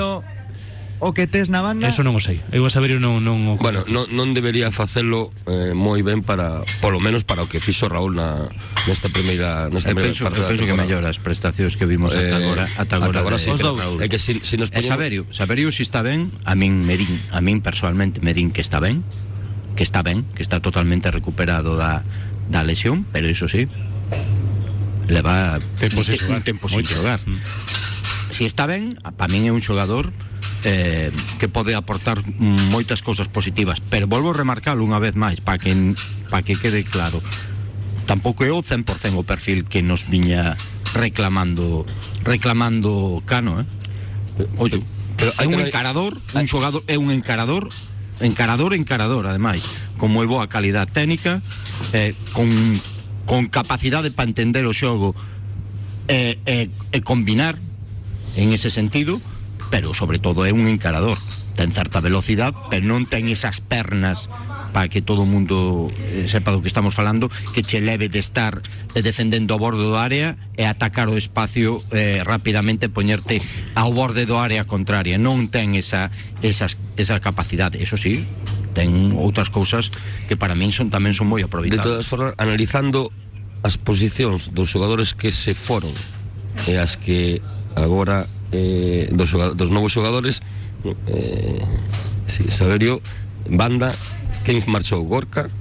O 0.99 1.13
que 1.13 1.29
tes 1.29 1.45
na 1.45 1.61
banda? 1.61 1.85
Eso 1.85 2.01
non 2.01 2.17
o 2.17 2.21
sei. 2.21 2.41
Eu 2.49 2.65
a 2.65 2.73
Saberio 2.73 2.97
non 2.97 3.21
non 3.21 3.45
o 3.45 3.61
Bueno, 3.61 3.85
non, 3.85 4.09
non 4.09 4.33
debería 4.33 4.73
facelo 4.73 5.29
eh, 5.45 5.77
moi 5.77 6.01
ben 6.01 6.25
para 6.25 6.65
polo 6.81 6.97
menos 6.97 7.21
para 7.21 7.45
o 7.45 7.47
que 7.47 7.61
fixo 7.61 7.85
Raúl 7.85 8.17
na 8.17 8.49
nesta 8.89 9.05
primeira 9.05 9.69
nesta 9.69 9.93
Eu 9.93 9.97
primeira 10.01 10.09
penso, 10.17 10.25
parte 10.25 10.41
eu 10.41 10.49
penso 10.49 10.65
que 10.65 10.73
temporada. 10.73 10.89
mellora 10.89 11.07
as 11.13 11.21
prestacións 11.21 11.77
que 11.77 11.85
vimos 11.85 12.17
ata 12.17 12.25
Eh, 12.25 12.33
agora, 12.33 12.65
ata 12.81 12.93
agora, 12.97 13.37
de, 13.37 13.45
sí, 13.45 13.53
Os 13.53 13.61
dous. 13.61 13.77
É 14.01 14.09
que 14.09 14.17
si, 14.17 14.41
si 14.41 14.57
nos 14.57 14.73
E 14.73 14.81
Saberio, 14.81 15.29
Saberio 15.29 15.69
si 15.69 15.85
está 15.85 16.01
ben, 16.01 16.33
a 16.49 16.57
min 16.57 16.81
me 16.81 16.97
din, 16.97 17.13
a 17.29 17.45
min 17.45 17.61
personalmente 17.61 18.17
me 18.25 18.33
din 18.33 18.49
que 18.49 18.65
está 18.65 18.81
ben, 18.81 19.05
que 19.77 19.85
está 19.85 20.01
ben, 20.01 20.25
que 20.33 20.41
está 20.41 20.59
totalmente 20.59 21.11
recuperado 21.13 21.77
da, 21.77 22.03
da 22.49 22.65
lesión, 22.65 23.05
pero 23.13 23.29
iso 23.29 23.47
sí, 23.47 23.69
leva 25.07 25.61
Tempo 25.77 26.03
sin 26.03 26.17
xogar, 26.17 26.41
tempo 26.41 26.65
sin 26.67 26.83
xogar. 26.83 27.21
Mm. 27.23 27.39
Si 28.33 28.43
está 28.43 28.65
ben, 28.65 28.97
para 29.15 29.31
min 29.31 29.45
é 29.45 29.53
un 29.53 29.61
xogador 29.61 30.09
eh, 30.65 31.13
que 31.39 31.47
pode 31.47 31.77
aportar 31.77 32.19
moitas 32.73 33.05
cousas 33.05 33.29
positivas, 33.29 33.79
pero 33.79 34.09
volvo 34.09 34.33
a 34.33 34.35
remarcalo 34.35 34.81
unha 34.81 34.99
vez 34.99 35.13
máis 35.13 35.39
para 35.39 35.61
que 35.61 35.71
para 36.27 36.41
que 36.41 36.57
quede 36.57 36.81
claro. 36.83 37.21
Tampouco 38.09 38.43
é 38.43 38.51
o 38.51 38.65
100% 38.65 39.13
o 39.13 39.23
perfil 39.23 39.69
que 39.69 39.85
nos 39.85 40.09
viña 40.09 40.57
reclamando 40.97 41.85
reclamando 42.25 43.21
Cano, 43.29 43.61
eh? 43.61 43.67
Oye, 44.57 44.81
Pero 45.17 45.33
é 45.33 45.35
hai 45.41 45.47
un 45.49 45.59
encarador, 45.59 46.13
un 46.37 46.45
xogador, 46.45 46.85
é 46.85 46.95
un 47.01 47.09
encarador, 47.09 47.73
encarador, 48.21 48.73
encarador, 48.73 49.27
ademais, 49.27 49.63
con 49.97 50.13
moi 50.13 50.25
boa 50.25 50.49
calidad 50.49 50.89
técnica, 50.89 51.41
eh, 51.93 52.13
con 52.33 52.49
con 53.27 53.51
capacidade 53.51 54.09
para 54.09 54.31
entender 54.31 54.63
o 54.63 54.73
xogo 54.73 55.11
e, 56.07 56.39
e, 56.47 56.71
e 56.71 56.99
combinar 57.03 57.59
en 58.39 58.55
ese 58.55 58.71
sentido, 58.71 59.19
pero 59.69 59.91
sobre 59.91 60.17
todo 60.17 60.47
é 60.47 60.55
un 60.55 60.71
encarador. 60.71 61.19
Ten 61.59 61.75
certa 61.75 61.99
velocidade, 61.99 62.55
pero 62.71 62.87
non 62.87 63.03
ten 63.03 63.27
esas 63.27 63.59
pernas 63.59 64.31
para 64.73 64.87
que 64.89 65.01
todo 65.01 65.23
o 65.23 65.29
mundo 65.29 65.87
eh, 66.11 66.27
sepa 66.27 66.51
do 66.51 66.61
que 66.61 66.69
estamos 66.69 66.93
falando 66.93 67.31
que 67.53 67.63
che 67.63 67.79
leve 67.81 68.09
de 68.09 68.19
estar 68.19 68.61
eh, 68.95 69.01
defendendo 69.01 69.55
o 69.55 69.59
borde 69.59 69.83
do 69.83 69.95
área 69.97 70.37
e 70.55 70.65
atacar 70.67 71.07
o 71.09 71.15
espacio 71.15 71.81
eh, 71.91 72.21
rapidamente 72.23 72.89
poñerte 72.89 73.41
ao 73.73 73.93
borde 73.93 74.25
do 74.25 74.37
área 74.37 74.67
contraria. 74.67 75.15
Non 75.17 75.47
ten 75.49 75.73
esa, 75.73 76.11
esas, 76.43 76.77
esa 76.97 77.19
capacidade 77.19 77.79
eso 77.81 77.95
sí, 77.95 78.25
ten 78.77 79.17
outras 79.17 79.49
cousas 79.49 79.89
que 80.29 80.37
para 80.37 80.53
min 80.53 80.69
son 80.69 80.93
tamén 80.93 81.17
son 81.17 81.25
moi 81.25 81.41
De 81.41 81.49
aproveitadas 81.49 81.85
todas 81.85 82.05
formas, 82.05 82.31
analizando 82.37 83.09
as 83.65 83.81
posicións 83.81 84.53
dos 84.53 84.69
xogadores 84.69 85.17
que 85.17 85.33
se 85.33 85.57
foron 85.57 85.89
e 86.69 86.77
as 86.77 86.93
que 87.01 87.41
agora 87.73 88.29
eh, 88.53 89.09
dos, 89.13 89.33
dos 89.33 89.69
novos 89.73 89.93
xogadores 89.93 90.45
eh, 91.09 91.61
sí, 92.29 92.45
Saberio 92.53 93.01
Banda 93.49 93.89
quen 94.47 94.63
marchou 94.71 95.03
Gorka 95.03 95.51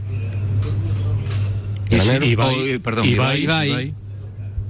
Granero 1.90 2.24
Ibai, 2.26 2.54
Oh, 2.78 2.80
perdón, 2.82 3.04
Ibai, 3.06 3.42
Ibai. 3.42 3.94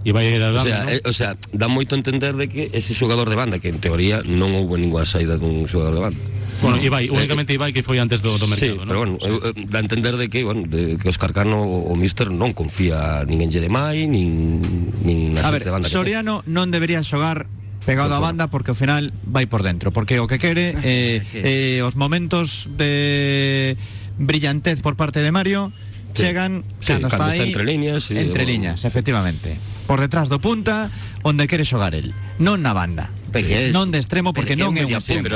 Ibai 0.05 0.27
era 0.27 0.53
O 0.53 0.63
sea, 0.63 0.85
¿no? 0.85 0.91
eh, 0.91 1.03
o 1.05 1.13
sea, 1.13 1.37
dá 1.53 1.69
moito 1.69 1.93
a 1.95 1.99
entender 2.01 2.33
de 2.37 2.49
que 2.49 2.71
ese 2.73 2.95
xogador 2.97 3.29
de 3.29 3.37
banda 3.37 3.59
que 3.61 3.69
en 3.69 3.81
teoría 3.81 4.25
non 4.25 4.57
houve 4.57 4.81
ninguna 4.81 5.05
saída 5.05 5.37
dun 5.37 5.69
xogador 5.69 5.95
de 5.97 6.03
banda 6.09 6.23
Bueno, 6.57 6.81
Ibai, 6.81 7.13
únicamente 7.13 7.53
Ibai 7.53 7.77
que 7.77 7.85
foi 7.85 8.01
antes 8.01 8.25
do, 8.25 8.33
do 8.41 8.49
Sí, 8.49 8.73
mercado, 8.73 8.81
¿no? 8.81 8.89
pero 8.89 8.99
bueno, 9.05 9.15
eu, 9.21 9.37
eu, 9.45 9.53
dá 9.69 9.77
a 9.77 9.85
entender 9.85 10.17
de 10.17 10.33
que, 10.33 10.41
bueno, 10.41 10.65
de, 10.65 10.97
que 10.97 11.13
Oscar 11.13 11.37
Cano 11.37 11.61
o, 11.61 11.93
o 11.93 11.95
Mister 12.01 12.33
non 12.33 12.57
confía 12.57 13.21
nin 13.29 13.45
en 13.45 13.53
Jeremai, 13.53 14.09
nin, 14.09 14.65
nin 15.05 15.37
na 15.37 15.45
A 15.45 15.53
ver, 15.53 15.61
xente 15.61 15.69
de 15.69 15.75
banda 15.77 15.87
que. 15.89 15.93
Soriano 15.93 16.41
non 16.49 16.73
debería 16.73 17.05
xogar 17.05 17.45
pegado 17.85 18.17
á 18.17 18.21
banda 18.25 18.49
porque 18.49 18.73
ao 18.73 18.79
final 18.79 19.13
vai 19.29 19.45
por 19.47 19.61
dentro 19.63 19.93
porque 19.93 20.19
o 20.19 20.27
que 20.27 20.41
quere 20.43 20.75
eh, 20.83 21.21
eh, 21.39 21.85
os 21.87 21.95
momentos 21.95 22.67
de 22.73 23.77
brillantez 24.19 24.81
por 24.81 24.97
parte 24.97 25.21
de 25.21 25.33
Mario. 25.33 25.73
Sí. 26.17 26.23
chegan 26.23 26.65
Sí, 26.81 26.93
cando 26.97 27.09
cando 27.13 27.29
está 27.29 27.29
está 27.29 27.43
aí 27.45 27.49
entre 27.53 27.65
líneas, 27.65 28.05
sí, 28.05 28.17
entre 28.17 28.45
efectivamente. 28.89 29.59
Por 29.87 30.01
detrás 30.01 30.33
do 30.33 30.41
punta 30.41 30.89
onde 31.23 31.45
quere 31.47 31.69
xogar 31.69 31.93
el. 31.93 32.17
Non 32.41 32.65
na 32.65 32.73
banda. 32.73 33.13
Porque 33.37 33.69
non 33.69 33.93
de 33.93 34.01
extremo 34.01 34.33
porque 34.33 34.57
pero 34.57 34.73
non 34.73 34.81
é 34.81 34.81
que 34.81 34.81
é 34.81 34.87
un 34.89 34.97
media 34.97 35.01
Sí, 35.05 35.13
extremo 35.13 35.29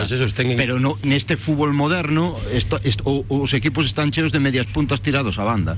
pero 0.57 0.81
no, 0.81 0.97
neste 1.05 1.37
fútbol 1.37 1.77
moderno 1.77 2.33
esto, 2.57 2.81
esto, 2.81 3.05
o- 3.05 3.29
os 3.29 3.53
equipos 3.53 3.85
están 3.85 4.09
cheos 4.09 4.33
de 4.33 4.41
medias 4.41 4.65
puntas 4.73 5.05
tirados 5.05 5.37
a 5.37 5.45
banda. 5.45 5.77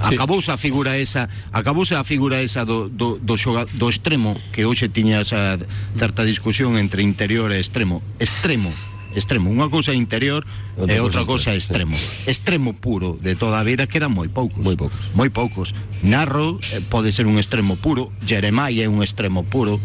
Sí. 0.00 0.14
acabouse 0.16 0.48
a 0.48 0.56
figura 0.56 0.94
esa 0.96 1.28
acabouse 1.52 1.92
a 1.98 2.04
figura 2.06 2.40
esa 2.40 2.62
do, 2.64 2.86
do, 2.88 3.18
do, 3.20 3.34
xoga, 3.36 3.66
do 3.76 3.90
extremo 3.90 4.38
que 4.54 4.64
hoxe 4.64 4.88
tiña 4.88 5.20
esa 5.20 5.58
certa 5.98 6.22
discusión 6.24 6.78
entre 6.78 7.02
interior 7.02 7.50
e 7.52 7.58
extremo. 7.60 8.00
Extremo 8.22 8.70
extremo, 9.14 9.50
unha 9.50 9.66
cousa 9.68 9.92
interior 9.96 10.46
Outra 10.78 10.94
e 10.94 11.00
outra 11.02 11.22
cousa 11.26 11.52
extremo, 11.56 11.94
extremo. 11.96 12.28
Extremo 12.30 12.70
puro 12.78 13.18
de 13.20 13.34
toda 13.36 13.58
a 13.58 13.64
vida 13.66 13.86
quedan 13.90 14.12
moi 14.14 14.28
poucos. 14.30 14.60
Moi 14.62 14.76
poucos. 14.78 15.00
moi 15.14 15.28
poucos. 15.30 15.68
Narro 16.06 16.58
eh, 16.74 16.80
pode 16.88 17.10
ser 17.12 17.26
un 17.26 17.36
extremo 17.38 17.74
puro. 17.76 18.10
Jeremai 18.24 18.78
é 18.80 18.86
un 18.88 19.02
extremo 19.02 19.42
puro. 19.46 19.76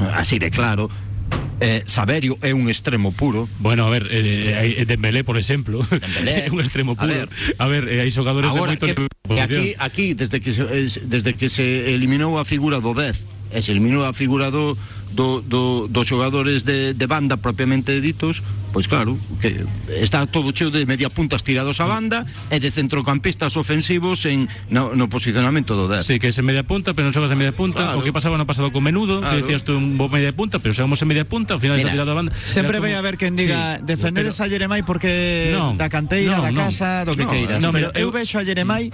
Eh, 0.00 0.12
así 0.20 0.38
de 0.38 0.50
claro. 0.52 0.88
Eh, 1.58 1.82
Saberio 1.88 2.36
é 2.44 2.52
un 2.52 2.68
extremo 2.68 3.16
puro. 3.16 3.48
Bueno, 3.64 3.88
a 3.88 3.90
ver, 3.90 4.06
eh, 4.12 4.52
hai- 4.60 4.84
Dembélé, 4.84 5.24
por 5.24 5.40
exemplo, 5.40 5.80
Dembélé. 5.88 6.44
é 6.46 6.52
un 6.52 6.60
extremo 6.60 6.92
A 6.92 7.00
puro. 7.00 7.08
ver. 7.16 7.28
A 7.56 7.64
ver, 7.66 7.88
eh, 7.88 8.04
hai 8.04 8.10
xogadores 8.12 8.52
de 8.52 8.60
moito 8.60 8.84
que, 8.84 8.92
que 9.24 9.72
aquí, 9.80 10.12
desde 10.12 10.36
que 10.44 10.52
se, 10.52 10.62
es- 10.68 11.00
desde 11.08 11.32
que 11.32 11.48
se 11.48 11.88
eliminou 11.96 12.36
a 12.36 12.44
figura 12.44 12.76
do 12.84 12.92
10 12.92 13.24
e 13.56 13.58
se 13.64 13.72
eliminou 13.72 14.04
a 14.04 14.12
figura 14.12 14.52
do, 14.52 14.76
do, 15.14 15.42
do, 15.44 15.86
dos 15.88 16.06
xogadores 16.08 16.64
de, 16.64 16.94
de 16.94 17.06
banda 17.06 17.36
propiamente 17.36 18.00
ditos 18.00 18.42
pois 18.76 18.88
claro, 18.92 19.16
que 19.40 19.64
está 20.04 20.26
todo 20.28 20.52
cheo 20.52 20.68
de 20.68 20.84
media 20.84 21.08
puntas 21.08 21.40
tirados 21.40 21.80
a 21.80 21.88
banda 21.88 22.28
e 22.52 22.60
de 22.60 22.68
centrocampistas 22.68 23.56
ofensivos 23.56 24.28
en 24.28 24.52
no, 24.68 24.92
no 24.92 25.08
posicionamento 25.08 25.72
do 25.72 25.88
10 25.88 26.04
Sí, 26.04 26.20
que 26.20 26.28
es 26.28 26.36
en 26.36 26.44
media 26.44 26.60
punta, 26.60 26.92
pero 26.92 27.08
non 27.08 27.16
xogas 27.16 27.32
en 27.32 27.40
media 27.40 27.56
punta. 27.56 27.96
Claro. 27.96 28.00
O 28.00 28.04
que 28.04 28.12
pasaba 28.12 28.36
no 28.36 28.44
pasado 28.44 28.68
con 28.76 28.84
Menudo, 28.84 29.24
Claro. 29.24 29.32
que 29.32 29.48
decías 29.48 29.64
tú 29.64 29.80
un 29.80 29.96
bo 29.96 30.12
media 30.12 30.36
punta, 30.36 30.60
pero 30.60 30.76
xogamos 30.76 31.00
en 31.00 31.08
media 31.08 31.24
punta, 31.24 31.56
ao 31.56 31.60
final 31.62 31.80
Mira, 31.80 31.88
está 31.88 31.96
tirado 31.96 32.12
a 32.12 32.16
banda. 32.20 32.36
Sempre 32.36 32.76
vai 32.84 32.92
como- 32.92 33.00
haber 33.00 33.16
quen 33.16 33.32
diga 33.32 33.80
Sí, 33.80 33.88
defender 33.88 34.28
pero- 34.28 34.36
esa 34.36 34.44
Jeremai 34.44 34.84
porque 34.84 35.56
Non, 35.56 35.80
da 35.80 35.88
canteira, 35.88 36.36
non, 36.36 36.44
da 36.44 36.52
non. 36.52 36.60
casa, 36.68 37.08
do 37.08 37.16
que 37.16 37.24
Non, 37.24 37.32
queiras. 37.32 37.58
non, 37.64 37.72
pero 37.72 37.96
eu 37.96 38.10
eu- 38.10 38.12
vexo 38.12 38.36
a 38.36 38.44
Jeremai 38.44 38.92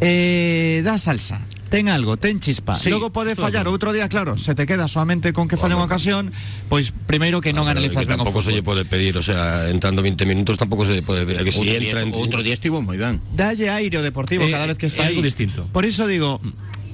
eh, 0.00 0.82
da 0.84 0.98
salsa. 1.00 1.40
Ten 1.72 1.88
algo, 1.88 2.20
ten 2.20 2.36
chispa. 2.36 2.76
Sí, 2.76 2.92
Logo 2.92 3.16
pode 3.16 3.32
claro. 3.32 3.48
fallar 3.48 3.64
outro 3.64 3.96
día, 3.96 4.04
claro, 4.12 4.36
se 4.36 4.52
te 4.52 4.68
queda 4.68 4.92
solamente 4.92 5.32
con 5.32 5.48
que 5.48 5.56
falle 5.56 5.72
unha 5.72 5.88
ocasión, 5.88 6.28
pois 6.68 6.92
primeiro 6.92 7.40
que 7.40 7.56
non 7.56 7.64
Pero 7.64 7.80
analizas 7.80 8.04
que 8.04 8.12
ben 8.12 8.20
o 8.20 8.28
tampouco 8.28 8.44
se 8.44 8.52
lle 8.52 8.60
pode 8.60 8.84
pedir, 8.84 9.16
o 9.16 9.24
sea, 9.24 9.72
entrando 9.72 10.04
20 10.04 10.28
minutos 10.28 10.60
tampouco 10.60 10.84
se 10.84 11.00
lle 11.00 11.00
pode 11.00 11.24
pedir, 11.24 11.40
que 11.40 11.48
si 11.48 11.64
outro, 11.64 11.72
entra 11.72 12.04
día, 12.04 12.12
en, 12.12 12.12
outro 12.12 12.44
día 12.44 12.52
estivo 12.52 12.84
moi 12.84 13.00
ben 13.00 13.24
Dalle 13.32 13.72
aire 13.72 14.04
Deportivo 14.04 14.44
Eh, 14.44 14.52
cada 14.52 14.68
vez 14.68 14.76
que 14.76 14.84
está 14.84 15.08
algo 15.08 15.24
aí. 15.24 15.32
distinto. 15.32 15.64
Por 15.72 15.88
iso 15.88 16.04
digo, 16.04 16.44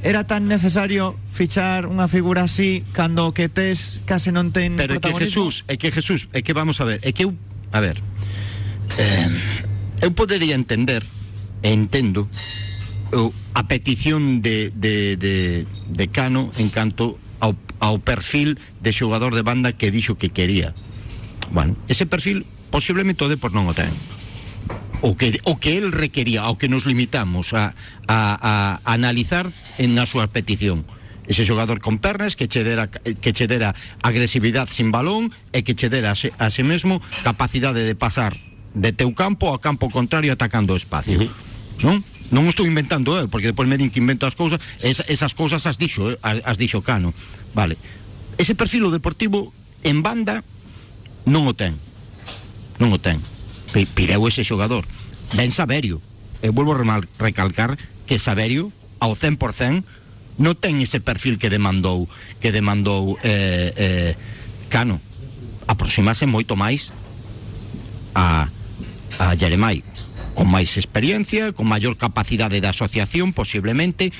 era 0.07 0.31
tan 0.31 0.47
necesario 0.47 1.19
fichar 1.27 1.91
unha 1.91 2.07
figura 2.07 2.47
así 2.47 2.87
cando 2.95 3.35
que 3.35 3.51
tes 3.51 4.07
case 4.07 4.31
non 4.31 4.55
ten 4.55 4.79
Pero 4.79 4.95
é 4.95 5.03
que? 5.03 5.11
Jesús, 5.11 5.67
é 5.67 5.75
que 5.75 5.91
Jesús, 5.91 6.31
é 6.31 6.47
que 6.47 6.55
vamos 6.55 6.79
a 6.79 6.87
ver, 6.87 7.03
é 7.03 7.11
que 7.11 7.27
eu, 7.27 7.35
a 7.75 7.83
ver, 7.83 7.99
eh, 8.95 10.07
eu 10.07 10.15
podería 10.15 10.55
entender, 10.55 11.03
e 11.67 11.75
entendo, 11.75 12.31
a 13.55 13.63
petición 13.67 14.43
de, 14.43 14.71
de, 14.71 15.17
de, 15.17 15.67
de 15.89 16.07
Cano 16.09 16.51
en 16.59 16.69
canto 16.69 17.19
ao, 17.41 17.57
ao 17.81 17.99
perfil 17.99 18.61
de 18.83 18.93
xogador 18.93 19.35
de 19.35 19.43
banda 19.43 19.73
que 19.73 19.91
dixo 19.91 20.21
que 20.21 20.29
quería. 20.29 20.75
Bueno, 21.51 21.77
ese 21.89 22.05
perfil 22.05 22.45
posiblemente 22.69 23.25
o 23.25 23.33
Depor 23.33 23.57
non 23.57 23.65
o 23.67 23.75
ten 23.75 23.91
o 25.01 25.17
que, 25.17 25.41
o 25.45 25.59
que 25.59 25.79
el 25.79 25.93
requería, 25.93 26.43
ao 26.43 26.59
que 26.59 26.69
nos 26.69 26.85
limitamos 26.85 27.55
a, 27.55 27.75
a, 28.11 28.35
a 28.85 28.93
analizar 28.93 29.47
en 29.79 29.95
na 29.95 30.05
súa 30.05 30.29
petición. 30.29 30.83
Ese 31.29 31.45
xogador 31.45 31.79
con 31.79 32.01
pernas 32.01 32.35
que 32.35 32.49
che 32.49 32.65
dera, 32.65 32.89
que 32.89 33.33
che 33.37 33.47
dera 33.47 33.77
agresividade 34.03 34.73
sin 34.73 34.91
balón 34.91 35.31
e 35.53 35.63
que 35.63 35.77
che 35.77 35.93
dera 35.93 36.13
a 36.13 36.17
se, 36.19 36.33
a 36.41 36.49
se 36.51 36.65
mesmo 36.65 36.99
capacidade 37.23 37.85
de 37.85 37.95
pasar 37.95 38.35
de 38.75 38.91
teu 38.93 39.13
campo 39.15 39.53
ao 39.53 39.61
campo 39.63 39.93
contrario 39.93 40.33
atacando 40.35 40.75
o 40.75 40.81
espacio. 40.81 41.21
Non? 41.85 42.03
Non 42.29 42.45
o 42.45 42.53
estou 42.53 42.69
inventando 42.69 43.17
eu, 43.17 43.25
porque 43.33 43.49
depois 43.49 43.65
me 43.65 43.81
din 43.81 43.89
que 43.89 44.05
invento 44.05 44.29
as 44.29 44.37
cousas, 44.37 44.61
es, 44.85 45.01
esas 45.09 45.33
cousas 45.33 45.65
as 45.65 45.81
dixo, 45.81 46.13
eh, 46.13 46.21
as, 46.21 46.45
as 46.45 46.57
dixo 46.61 46.85
Cano. 46.85 47.17
Vale. 47.57 47.81
Ese 48.37 48.53
perfil 48.53 48.93
deportivo 48.93 49.53
en 49.81 50.05
banda 50.05 50.45
non 51.25 51.49
o 51.49 51.57
ten 51.57 51.73
non 52.79 52.93
o 52.95 53.01
ten. 53.01 53.19
Pi- 53.75 53.89
Pireu 53.91 54.23
ese 54.29 54.45
xogador. 54.47 54.85
Ben 55.35 55.51
Saberio. 55.51 55.99
Eu 56.45 56.53
volvo 56.55 56.77
a 56.79 57.01
recalcar 57.19 57.75
que 58.07 58.21
Saberio, 58.23 58.71
ao 59.03 59.17
100%, 59.19 59.83
non 60.39 60.55
ten 60.55 60.79
ese 60.85 61.03
perfil 61.03 61.41
que 61.43 61.51
demandou 61.51 62.07
que 62.39 62.53
demandou 62.55 63.17
eh, 63.27 63.73
eh, 63.75 64.13
Cano. 64.71 65.01
Aproximase 65.67 66.29
moito 66.29 66.55
máis 66.55 66.93
a, 68.15 68.47
a 69.19 69.27
Jeremai 69.35 69.83
con 70.39 70.47
máis 70.47 70.79
experiencia, 70.79 71.51
con 71.51 71.67
maior 71.67 71.99
capacidade 71.99 72.63
de 72.63 72.71
asociación 72.71 73.35
posiblemente, 73.35 74.15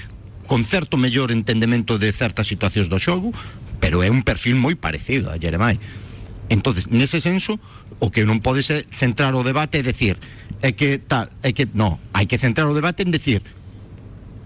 con 0.51 0.67
certo 0.67 0.99
mellor 0.99 1.31
entendemento 1.31 1.95
de 1.95 2.11
certas 2.11 2.51
situacións 2.51 2.91
do 2.91 2.99
xogo, 2.99 3.31
pero 3.79 4.03
é 4.03 4.11
un 4.11 4.27
perfil 4.27 4.59
moi 4.59 4.75
parecido 4.75 5.31
a 5.31 5.39
Jeremai. 5.39 5.79
Entonces, 6.51 6.91
nese 6.91 7.23
senso, 7.23 7.63
o 8.03 8.11
que 8.11 8.27
non 8.27 8.43
pode 8.43 8.67
ser 8.67 8.83
centrar 8.91 9.31
o 9.39 9.47
debate 9.47 9.79
é 9.79 9.87
decir, 9.87 10.19
é 10.59 10.75
que 10.75 10.99
tal, 10.99 11.31
é 11.47 11.55
que 11.55 11.71
no, 11.71 12.03
hai 12.11 12.27
que 12.27 12.35
centrar 12.35 12.67
o 12.67 12.75
debate 12.75 13.07
en 13.07 13.15
decir, 13.15 13.47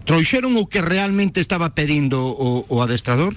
trouxeron 0.04 0.60
o 0.60 0.68
que 0.68 0.84
realmente 0.84 1.40
estaba 1.40 1.72
pedindo 1.72 2.20
o, 2.20 2.68
o 2.68 2.84
adestrador? 2.84 3.32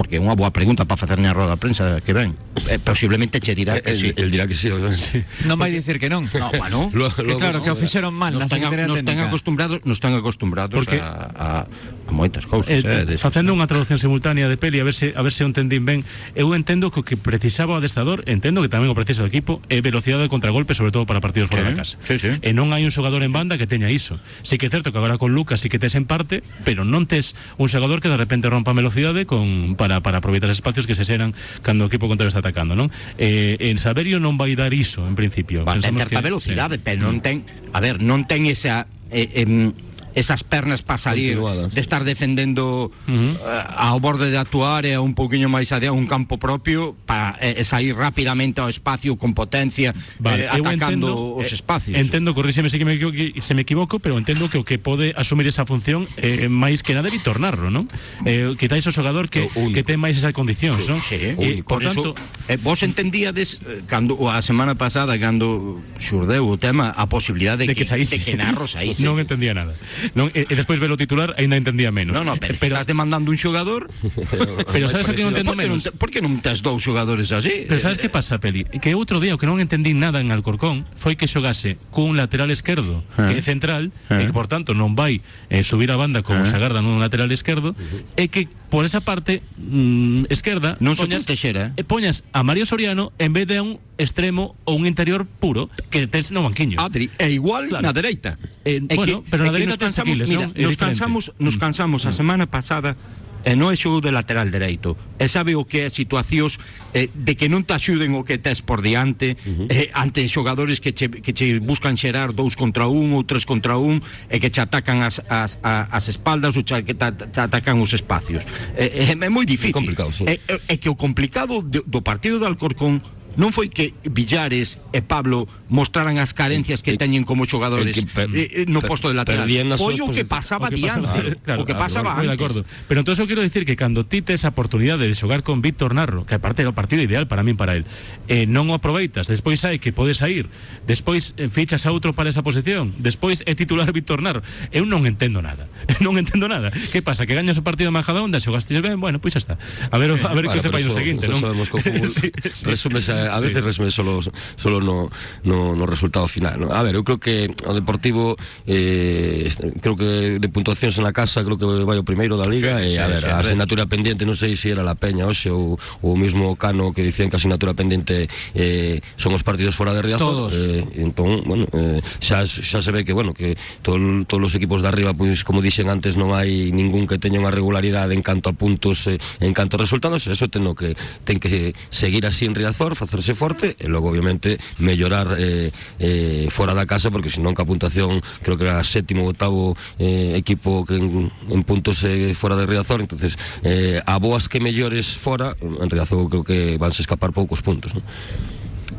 Porque 0.00 0.16
é 0.16 0.22
unha 0.24 0.32
boa 0.32 0.48
pregunta 0.48 0.88
para 0.88 0.96
facer 0.96 1.20
na 1.20 1.36
roda 1.36 1.58
de 1.58 1.60
prensa 1.60 2.00
que 2.00 2.16
ven. 2.16 2.40
Eh, 2.68 2.78
posiblemente 2.82 3.38
che 3.38 3.54
dirá 3.54 3.80
que 3.80 3.92
el, 3.92 3.98
sí. 3.98 4.12
el 4.16 4.30
dirá 4.30 4.46
que 4.46 4.54
sí, 4.58 4.68
obviamente. 4.74 5.22
Non 5.46 5.54
vai 5.54 5.70
dicir 5.70 6.02
que 6.02 6.10
non. 6.10 6.26
No, 6.34 6.50
bueno, 6.58 6.90
Lo- 6.98 7.06
Que 7.14 7.38
claro, 7.38 7.62
que 7.62 7.70
o 7.70 7.78
fixeron 7.78 8.10
mal 8.10 8.34
nos 8.34 8.50
nos 8.50 8.50
Técnica. 8.50 9.30
acostumbrados, 9.30 9.78
nos 9.86 10.02
ten 10.02 10.18
acostumbrados 10.18 10.74
Porque- 10.74 10.98
a, 10.98 11.30
a, 11.30 11.48
a 11.64 12.12
moitas 12.12 12.50
cousas, 12.50 12.74
Eh, 12.74 12.82
eh, 12.82 13.06
de- 13.06 13.14
facendo 13.22 13.54
unha 13.54 13.70
traducción 13.70 14.02
simultánea 14.02 14.50
de 14.50 14.58
peli 14.58 14.82
a 14.82 14.84
ver 14.84 14.98
se 14.98 15.14
a 15.14 15.22
ver 15.22 15.30
se 15.30 15.46
o 15.46 15.48
entendín 15.48 15.86
ben 15.86 16.02
eu 16.34 16.50
entendo 16.58 16.90
que 16.90 17.00
o 17.00 17.04
que 17.06 17.14
precisaba 17.14 17.74
o 17.74 17.78
adestrador 17.78 18.26
entendo 18.26 18.58
que 18.66 18.68
tamén 18.68 18.90
o 18.90 18.98
precisa 18.98 19.22
o 19.22 19.30
equipo 19.30 19.62
é 19.70 19.78
velocidade 19.78 20.26
de 20.26 20.30
contragolpe 20.32 20.74
sobre 20.74 20.90
todo 20.90 21.06
para 21.06 21.22
partidos 21.22 21.46
fora 21.54 21.62
Sí, 21.62 21.70
da 21.70 21.78
casa 21.78 21.94
sí, 22.02 22.18
sí. 22.18 22.30
e 22.42 22.50
non 22.50 22.74
hai 22.74 22.82
un 22.82 22.90
xogador 22.90 23.22
en 23.22 23.30
banda 23.30 23.54
que 23.62 23.70
teña 23.70 23.86
iso 23.94 24.18
sí 24.42 24.58
que 24.58 24.66
é 24.66 24.70
certo 24.74 24.90
que 24.90 24.98
agora 24.98 25.22
con 25.22 25.30
Lucas 25.38 25.62
sí 25.62 25.70
que 25.70 25.78
tes 25.78 25.94
en 25.94 26.02
parte 26.02 26.42
pero 26.66 26.82
non 26.82 27.06
tes 27.06 27.38
un 27.62 27.70
xogador 27.70 28.02
que 28.02 28.10
de 28.10 28.18
repente 28.18 28.50
rompa 28.50 28.74
velocidade 28.74 29.22
con, 29.22 29.78
para, 29.78 30.02
para 30.02 30.18
aproveitar 30.18 30.50
espacios 30.50 30.90
que 30.90 30.98
se 30.98 31.06
xeran 31.06 31.30
cando 31.62 31.86
o 31.86 31.88
equipo 31.88 32.10
contrario 32.10 32.34
está 32.34 32.42
atacando 32.50 32.74
non? 32.74 32.90
Eh, 33.16 33.56
en 33.70 33.78
Saberio 33.78 34.18
non 34.18 34.34
vai 34.36 34.58
dar 34.58 34.74
iso 34.74 35.06
en 35.06 35.14
principio 35.14 35.62
Bueno, 35.62 35.80
ten 35.80 35.94
Pensamos 35.94 36.02
certa 36.10 36.18
que- 36.20 36.28
velocidade, 36.28 36.74
sí. 36.76 36.82
pero 36.84 37.06
non 37.06 37.22
ten, 37.22 37.46
a 37.72 37.78
ver, 37.78 38.02
non 38.02 38.26
ten 38.26 38.44
esa 38.50 38.90
eh, 39.10 39.46
em, 39.46 39.72
esas 40.20 40.44
pernas 40.44 40.84
para 40.84 41.00
salir 41.00 41.40
de 41.40 41.80
estar 41.80 42.04
defendendo 42.04 42.92
eh, 43.08 43.34
ao 43.80 43.98
borde 43.98 44.28
da 44.30 44.44
tua 44.44 44.76
área 44.76 45.00
un 45.00 45.16
pouquiño 45.16 45.48
máis 45.48 45.72
adiante 45.72 45.96
un 45.96 46.04
campo 46.06 46.36
propio 46.38 46.92
para 47.08 47.34
eh, 47.40 47.64
sair 47.64 47.96
rapidamente 47.96 48.60
ao 48.60 48.68
espacio 48.68 49.16
con 49.16 49.32
potencia 49.32 49.96
Vale, 50.20 50.44
eh, 50.44 50.52
atacando 50.52 51.08
entendo- 51.10 51.40
os 51.40 51.48
eh, 51.50 51.56
espacios. 51.56 51.96
Entendo, 51.96 52.36
corríxeme 52.36 52.68
se, 52.68 52.76
que 52.78 52.84
me, 52.84 52.94
equivoco, 53.00 53.16
se 53.40 53.52
me 53.56 53.62
equivoco, 53.64 53.98
pero 53.98 54.20
entendo 54.20 54.46
que 54.52 54.60
o 54.60 54.64
que 54.64 54.76
pode 54.78 55.16
asumir 55.16 55.48
esa 55.48 55.64
función 55.64 56.04
eh, 56.20 56.46
máis 56.52 56.84
que 56.84 56.92
nada 56.92 57.08
é 57.08 57.12
Víctor 57.12 57.40
Narro, 57.40 57.72
non? 57.72 57.88
Eh, 58.28 58.52
que 58.60 58.68
tais 58.68 58.84
o 58.86 58.92
xogador 58.92 59.32
que, 59.32 59.48
que 59.48 59.82
ten 59.82 59.96
máis 59.98 60.14
esas 60.20 60.36
condicións, 60.36 60.84
non? 60.86 61.00
Sí, 61.00 61.16
Eh, 61.20 61.64
por, 61.64 61.80
por 61.80 61.88
tanto, 61.88 62.10
eso, 62.12 62.52
eh, 62.52 62.58
vos 62.60 62.80
entendíades 62.84 63.60
eh, 63.64 63.80
cando 63.88 64.16
a 64.28 64.40
semana 64.44 64.76
pasada 64.76 65.16
cando 65.16 65.80
xurdeu 65.96 66.44
o 66.48 66.56
tema 66.60 66.92
a 66.92 67.06
posibilidade 67.08 67.64
de, 67.64 67.72
de 67.72 67.74
que 67.78 67.84
saíse. 67.88 68.18
de 68.18 68.24
que 68.24 68.36
Narro 68.36 68.66
saíse. 68.68 69.00
non 69.06 69.16
entendía 69.16 69.56
nada. 69.56 69.72
Non, 70.14 70.30
e, 70.34 70.46
e 70.46 70.54
despois 70.58 70.82
ver 70.82 70.90
o 70.90 70.98
titular 70.98 71.34
aínda 71.38 71.54
entendía 71.54 71.94
menos. 71.94 72.16
No, 72.16 72.26
no, 72.26 72.34
pero, 72.36 72.54
estás 72.54 72.86
demandando 72.86 73.30
un 73.30 73.38
xogador 73.38 73.86
pero 74.74 74.90
sabes 74.90 75.06
o 75.08 75.14
que 75.14 75.22
non 75.22 75.34
entendo 75.34 75.54
por 75.54 75.60
que 75.60 75.68
non, 75.70 75.78
menos? 75.78 75.94
por 75.94 76.08
que 76.10 76.20
non 76.20 76.32
tes 76.42 76.62
dous 76.62 76.82
xogadores 76.82 77.30
así? 77.30 77.66
Pero 77.70 77.78
sabes 77.78 77.98
que 77.98 78.10
pasa, 78.10 78.42
Peli? 78.42 78.66
Que 78.66 78.94
outro 78.98 79.22
día 79.22 79.34
o 79.34 79.38
que 79.38 79.46
non 79.46 79.62
entendín 79.62 80.02
nada 80.02 80.18
en 80.18 80.34
Alcorcón 80.34 80.82
foi 80.98 81.14
que 81.14 81.30
xogase 81.30 81.78
cun 81.94 82.18
lateral 82.18 82.50
esquerdo 82.50 83.06
que 83.14 83.38
é 83.38 83.42
central 83.44 83.94
e 84.10 84.26
que 84.26 84.34
por 84.34 84.50
tanto 84.50 84.74
non 84.74 84.98
vai 84.98 85.22
eh, 85.50 85.62
subir 85.62 85.90
a 85.94 85.96
banda 85.98 86.26
como 86.26 86.42
se 86.42 86.54
agarda 86.54 86.82
nun 86.82 86.98
lateral 86.98 87.30
esquerdo 87.30 87.78
e 88.18 88.26
que 88.28 88.50
por 88.70 88.86
esa 88.86 89.02
parte 89.02 89.42
mm, 89.58 90.30
esquerda 90.30 90.78
Non 90.78 90.94
se 90.94 91.06
poñas, 91.06 91.26
eh? 91.26 91.84
poñas 91.86 92.22
a 92.34 92.42
Mario 92.42 92.66
Soriano 92.66 93.12
en 93.18 93.34
vez 93.34 93.46
de 93.46 93.58
a 93.58 93.62
un 93.62 93.78
extremo 94.00 94.56
ou 94.64 94.80
un 94.80 94.88
interior 94.88 95.28
puro 95.28 95.68
que 95.92 96.08
tes 96.08 96.32
no 96.32 96.40
banquiño. 96.42 96.80
Adri, 96.80 97.12
é 97.20 97.28
igual 97.28 97.68
Claro. 97.68 97.84
na 97.84 97.92
dereita. 97.92 98.40
Eh, 98.64 98.80
É 98.88 98.96
bueno, 98.96 99.20
pero 99.28 99.44
na 99.44 99.52
dereita 99.52 99.76
nos 99.76 99.84
cansamos, 99.84 100.16
Aquiles, 100.16 100.28
mira, 100.32 100.48
non? 100.48 100.56
É 100.56 100.64
nos 100.64 100.76
cansamos, 100.80 101.24
nos 101.36 101.56
cansamos 101.60 102.00
a 102.08 102.12
semana 102.16 102.48
pasada 102.48 102.96
e 103.40 103.56
non 103.56 103.72
é 103.72 103.76
xogo 103.76 104.04
de 104.04 104.12
lateral 104.12 104.52
dereito. 104.52 105.00
E 105.16 105.24
sabe 105.24 105.56
o 105.56 105.64
que 105.64 105.84
é 105.84 105.88
situacións 105.88 106.60
eh, 106.92 107.08
de 107.08 107.40
que 107.40 107.48
non 107.48 107.64
te 107.64 107.72
axuden 107.72 108.12
o 108.12 108.20
que 108.20 108.36
tes 108.36 108.60
por 108.60 108.84
diante 108.84 109.40
eh, 109.72 109.88
ante 109.96 110.20
xogadores 110.28 110.76
que 110.84 110.92
che, 110.92 111.08
que 111.08 111.32
che 111.32 111.56
buscan 111.56 111.96
xerar 111.96 112.36
dous 112.36 112.52
contra 112.52 112.84
un 112.84 113.16
ou 113.16 113.24
tres 113.24 113.48
contra 113.48 113.80
un 113.80 114.04
e 114.28 114.36
que 114.44 114.52
che 114.52 114.60
atacan 114.60 115.00
as, 115.00 115.24
as, 115.32 115.56
a- 115.64 115.88
as 115.88 116.12
espaldas 116.12 116.52
ou 116.60 116.64
che, 116.68 116.84
que 116.84 116.92
te, 116.92 117.08
te 117.32 117.40
atacan 117.40 117.80
os 117.80 117.96
espacios. 117.96 118.44
Eh, 118.76 119.08
eh, 119.08 119.16
é 119.16 119.28
moi 119.32 119.48
difícil. 119.48 119.72
É 119.72 119.80
complicado, 119.80 120.12
sí. 120.12 120.28
É, 120.28 120.36
é, 120.44 120.56
é 120.72 120.74
que 120.76 120.92
o 120.92 120.96
complicado 120.96 121.64
de, 121.64 121.80
do 121.88 122.04
partido 122.04 122.36
de 122.36 122.44
Alcorcón 122.44 123.00
non 123.36 123.54
foi 123.54 123.70
que 123.70 123.94
Villares 124.10 124.78
e 124.90 125.00
Pablo 125.02 125.46
mostraran 125.70 126.18
as 126.18 126.34
carencias 126.34 126.82
que 126.82 126.98
teñen 126.98 127.22
como 127.24 127.46
xogadores 127.46 127.94
eh, 127.96 128.04
eh, 128.34 128.64
no 128.68 128.82
posto 128.82 129.06
de 129.08 129.14
lateral. 129.14 129.46
Foi 129.78 129.96
o 130.02 130.10
que 130.10 130.26
pasaba 130.26 130.66
O 130.66 130.74
que 130.74 130.76
diante, 130.82 131.38
claro, 131.46 131.62
o 131.62 131.64
que 131.64 131.72
claro, 131.72 131.86
pasaba 131.86 132.18
de 132.20 132.28
antes. 132.28 132.36
acordo. 132.36 132.60
Pero 132.90 133.00
entonces 133.00 133.22
eu 133.22 133.30
quero 133.30 133.40
decir 133.40 133.62
que 133.64 133.78
cando 133.78 134.02
ti 134.04 134.20
tes 134.20 134.42
a 134.44 134.50
oportunidade 134.52 135.06
de 135.06 135.14
xogar 135.14 135.46
con 135.46 135.62
Víctor 135.62 135.94
Narro, 135.94 136.26
que 136.26 136.34
aparte 136.34 136.66
era 136.66 136.70
o 136.70 136.76
partido 136.76 137.00
ideal 137.00 137.30
para 137.30 137.46
min 137.46 137.54
para 137.56 137.78
él, 137.78 137.86
eh, 138.28 138.44
non 138.50 138.66
o 138.68 138.74
aproveitas, 138.74 139.30
despois 139.30 139.62
hai 139.64 139.78
que 139.78 139.94
podes 139.94 140.18
sair, 140.20 140.50
despois 140.90 141.32
eh, 141.38 141.46
fichas 141.46 141.86
a 141.86 141.94
outro 141.94 142.12
para 142.12 142.28
esa 142.28 142.42
posición, 142.42 142.90
despois 142.98 143.46
é 143.46 143.54
titular 143.54 143.86
Víctor 143.94 144.20
Narro. 144.20 144.42
Eu 144.74 144.82
non 144.84 145.06
entendo 145.06 145.38
nada. 145.40 145.70
non 146.04 146.18
entendo 146.18 146.50
nada. 146.50 146.74
Que 146.90 146.98
pasa? 147.00 147.24
Que 147.30 147.38
gañas 147.38 147.56
o 147.56 147.64
partido 147.64 147.88
de 147.88 147.94
Majadahonda, 147.94 148.42
xogastes 148.42 148.82
ben, 148.82 148.98
bueno, 148.98 149.22
pois 149.22 149.38
xa 149.38 149.40
está. 149.40 149.54
A 149.90 149.96
ver, 150.02 150.18
a 150.18 150.34
ver 150.34 150.50
que 150.50 150.58
Bueno, 150.58 150.62
se 150.64 150.68
fai 150.74 150.82
pero 150.82 150.90
no 150.90 150.90
eso- 150.90 150.98
seguinte, 150.98 151.24
non? 151.30 151.38
sabemos 151.40 151.70
que 151.70 151.76
o 151.78 151.80
fútbol 151.86 152.08
Sí, 152.10 152.26
sí. 152.34 153.12
a, 153.14 153.30
a 153.32 153.38
Sí. 153.38 153.44
veces 153.46 153.62
resume 153.62 153.90
solo 153.94 154.18
solo 154.56 154.80
no, 154.82 155.06
no, 155.44 155.59
no 155.76 155.84
resultado 155.86 156.26
final 156.26 156.56
¿no? 156.60 156.68
a 156.72 156.80
ver, 156.82 156.96
eu 156.96 157.04
creo 157.06 157.18
que 157.20 157.50
o 157.66 157.72
Deportivo 157.76 158.36
eh, 158.66 159.48
creo 159.80 159.96
que 159.96 160.38
de 160.40 160.48
puntuacións 160.48 160.98
en 160.98 161.04
la 161.04 161.14
casa 161.14 161.44
creo 161.46 161.56
que 161.56 161.66
vai 161.84 161.98
o 162.00 162.06
primeiro 162.06 162.36
da 162.40 162.48
Liga 162.48 162.78
Sí, 162.80 162.94
e 162.94 163.00
a 163.00 163.06
sí, 163.06 163.12
ver, 163.12 163.22
sí, 163.24 163.30
a 163.30 163.38
asignatura 163.40 163.84
pendiente 163.86 164.22
non 164.24 164.36
sei 164.36 164.56
se 164.56 164.72
era 164.72 164.82
la 164.84 164.96
Peña 164.96 165.26
hoxe 165.28 165.50
ou 165.52 165.76
o 166.02 166.10
mismo 166.16 166.54
Cano 166.56 166.92
que 166.92 167.02
dicían 167.04 167.28
que 167.30 167.36
a 167.36 167.40
asignatura 167.40 167.74
pendiente 167.74 168.28
eh, 168.54 169.00
son 169.16 169.32
os 169.36 169.42
partidos 169.42 169.74
fora 169.74 169.92
de 169.96 170.02
Riazor 170.02 170.50
Todos. 170.50 170.54
eh, 170.54 170.84
entón, 171.02 171.42
bueno, 171.46 171.66
eh, 171.72 172.00
xa, 172.20 172.46
xa 172.46 172.78
se 172.80 172.90
ve 172.94 173.04
que, 173.04 173.12
bueno, 173.12 173.34
que 173.34 173.56
todo, 173.82 173.98
todos 174.26 174.52
os 174.52 174.54
equipos 174.54 174.82
de 174.82 174.88
arriba, 174.88 175.12
pois, 175.14 175.42
como 175.42 175.64
dixen 175.64 175.90
antes, 175.90 176.14
non 176.14 176.30
hai 176.36 176.70
ningún 176.70 177.10
que 177.10 177.18
teña 177.18 177.42
unha 177.42 177.50
regularidade 177.50 178.14
en 178.14 178.22
canto 178.22 178.50
a 178.50 178.54
puntos, 178.54 179.10
eh, 179.10 179.18
en 179.42 179.52
canto 179.56 179.76
a 179.76 179.82
resultados, 179.82 180.26
eso 180.30 180.46
ten 180.46 180.62
que 180.78 180.94
ten 181.26 181.42
que 181.42 181.74
seguir 181.90 182.24
así 182.28 182.46
en 182.46 182.54
Riazor, 182.54 182.94
facerse 182.94 183.34
forte, 183.34 183.74
e 183.80 183.86
logo, 183.90 184.10
obviamente, 184.10 184.60
mellorar 184.78 185.34
eh, 185.34 185.49
eh, 185.50 185.70
eh, 185.98 186.46
fora 186.50 186.74
da 186.74 186.86
casa 186.86 187.10
porque 187.10 187.28
senón 187.34 187.58
que 187.58 187.62
a 187.62 187.68
puntuación 187.68 188.22
creo 188.46 188.54
que 188.54 188.70
era 188.70 188.78
sétimo 188.86 189.26
ou 189.26 189.34
octavo 189.34 189.74
eh, 189.98 190.38
equipo 190.38 190.86
que 190.86 190.96
en, 190.96 191.34
en 191.50 191.60
puntos 191.66 192.06
eh, 192.06 192.32
fora 192.38 192.54
de 192.54 192.70
Riazor 192.70 193.02
entonces 193.02 193.34
eh, 193.66 193.98
a 194.06 194.16
boas 194.22 194.46
que 194.46 194.62
mellores 194.62 195.10
fora 195.10 195.58
en 195.58 195.90
Riazor 195.90 196.30
creo 196.30 196.44
que 196.46 196.78
vanse 196.78 197.02
escapar 197.02 197.34
poucos 197.34 197.60
puntos 197.60 197.98
¿no? 197.98 198.02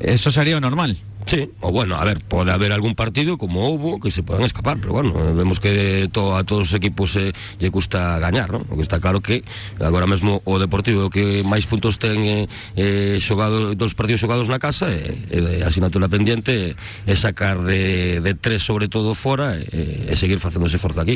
Eso 0.04 0.32
sería 0.32 0.60
normal. 0.60 0.98
Sí, 1.26 1.50
o 1.62 1.72
bueno, 1.72 1.96
a 1.96 2.04
ver, 2.04 2.20
pode 2.20 2.52
haber 2.52 2.72
algún 2.72 2.96
partido 2.96 3.38
como 3.38 3.70
houbo 3.70 4.00
que 4.00 4.12
se 4.12 4.24
podan 4.24 4.44
escapar, 4.44 4.78
pero 4.82 4.94
bueno, 4.94 5.14
eh, 5.16 5.34
vemos 5.34 5.60
que 5.60 6.10
to, 6.12 6.36
a 6.36 6.44
todos 6.44 6.70
os 6.70 6.74
equipos 6.74 7.16
eh, 7.16 7.32
lle 7.60 7.72
custa 7.72 8.20
gañar, 8.20 8.52
¿no? 8.52 8.66
O 8.68 8.76
que 8.76 8.82
está 8.82 9.00
claro 9.00 9.22
que 9.22 9.46
agora 9.80 10.08
mesmo 10.10 10.42
o 10.44 10.60
Deportivo 10.60 11.14
que 11.14 11.46
máis 11.46 11.70
puntos 11.70 12.02
ten 12.02 12.26
eh, 12.26 12.50
eh, 12.76 13.22
xogado, 13.22 13.78
dos 13.78 13.94
partidos 13.94 14.26
xogados 14.26 14.50
na 14.50 14.60
casa 14.60 14.90
e, 14.92 15.14
e 15.30 15.62
a 15.62 15.70
asignatura 15.70 16.10
pendiente 16.10 16.76
é 17.06 17.16
sacar 17.16 17.62
de, 17.64 18.20
de 18.20 18.34
tres 18.34 18.66
sobre 18.66 18.90
todo 18.90 19.14
fora 19.14 19.56
e, 19.56 20.10
e 20.10 20.14
seguir 20.18 20.42
facéndose 20.42 20.82
forte 20.82 21.00
aquí. 21.00 21.16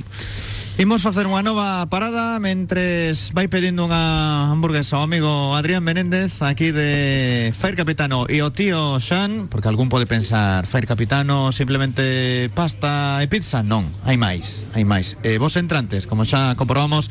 Imos 0.76 1.08
facer 1.08 1.24
unha 1.24 1.40
nova 1.40 1.88
parada 1.88 2.36
mentres 2.44 3.32
vai 3.32 3.48
pedindo 3.48 3.88
unha 3.88 4.52
hamburguesa. 4.52 5.00
O 5.00 5.08
amigo 5.08 5.56
Adrián 5.56 5.80
Menéndez 5.88 6.44
aquí 6.44 6.76
de 6.76 7.56
Fair 7.56 7.80
Capitano. 7.80 8.28
E 8.28 8.44
o 8.44 8.52
tío 8.52 9.00
Xan, 9.00 9.48
porque 9.48 9.72
algún 9.72 9.88
pode 9.88 10.04
pensar 10.04 10.68
Fair 10.68 10.84
Capitano 10.84 11.56
simplemente 11.56 12.52
pasta 12.52 13.24
e 13.24 13.32
pizza, 13.32 13.64
non, 13.64 13.88
hai 14.04 14.20
máis, 14.20 14.68
hai 14.76 14.84
máis. 14.84 15.16
E 15.24 15.40
vos 15.40 15.56
entrantes, 15.56 16.12
como 16.12 16.28
xa 16.28 16.60
comprobamos 16.60 17.08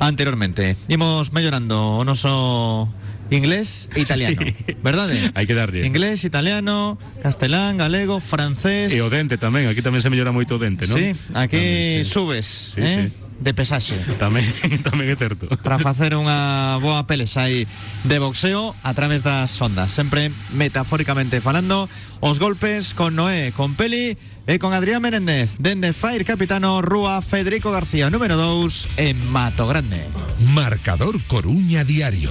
anteriormente, 0.00 0.72
imos 0.88 1.36
mellorando 1.36 2.00
o 2.00 2.08
noso 2.08 2.88
inglés 3.30 3.88
e 3.94 4.00
italiano, 4.00 4.40
Sí. 4.42 4.54
verdade? 4.82 5.30
Hai 5.36 5.46
que 5.46 5.54
darlle. 5.54 5.86
Inglés, 5.86 6.24
italiano, 6.24 6.98
castelán, 7.22 7.76
galego, 7.78 8.20
francés. 8.20 8.92
E 8.92 9.00
o 9.00 9.08
dente 9.08 9.38
tamén, 9.38 9.68
aquí 9.70 9.80
tamén 9.84 10.02
se 10.02 10.10
mellora 10.10 10.32
moito 10.34 10.56
o 10.56 10.60
dente, 10.60 10.84
non? 10.90 10.96
Sí, 10.98 11.12
aquí 11.32 11.56
Tamén, 11.56 12.04
sí. 12.04 12.10
subes, 12.10 12.46
Sí, 12.76 12.82
eh? 12.82 13.08
sí. 13.08 13.30
de 13.42 13.50
pesaxe 13.58 13.98
Tamén, 14.22 14.46
tamén 14.86 15.10
é 15.10 15.16
certo. 15.18 15.50
para 15.66 15.74
facer 15.82 16.14
unha 16.14 16.78
boa 16.78 17.02
pelexa 17.10 17.50
aí 17.50 17.66
de 18.06 18.16
boxeo 18.22 18.70
a 18.86 18.92
través 18.94 19.26
das 19.26 19.50
ondas, 19.58 19.90
sempre 19.90 20.30
metafóricamente 20.54 21.42
falando, 21.42 21.90
os 22.22 22.38
golpes 22.38 22.94
con 22.94 23.18
Noé, 23.18 23.50
con 23.50 23.74
Peli 23.74 24.14
e 24.46 24.58
con 24.62 24.70
Adrián 24.76 25.02
Menéndez, 25.02 25.58
dende 25.58 25.90
Fire 25.90 26.22
Capitano 26.22 26.82
Rúa 26.86 27.18
Federico 27.18 27.74
García, 27.74 28.10
número 28.14 28.36
2 28.38 28.98
en 29.02 29.16
Mato 29.30 29.66
Grande. 29.66 30.06
Marcador 30.54 31.18
Coruña 31.26 31.82
Diario. 31.82 32.30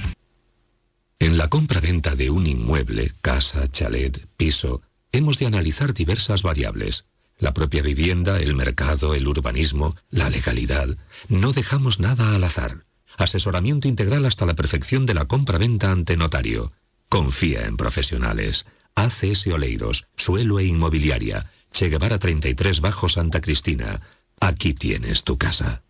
En 1.21 1.37
la 1.37 1.49
compra-venta 1.49 2.15
de 2.15 2.31
un 2.31 2.47
inmueble, 2.47 3.11
casa, 3.21 3.67
chalet, 3.67 4.25
piso, 4.37 4.81
hemos 5.11 5.37
de 5.37 5.45
analizar 5.45 5.93
diversas 5.93 6.41
variables. 6.41 7.05
La 7.37 7.53
propia 7.53 7.83
vivienda, 7.83 8.39
el 8.39 8.55
mercado, 8.55 9.13
el 9.13 9.27
urbanismo, 9.27 9.95
la 10.09 10.31
legalidad. 10.31 10.97
No 11.29 11.53
dejamos 11.53 11.99
nada 11.99 12.33
al 12.33 12.43
azar. 12.43 12.85
Asesoramiento 13.17 13.87
integral 13.87 14.25
hasta 14.25 14.47
la 14.47 14.55
perfección 14.55 15.05
de 15.05 15.13
la 15.13 15.25
compra-venta 15.25 15.91
ante 15.91 16.17
notario. 16.17 16.71
Confía 17.07 17.67
en 17.67 17.77
profesionales. 17.77 18.65
ACS 18.95 19.45
Oleiros, 19.45 20.07
Suelo 20.17 20.57
e 20.57 20.65
Inmobiliaria. 20.65 21.51
Che 21.71 21.89
Guevara 21.89 22.17
33 22.17 22.81
Bajo 22.81 23.09
Santa 23.09 23.41
Cristina. 23.41 24.01
Aquí 24.39 24.73
tienes 24.73 25.23
tu 25.23 25.37
casa. 25.37 25.83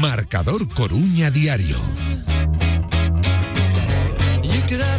Marcador 0.00 0.68
Coruña 0.74 1.30
Diario. 1.30 1.76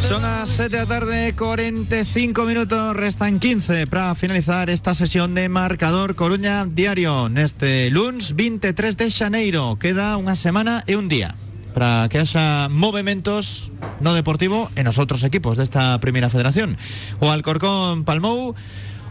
Son 0.02 0.20
las 0.20 0.50
7 0.50 0.68
de 0.68 0.82
la 0.82 0.86
tarde, 0.86 1.34
45 1.34 2.44
minutos, 2.44 2.94
restan 2.94 3.38
15 3.38 3.86
para 3.86 4.14
finalizar 4.14 4.68
esta 4.68 4.94
sesión 4.94 5.34
de 5.34 5.48
Marcador 5.48 6.14
Coruña 6.14 6.66
Diario 6.66 7.30
neste 7.30 7.88
lunes 7.88 8.36
23 8.36 8.96
de 8.96 9.08
xaneiro. 9.08 9.80
Queda 9.80 10.20
unha 10.20 10.36
semana 10.36 10.84
e 10.84 11.00
un 11.00 11.08
día 11.08 11.32
para 11.72 12.06
que 12.12 12.20
haya 12.20 12.68
movimentos 12.68 13.72
no 14.04 14.12
deportivo 14.12 14.68
en 14.76 14.84
los 14.84 15.00
otros 15.00 15.24
equipos 15.24 15.56
de 15.56 15.64
esta 15.64 15.96
primera 16.04 16.28
federación. 16.28 16.76
O 17.24 17.32
Alcorcón 17.32 18.04
palmou, 18.04 18.52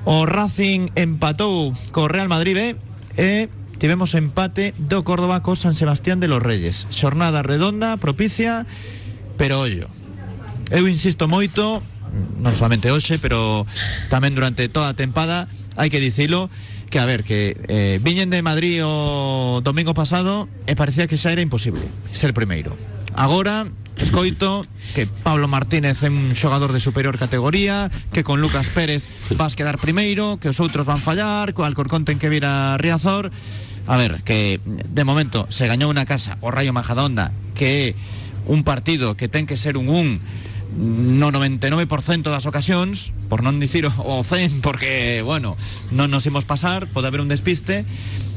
o 0.06 0.26
Racing 0.26 0.94
empatou 0.96 1.74
co 1.92 2.10
Real 2.10 2.30
Madrid 2.30 2.56
B 2.56 2.62
e 3.18 3.50
tivemos 3.82 4.14
empate 4.14 4.78
do 4.78 5.02
Córdoba 5.02 5.42
co 5.42 5.58
San 5.58 5.74
Sebastián 5.74 6.22
de 6.22 6.30
los 6.30 6.42
Reyes. 6.42 6.86
Xornada 6.94 7.42
redonda, 7.42 7.98
propicia, 7.98 8.66
pero 9.38 9.62
ollo, 9.62 9.90
Eu 10.72 10.88
insisto 10.88 11.28
moito, 11.28 11.84
non 12.40 12.56
solamente 12.56 12.88
hoxe, 12.88 13.20
pero 13.20 13.68
tamén 14.08 14.32
durante 14.32 14.72
toda 14.72 14.96
a 14.96 14.96
tempada, 14.96 15.52
hai 15.76 15.92
que 15.92 16.00
dicilo, 16.00 16.48
que 16.88 16.96
a 16.96 17.04
ver, 17.04 17.28
que 17.28 17.60
eh, 17.68 18.00
de 18.00 18.40
Madrid 18.40 18.80
domingo 18.80 19.92
pasado 19.92 20.48
e 20.72 20.80
parecía 20.80 21.12
que 21.12 21.20
xa 21.20 21.36
era 21.36 21.44
imposible 21.44 21.84
ser 22.16 22.32
primeiro. 22.32 22.72
Agora, 23.16 23.68
escoito 23.98 24.64
que 24.96 25.06
Pablo 25.06 25.48
Martínez 25.48 26.02
é 26.04 26.10
un 26.10 26.34
xogador 26.34 26.72
de 26.72 26.82
superior 26.82 27.20
categoría, 27.20 27.92
que 28.12 28.24
con 28.24 28.42
Lucas 28.42 28.72
Pérez 28.72 29.04
vas 29.36 29.56
quedar 29.56 29.78
primeiro, 29.78 30.40
que 30.40 30.50
os 30.50 30.60
outros 30.64 30.88
van 30.88 31.00
fallar, 31.00 31.54
que 31.54 31.62
o 31.62 31.68
Alcorcón 31.68 32.08
ten 32.08 32.18
que 32.18 32.32
vir 32.32 32.48
a 32.48 32.80
Riazor. 32.80 33.30
A 33.90 33.98
ver, 33.98 34.22
que 34.24 34.62
de 34.64 35.04
momento 35.04 35.50
se 35.50 35.68
gañou 35.68 35.92
unha 35.92 36.08
casa 36.08 36.38
o 36.40 36.54
Rayo 36.54 36.72
Majadonda, 36.72 37.34
que 37.54 37.68
é 37.68 37.86
un 38.48 38.64
partido 38.64 39.20
que 39.20 39.28
ten 39.28 39.46
que 39.46 39.60
ser 39.60 39.76
un 39.78 39.92
un 39.92 40.08
no 40.72 41.32
99% 41.36 42.32
das 42.32 42.48
ocasións, 42.48 43.12
por 43.28 43.44
non 43.44 43.60
dicir 43.60 43.84
o 43.92 44.24
100, 44.24 44.64
porque, 44.64 45.20
bueno, 45.20 45.60
non 45.92 46.08
nos 46.08 46.24
imos 46.24 46.48
pasar, 46.48 46.88
pode 46.88 47.12
haber 47.12 47.20
un 47.20 47.28
despiste, 47.28 47.84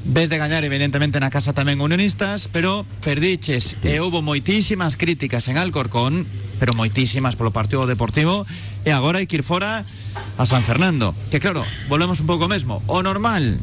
ves 0.04 0.28
de 0.30 0.38
gañar 0.38 0.64
evidentemente 0.64 1.20
na 1.20 1.32
casa 1.32 1.56
tamén 1.56 1.80
unionistas, 1.80 2.46
pero 2.52 2.84
perdiches 3.00 3.80
e 3.80 3.96
houve 3.98 4.20
moitísimas 4.20 5.00
críticas 5.00 5.48
en 5.48 5.56
Alcorcón, 5.56 6.28
pero 6.60 6.76
moitísimas 6.76 7.34
polo 7.34 7.56
partido 7.56 7.88
deportivo, 7.88 8.44
e 8.84 8.92
agora 8.92 9.18
hai 9.18 9.26
que 9.26 9.40
ir 9.40 9.46
fora 9.46 9.88
a 10.36 10.44
San 10.44 10.62
Fernando. 10.62 11.16
Que 11.32 11.40
claro, 11.40 11.64
volvemos 11.88 12.20
un 12.20 12.28
pouco 12.28 12.46
mesmo. 12.46 12.84
O 12.86 13.00
normal 13.00 13.56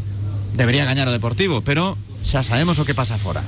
debería 0.57 0.83
gañar 0.83 1.07
o 1.07 1.15
deportivo, 1.15 1.61
pero 1.61 1.93
xa 2.25 2.41
sabemos 2.41 2.81
o 2.81 2.85
que 2.89 2.97
pasa 2.97 3.21
fora. 3.21 3.45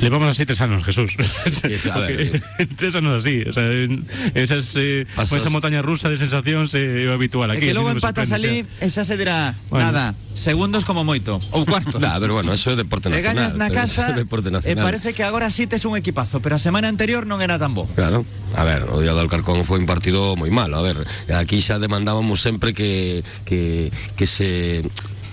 Levamos 0.00 0.28
así 0.28 0.44
tres 0.46 0.60
anos, 0.60 0.84
Jesús. 0.84 1.16
Sí, 1.16 1.88
a 1.90 1.98
ver, 1.98 2.42
Porque 2.42 2.66
tres 2.76 2.94
anos 2.94 3.24
así. 3.24 3.42
O 3.48 3.52
sea, 3.52 3.64
en 3.66 4.06
esas, 4.34 4.74
eh, 4.76 5.06
con 5.16 5.38
esa 5.38 5.50
montaña 5.50 5.82
rusa 5.82 6.08
de 6.08 6.16
sensacións 6.16 6.70
é 6.76 7.08
o 7.08 7.12
habitual 7.16 7.50
E 7.50 7.58
aquí. 7.58 7.66
que 7.66 7.74
me 7.74 7.90
empatas 7.96 8.30
ali 8.30 8.62
e 8.62 8.86
xa 8.92 9.02
se 9.02 9.16
dirá 9.18 9.56
Bueno. 9.72 9.90
nada, 9.90 10.14
segundos 10.36 10.84
como 10.86 11.02
moito, 11.02 11.40
ou 11.50 11.64
cuartos. 11.66 11.98
Nah, 12.04 12.20
pero 12.20 12.36
bueno, 12.38 12.52
eso 12.54 12.70
é 12.70 12.76
deporte 12.76 13.08
E 13.08 13.18
nacional. 13.18 13.34
gañas 13.34 13.52
na 13.58 13.68
casa 13.72 14.06
eso 14.06 14.12
é 14.14 14.20
deporte 14.22 14.48
e 14.48 14.54
nacional. 14.54 14.84
parece 14.84 15.10
que 15.16 15.24
agora 15.26 15.50
sí 15.50 15.66
tes 15.66 15.82
un 15.88 15.96
equipazo, 15.98 16.38
pero 16.44 16.54
a 16.54 16.62
semana 16.62 16.86
anterior 16.86 17.24
non 17.26 17.42
era 17.42 17.58
tan 17.58 17.74
bo. 17.74 17.88
Claro, 17.98 18.22
a 18.54 18.62
ver, 18.62 18.86
o 18.92 19.00
día 19.02 19.16
do 19.16 19.20
Alcarcón 19.24 19.64
foi 19.66 19.80
un 19.82 19.88
partido 19.90 20.36
moi 20.38 20.52
malo, 20.52 20.76
a 20.78 20.84
ver, 20.84 21.02
aquí 21.34 21.58
xa 21.58 21.80
demandábamos 21.82 22.38
sempre 22.44 22.70
que, 22.76 23.24
que, 23.48 23.90
que 24.14 24.26
se 24.28 24.84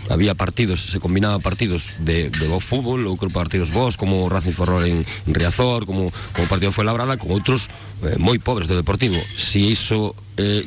había 0.09 0.35
partidos, 0.35 0.91
se 0.91 0.99
combinaba 0.99 1.39
partidos 1.39 2.03
de, 2.03 2.29
de 2.29 2.47
bo 2.47 2.59
fútbol, 2.59 3.05
ou 3.07 3.17
partidos 3.31 3.71
vos, 3.71 3.95
como 3.95 4.27
Racing 4.27 4.55
Ferrol 4.55 4.83
en, 4.85 5.05
en 5.05 5.31
Riazor, 5.33 5.85
como, 5.85 6.11
como 6.33 6.45
partido 6.47 6.71
foi 6.71 6.83
labrada, 6.85 7.15
con 7.15 7.31
outros 7.31 7.71
eh, 8.03 8.19
moi 8.19 8.39
pobres 8.39 8.67
do 8.67 8.75
Deportivo. 8.75 9.17
Si 9.35 9.71
iso 9.71 10.15
eh, 10.37 10.65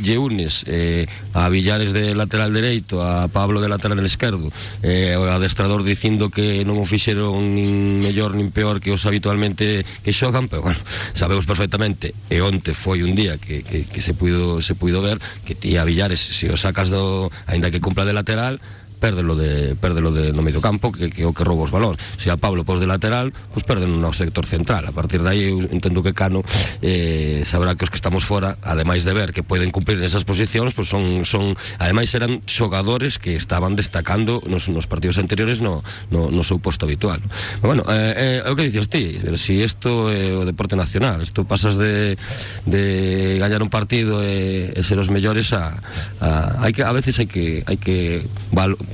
eh, 0.66 1.06
a 1.34 1.48
Villares 1.48 1.92
de 1.92 2.14
lateral 2.14 2.52
dereito, 2.52 3.02
a 3.02 3.28
Pablo 3.28 3.60
de 3.60 3.68
lateral 3.68 3.98
esquerdo, 4.04 4.50
eh, 4.82 5.16
o 5.16 5.26
adestrador 5.26 5.82
dicindo 5.82 6.30
que 6.30 6.62
non 6.62 6.78
o 6.78 6.86
fixeron 6.86 7.54
nin 7.54 8.00
mellor 8.00 8.34
nin 8.38 8.54
peor 8.54 8.78
que 8.78 8.94
os 8.94 9.02
habitualmente 9.04 9.82
que 10.06 10.12
xogan, 10.14 10.46
pero 10.48 10.62
bueno, 10.62 10.78
sabemos 11.12 11.44
perfectamente 11.46 12.14
e 12.30 12.38
onte 12.40 12.74
foi 12.74 13.02
un 13.02 13.18
día 13.18 13.38
que, 13.38 13.62
que, 13.62 14.00
se 14.00 14.14
puido 14.14 14.62
se 14.62 14.78
puido 14.78 15.02
ver 15.02 15.18
que 15.42 15.58
ti 15.58 15.76
a 15.76 15.84
Villares 15.84 16.20
se 16.20 16.46
o 16.50 16.56
sacas 16.56 16.88
do 16.88 17.28
aínda 17.50 17.74
que 17.74 17.82
cumpla 17.82 18.06
de 18.06 18.14
lateral 18.14 18.62
pérdelo 18.98 19.36
de 19.36 19.76
pérdelo 19.76 20.10
de 20.10 20.32
no 20.32 20.42
medio 20.42 20.60
campo 20.60 20.92
que, 20.92 21.10
que 21.10 21.22
que 21.22 21.44
rouba 21.44 21.68
os 21.68 21.72
a 21.72 22.36
Pablo 22.36 22.64
pos 22.64 22.80
de 22.80 22.86
lateral, 22.86 23.32
pois 23.52 23.62
perden 23.62 24.00
no 24.00 24.12
sector 24.12 24.46
central. 24.46 24.88
A 24.88 24.92
partir 24.92 25.22
de 25.22 25.28
aí 25.28 25.52
eu 25.52 25.60
que 26.02 26.12
Cano 26.12 26.42
eh, 26.82 27.42
sabrá 27.46 27.74
que 27.74 27.84
os 27.84 27.90
que 27.90 27.96
estamos 27.96 28.24
fora, 28.24 28.58
ademais 28.62 29.04
de 29.04 29.12
ver 29.14 29.32
que 29.32 29.42
poden 29.42 29.70
cumplir 29.70 29.98
nesas 29.98 30.24
posicións, 30.26 30.74
pois 30.74 30.88
son 30.88 31.22
son 31.24 31.54
ademais 31.78 32.10
eran 32.14 32.42
xogadores 32.46 33.18
que 33.22 33.36
estaban 33.36 33.76
destacando 33.76 34.42
nos, 34.46 34.68
nos 34.68 34.86
partidos 34.86 35.18
anteriores 35.18 35.60
no, 35.60 35.84
no, 36.10 36.30
no 36.30 36.42
seu 36.42 36.58
posto 36.58 36.86
habitual. 36.86 37.22
Bueno, 37.62 37.84
eh, 37.88 38.42
eh, 38.42 38.54
que 38.56 38.66
dices 38.66 38.88
ti, 38.88 39.18
si 39.36 39.62
isto 39.62 40.10
é 40.10 40.32
o 40.32 40.48
deporte 40.48 40.74
nacional, 40.74 41.20
isto 41.20 41.44
pasas 41.44 41.76
de, 41.76 42.16
de 42.64 43.36
gañar 43.38 43.62
un 43.62 43.70
partido 43.70 44.24
e, 44.24 44.72
e 44.72 44.80
ser 44.82 44.98
os 44.98 45.12
mellores 45.12 45.52
a, 45.52 45.76
a, 46.20 46.64
que, 46.72 46.82
a 46.82 46.92
veces 46.96 47.20
hai 47.20 47.28
que 47.28 47.62
hai 47.68 47.76
que 47.76 48.24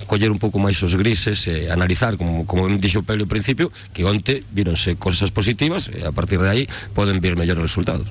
coller 0.06 0.30
un 0.30 0.40
pouco 0.40 0.58
máis 0.58 0.80
os 0.82 0.94
grises 0.94 1.46
e 1.48 1.68
analizar, 1.68 2.16
como, 2.16 2.44
como 2.44 2.68
dixo 2.80 3.04
Pelio 3.04 3.24
ao 3.24 3.32
principio, 3.32 3.72
que 3.92 4.04
onte 4.04 4.44
víronse 4.52 4.96
cosas 4.96 5.30
positivas 5.30 5.88
e 5.92 6.04
a 6.04 6.12
partir 6.12 6.40
de 6.40 6.48
aí 6.48 6.62
poden 6.96 7.20
vir 7.20 7.36
mellores 7.36 7.62
resultados. 7.62 8.08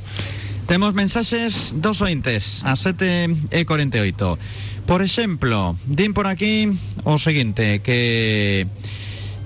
Temos 0.70 0.94
mensaxes 0.94 1.76
dos 1.76 2.00
ointes 2.00 2.64
a 2.64 2.80
7 2.80 3.52
e 3.52 3.66
48. 3.66 4.88
Por 4.88 5.02
exemplo, 5.04 5.76
din 5.84 6.16
por 6.16 6.32
aquí 6.32 6.72
o 7.04 7.20
seguinte, 7.20 7.84
que 7.84 8.68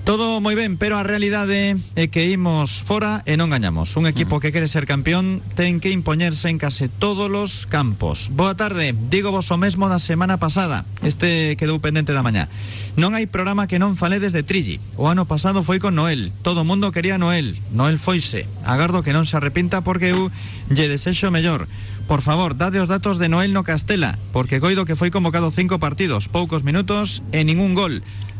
todo 0.06 0.38
moi 0.38 0.54
ben, 0.54 0.78
pero 0.78 0.94
a 0.94 1.02
realidade 1.02 1.74
é 1.98 2.06
que 2.06 2.30
imos 2.30 2.78
fora 2.78 3.26
e 3.26 3.34
non 3.34 3.50
gañamos. 3.50 3.98
Un 3.98 4.06
equipo 4.06 4.38
que 4.38 4.54
quere 4.54 4.70
ser 4.70 4.86
campeón 4.86 5.42
ten 5.58 5.82
que 5.82 5.90
impoñerse 5.90 6.46
en 6.46 6.62
case 6.62 6.86
todos 6.86 7.26
os 7.26 7.66
campos. 7.66 8.30
Boa 8.30 8.54
tarde, 8.54 8.94
digo 8.94 9.34
vos 9.34 9.50
o 9.50 9.58
mesmo 9.58 9.90
da 9.90 9.98
semana 9.98 10.38
pasada. 10.38 10.86
Este 11.02 11.58
quedou 11.58 11.82
pendente 11.82 12.14
da 12.14 12.22
mañá. 12.22 12.46
Non 12.94 13.18
hai 13.18 13.26
programa 13.26 13.66
que 13.66 13.82
non 13.82 13.98
fale 13.98 14.22
desde 14.22 14.46
Trilli. 14.46 14.78
O 14.94 15.10
ano 15.10 15.26
pasado 15.26 15.66
foi 15.66 15.82
con 15.82 15.98
Noel. 15.98 16.30
Todo 16.46 16.62
o 16.62 16.68
mundo 16.68 16.94
quería 16.94 17.18
Noel. 17.18 17.58
Noel 17.74 17.98
foise. 17.98 18.46
Agardo 18.62 19.02
que 19.02 19.10
non 19.10 19.26
se 19.26 19.34
arrepinta 19.34 19.82
porque 19.82 20.14
eu 20.14 20.30
lle 20.70 20.86
desexo 20.86 21.34
mellor. 21.34 21.66
Por 22.06 22.22
favor, 22.22 22.54
dade 22.54 22.78
os 22.78 22.86
datos 22.86 23.18
de 23.18 23.26
Noel 23.26 23.50
no 23.50 23.66
Castela, 23.66 24.14
porque 24.30 24.62
coido 24.62 24.86
que 24.86 24.94
foi 24.94 25.10
convocado 25.10 25.50
cinco 25.50 25.82
partidos, 25.82 26.30
poucos 26.30 26.62
minutos 26.62 27.26
e 27.34 27.42
ningún 27.42 27.74
gol. 27.74 27.98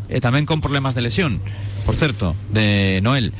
E 0.08 0.22
tamén 0.22 0.46
con 0.46 0.62
problemas 0.62 0.94
de 0.94 1.02
lesión, 1.02 1.42
por 1.84 1.96
certo, 1.96 2.34
de 2.50 3.00
Noel. 3.02 3.34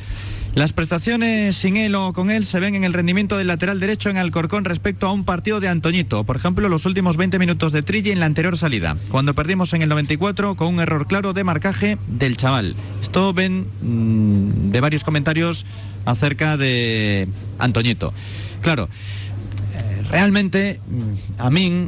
Las 0.57 0.73
prestaciones 0.73 1.55
sin 1.55 1.77
él 1.77 1.93
o 1.93 2.13
con 2.13 2.31
él 2.31 2.43
se 2.43 2.59
ven 2.59 2.73
en 2.73 2.83
el 2.83 2.91
rendimiento 2.91 3.37
del 3.37 3.45
lateral 3.45 3.79
derecho 3.79 4.09
en 4.09 4.17
Alcorcón 4.17 4.65
respecto 4.65 5.05
a 5.05 5.11
un 5.11 5.23
partido 5.23 5.59
de 5.59 5.67
Antoñito. 5.67 6.23
Por 6.23 6.35
ejemplo, 6.35 6.67
los 6.67 6.87
últimos 6.87 7.15
20 7.15 7.37
minutos 7.37 7.73
de 7.73 7.83
Trilli 7.83 8.09
en 8.09 8.19
la 8.19 8.25
anterior 8.25 8.57
salida, 8.57 8.97
cuando 9.11 9.35
perdimos 9.35 9.73
en 9.73 9.83
el 9.83 9.89
94 9.89 10.55
con 10.55 10.69
un 10.73 10.79
error 10.79 11.05
claro 11.05 11.33
de 11.33 11.43
marcaje 11.43 11.99
del 12.07 12.37
chaval. 12.37 12.75
Esto 13.03 13.33
ven 13.33 13.67
mm, 13.83 14.71
de 14.71 14.81
varios 14.81 15.03
comentarios 15.03 15.63
acerca 16.05 16.57
de 16.57 17.27
Antoñito. 17.59 18.11
Claro, 18.61 18.89
eh, 19.75 20.03
realmente 20.09 20.79
mm, 20.89 21.39
a 21.39 21.51
mí 21.51 21.87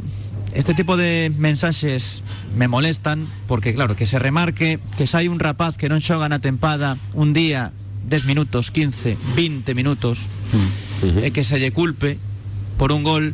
este 0.54 0.74
tipo 0.74 0.96
de 0.96 1.32
mensajes 1.38 2.22
me 2.56 2.68
molestan 2.68 3.26
porque 3.46 3.74
claro, 3.74 3.96
que 3.96 4.06
se 4.06 4.18
remarque 4.18 4.78
que 4.98 5.06
si 5.06 5.16
hay 5.16 5.28
un 5.28 5.38
rapaz 5.38 5.76
que 5.76 5.88
non 5.88 6.02
xoga 6.02 6.26
na 6.26 6.42
tempada 6.42 6.98
un 7.14 7.30
día 7.30 7.70
10 8.10 8.26
minutos, 8.26 8.74
15, 8.74 9.16
20 9.36 9.74
minutos 9.78 10.26
e 11.22 11.30
que 11.30 11.46
se 11.46 11.62
lle 11.62 11.70
culpe 11.70 12.18
por 12.74 12.90
un 12.90 13.06
gol 13.06 13.32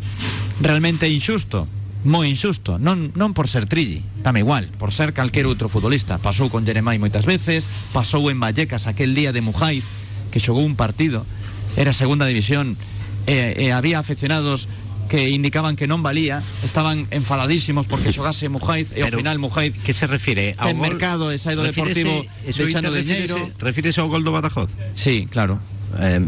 realmente 0.61 1.09
injusto 1.09 1.65
moi 2.07 2.31
injusto, 2.31 2.79
non, 2.79 3.11
non 3.19 3.35
por 3.35 3.51
ser 3.51 3.67
Trilli, 3.67 3.99
dame 4.23 4.47
igual, 4.47 4.71
por 4.79 4.95
ser 4.95 5.11
calquer 5.11 5.43
outro 5.51 5.67
futbolista. 5.67 6.23
Pasou 6.23 6.47
con 6.47 6.63
Jeremai 6.63 7.03
moitas 7.03 7.27
veces, 7.27 7.67
pasou 7.91 8.31
en 8.31 8.39
Vallecas 8.39 8.87
aquel 8.87 9.11
día 9.11 9.35
de 9.35 9.43
Mujaiz, 9.43 9.83
que 10.31 10.39
xogou 10.39 10.63
un 10.63 10.79
partido, 10.79 11.27
era 11.75 11.91
segunda 11.91 12.23
división, 12.31 12.79
e, 13.27 13.59
e 13.59 13.75
había 13.75 13.99
aficionados 13.99 14.71
que 15.09 15.31
indicaban 15.31 15.75
que 15.79 15.87
non 15.87 16.03
valía, 16.03 16.43
estaban 16.67 17.07
enfadadísimos 17.15 17.87
porque 17.87 18.11
xogase 18.17 18.51
Mujaiz 18.51 18.91
e 18.95 19.03
ao 19.07 19.11
final 19.15 19.39
Mujaiz 19.39 19.75
que 19.81 19.95
se 19.95 20.07
refire 20.11 20.55
ao 20.59 20.69
ten 20.71 20.79
gol- 20.79 20.87
mercado 20.91 21.31
e 21.31 21.39
saído 21.39 21.63
refírese- 21.63 22.03
deportivo 22.05 22.47
eso 22.47 22.63
deixando 22.67 22.91
diñeiro. 22.95 23.37
refírese 23.63 24.03
ao 24.03 24.11
gol 24.11 24.23
do 24.27 24.35
Badajoz? 24.35 24.71
Sí, 24.99 25.27
claro. 25.31 25.59
Eh, 26.03 26.27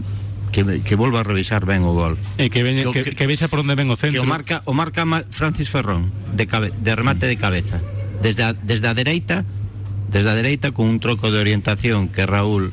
que, 0.49 0.81
que 0.81 0.95
volva 0.97 1.21
a 1.21 1.25
revisar 1.29 1.69
ben 1.69 1.85
o 1.85 1.93
gol. 1.93 2.17
E 2.41 2.49
que, 2.49 2.65
veña, 2.65 2.89
Que- 2.89 3.05
que, 3.05 3.13
que, 3.13 3.27
vexa 3.29 3.53
por 3.53 3.61
onde 3.61 3.77
ven 3.77 3.93
o 3.93 3.99
Que 4.01 4.09
centro. 4.15 4.25
o 4.25 4.27
marca 4.27 4.65
o 4.65 4.73
marca 4.73 5.05
Ma- 5.05 5.27
Francis 5.29 5.69
Ferrón 5.69 6.09
de, 6.33 6.49
cabe, 6.49 6.73
de 6.73 6.93
remate 6.97 7.29
de 7.29 7.37
cabeza. 7.37 7.85
Desde 8.25 8.43
a, 8.49 8.57
desde 8.57 8.89
a 8.89 8.95
dereita, 8.97 9.45
desde 10.09 10.31
a 10.33 10.35
dereita 10.35 10.73
con 10.73 10.89
un 10.89 10.99
troco 11.05 11.29
de 11.31 11.37
orientación 11.39 12.09
que 12.09 12.25
Raúl 12.25 12.73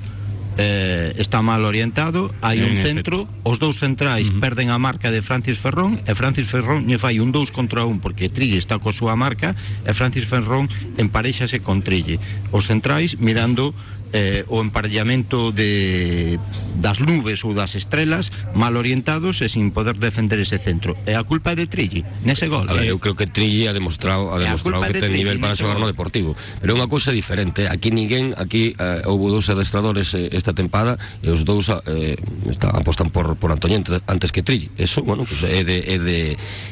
eh, 0.57 1.13
está 1.17 1.41
mal 1.41 1.65
orientado 1.65 2.33
hai 2.41 2.63
un 2.63 2.77
centro, 2.79 3.27
os 3.43 3.59
dous 3.59 3.79
centrais 3.79 4.29
uh 4.29 4.35
-huh. 4.35 4.43
perden 4.43 4.71
a 4.71 4.79
marca 4.79 5.11
de 5.11 5.21
Francis 5.21 5.59
Ferrón 5.59 5.99
e 6.07 6.11
Francis 6.15 6.47
Ferrón 6.47 6.87
lle 6.87 6.97
fai 6.97 7.19
un 7.19 7.31
2 7.31 7.51
contra 7.51 7.83
1 7.83 7.99
porque 7.99 8.31
Trille 8.31 8.59
está 8.59 8.79
coa 8.79 8.95
súa 8.95 9.15
marca 9.19 9.55
e 9.83 9.91
Francis 9.91 10.25
Ferrón 10.27 10.71
emparexase 10.95 11.59
con 11.59 11.83
Trille 11.83 12.19
os 12.55 12.67
centrais 12.67 13.19
mirando 13.19 13.75
eh, 14.13 14.43
o 14.47 14.61
emparellamento 14.61 15.51
de 15.51 16.37
das 16.75 16.99
nubes 16.99 17.41
ou 17.47 17.55
das 17.55 17.73
estrelas 17.73 18.29
mal 18.53 18.75
orientados 18.75 19.41
e 19.41 19.47
sin 19.47 19.71
poder 19.71 19.95
defender 19.97 20.37
ese 20.39 20.59
centro. 20.59 20.93
E 21.07 21.15
a 21.15 21.23
culpa 21.23 21.53
é 21.53 21.55
de 21.55 21.65
Trilli, 21.65 22.03
nese 22.21 22.51
gol. 22.51 22.67
A 22.67 22.75
ver, 22.75 22.85
Eh, 22.85 22.93
eu 22.93 22.99
creo 22.99 23.15
que 23.15 23.25
Trilli 23.25 23.67
ha 23.67 23.73
demostrado, 23.73 24.29
ha 24.35 24.39
demostrado 24.39 24.83
que 24.85 24.99
ten 24.99 25.13
nivel 25.13 25.39
para 25.39 25.55
xogar 25.55 25.79
no. 25.79 25.87
Deportivo. 25.87 26.35
Pero 26.61 26.73
é 26.73 26.75
unha 26.75 26.89
cousa 26.91 27.09
diferente. 27.15 27.65
Aquí 27.71 27.89
ninguén, 27.89 28.35
aquí 28.37 28.75
eh, 28.77 29.01
houve 29.07 29.31
dous 29.31 29.47
adestradores 29.49 30.13
eh, 30.13 30.29
esta 30.35 30.53
tempada 30.53 30.99
e 31.23 31.31
os 31.31 31.47
dous 31.47 31.71
eh, 31.71 32.19
está, 32.51 32.69
apostan 32.75 33.09
por, 33.09 33.39
por 33.39 33.49
Antoñente 33.49 34.03
antes 34.05 34.29
que 34.29 34.43
Trilli. 34.43 34.69
Eso, 34.77 35.01
bueno, 35.01 35.23
pues 35.23 35.41
é 35.47 35.63
de, 35.63 35.77
é 35.85 35.97
de 35.97 36.19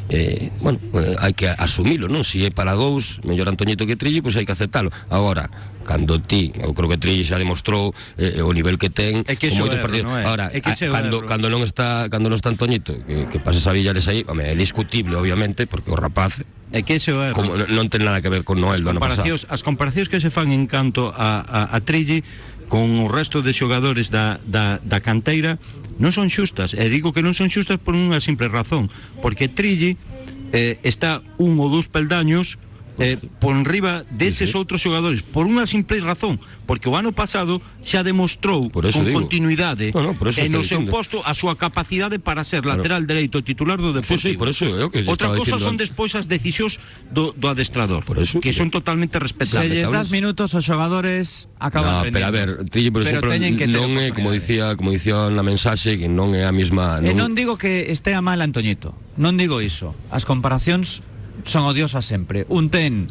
eh, 0.09 0.51
bueno, 0.59 0.77
eh, 0.99 1.15
hai 1.17 1.34
que 1.34 1.49
asumilo, 1.49 2.11
non? 2.11 2.21
Si 2.21 2.43
é 2.45 2.51
para 2.51 2.75
dous, 2.75 3.23
mellor 3.23 3.49
Antoñito 3.49 3.88
que 3.88 3.95
Trilli, 3.95 4.19
pois 4.21 4.36
pues 4.36 4.43
hai 4.43 4.45
que 4.45 4.53
aceptalo. 4.53 4.91
Agora, 5.09 5.49
cando 5.84 6.17
ti, 6.23 6.55
eu 6.57 6.71
creo 6.73 6.88
que 6.89 6.97
Trilli 6.97 7.27
xa 7.27 7.38
demostrou 7.38 7.93
eh, 8.17 8.41
o 8.41 8.51
nivel 8.55 8.79
que 8.79 8.89
ten 8.89 9.21
É 9.27 9.36
que 9.36 9.51
con 9.51 9.67
moitos 9.67 9.84
partidos. 9.84 10.07
non 10.09 10.17
é? 10.17 10.23
Ahora, 10.25 10.49
É 10.49 10.63
que 10.63 10.71
o 10.71 10.91
cando, 10.91 11.27
cando 11.27 11.47
non 11.51 11.61
está 11.61 12.07
cando 12.09 12.31
non 12.31 12.39
está 12.39 12.49
Antoñito, 12.49 12.95
que, 13.03 13.27
que 13.29 13.38
pases 13.43 13.67
a 13.67 13.75
Villares 13.75 14.07
aí, 14.07 14.23
home, 14.25 14.47
é 14.47 14.55
discutible, 14.55 15.19
obviamente, 15.19 15.67
porque 15.67 15.91
o 15.91 15.97
rapaz 15.99 16.41
É 16.73 16.81
que 16.81 16.97
ese 16.97 17.13
é 17.13 17.36
como 17.38 17.53
non, 17.53 17.86
ten 17.93 18.01
nada 18.01 18.17
que 18.17 18.34
ver 18.34 18.41
con 18.41 18.57
Noel 18.57 18.81
as 18.81 18.84
do 18.84 18.89
ano 18.89 19.03
pasado. 19.03 19.29
as 19.29 19.61
comparacións 19.61 20.09
que 20.09 20.17
se 20.17 20.34
fan 20.34 20.49
en 20.49 20.65
canto 20.65 21.13
a, 21.13 21.45
a, 21.45 21.59
a 21.69 21.77
Trilli 21.86 22.25
con 22.65 22.89
o 22.97 23.05
resto 23.05 23.45
de 23.45 23.53
xogadores 23.53 24.09
da, 24.09 24.41
da, 24.49 24.81
da 24.81 24.97
canteira 24.97 25.61
non 26.01 26.09
son 26.09 26.34
xustas 26.34 26.73
e 26.73 26.89
digo 26.89 27.13
que 27.13 27.21
non 27.21 27.38
son 27.38 27.53
xustas 27.53 27.77
por 27.77 27.93
unha 27.93 28.17
simple 28.17 28.49
razón 28.49 28.89
porque 29.21 29.45
Trilli 29.45 30.01
eh, 30.49 30.81
está 30.81 31.21
un 31.38 31.61
ou 31.61 31.69
dous 31.69 31.86
peldaños 31.86 32.57
eh, 33.02 33.18
por 33.41 33.56
enriba 33.58 34.06
deses 34.14 34.54
outros 34.54 34.82
xogadores 34.82 35.26
por 35.26 35.50
unha 35.50 35.66
simple 35.66 35.98
razón 36.04 36.38
porque 36.70 36.88
o 36.89 36.94
ano 36.94 37.10
pasado 37.10 37.58
xa 37.82 38.06
demostrou 38.06 38.70
Por 38.70 38.86
con 38.91 39.02
digo. 39.06 39.18
continuidade 39.18 39.89
No, 39.98 40.02
no, 40.02 40.12
por 40.14 40.30
eso 40.30 40.46
e 40.46 40.50
no 40.50 40.62
seu 40.62 40.86
posto 40.86 41.22
a 41.26 41.34
súa 41.34 41.58
capacidade 41.58 42.22
para 42.22 42.46
ser 42.46 42.64
lateral 42.70 43.06
dereito 43.10 43.41
titular 43.41 43.82
do 43.82 43.89
Sí, 43.94 43.98
Deportivo 43.98 44.30
sí, 44.30 44.38
por 44.38 44.50
eso 44.54 44.66
o 44.70 44.89
que 44.94 45.02
Outra 45.10 45.34
cosa 45.34 45.58
son 45.58 45.76
antes. 45.76 45.89
despois 45.89 46.14
as 46.14 46.30
decisións 46.30 46.78
do, 47.10 47.34
do 47.34 47.50
adestrador 47.50 48.06
Por 48.06 48.22
eso 48.22 48.38
que 48.38 48.54
son 48.54 48.70
totalmente 48.70 49.18
Se 49.18 49.26
respetables 49.26 49.74
lles 49.74 49.89
sabes? 49.89 49.98
das 49.98 50.08
minutos 50.14 50.54
os 50.54 50.62
xogadores 50.62 51.50
acaban 51.58 52.06
No, 52.06 52.14
pero 52.14 52.26
a 52.30 52.34
ver, 52.34 52.50
por 52.62 52.70
Pero 52.70 53.02
exemplo, 53.02 53.30
teñen 53.34 53.58
que 53.58 53.66
non 53.66 53.98
é, 53.98 54.14
como 54.14 54.30
dicía, 54.30 54.78
como 54.78 54.94
dicía 54.94 55.34
na 55.34 55.41
mensaxe, 55.41 55.98
que 55.98 56.06
non 56.06 56.38
é 56.38 56.46
a 56.46 56.54
mesma... 56.54 57.02
E 57.02 57.14
non 57.18 57.34
digo 57.34 57.58
que 57.58 57.89
estea 57.89 58.22
mal 58.22 58.38
Antoñito, 58.41 58.94
non 59.18 59.34
digo 59.38 59.62
iso. 59.66 59.98
As 60.14 60.30
comparacións 60.30 61.02
son 61.43 61.65
odiosas 61.65 62.05
sempre. 62.05 62.45
Un 62.49 62.69
ten 62.69 63.09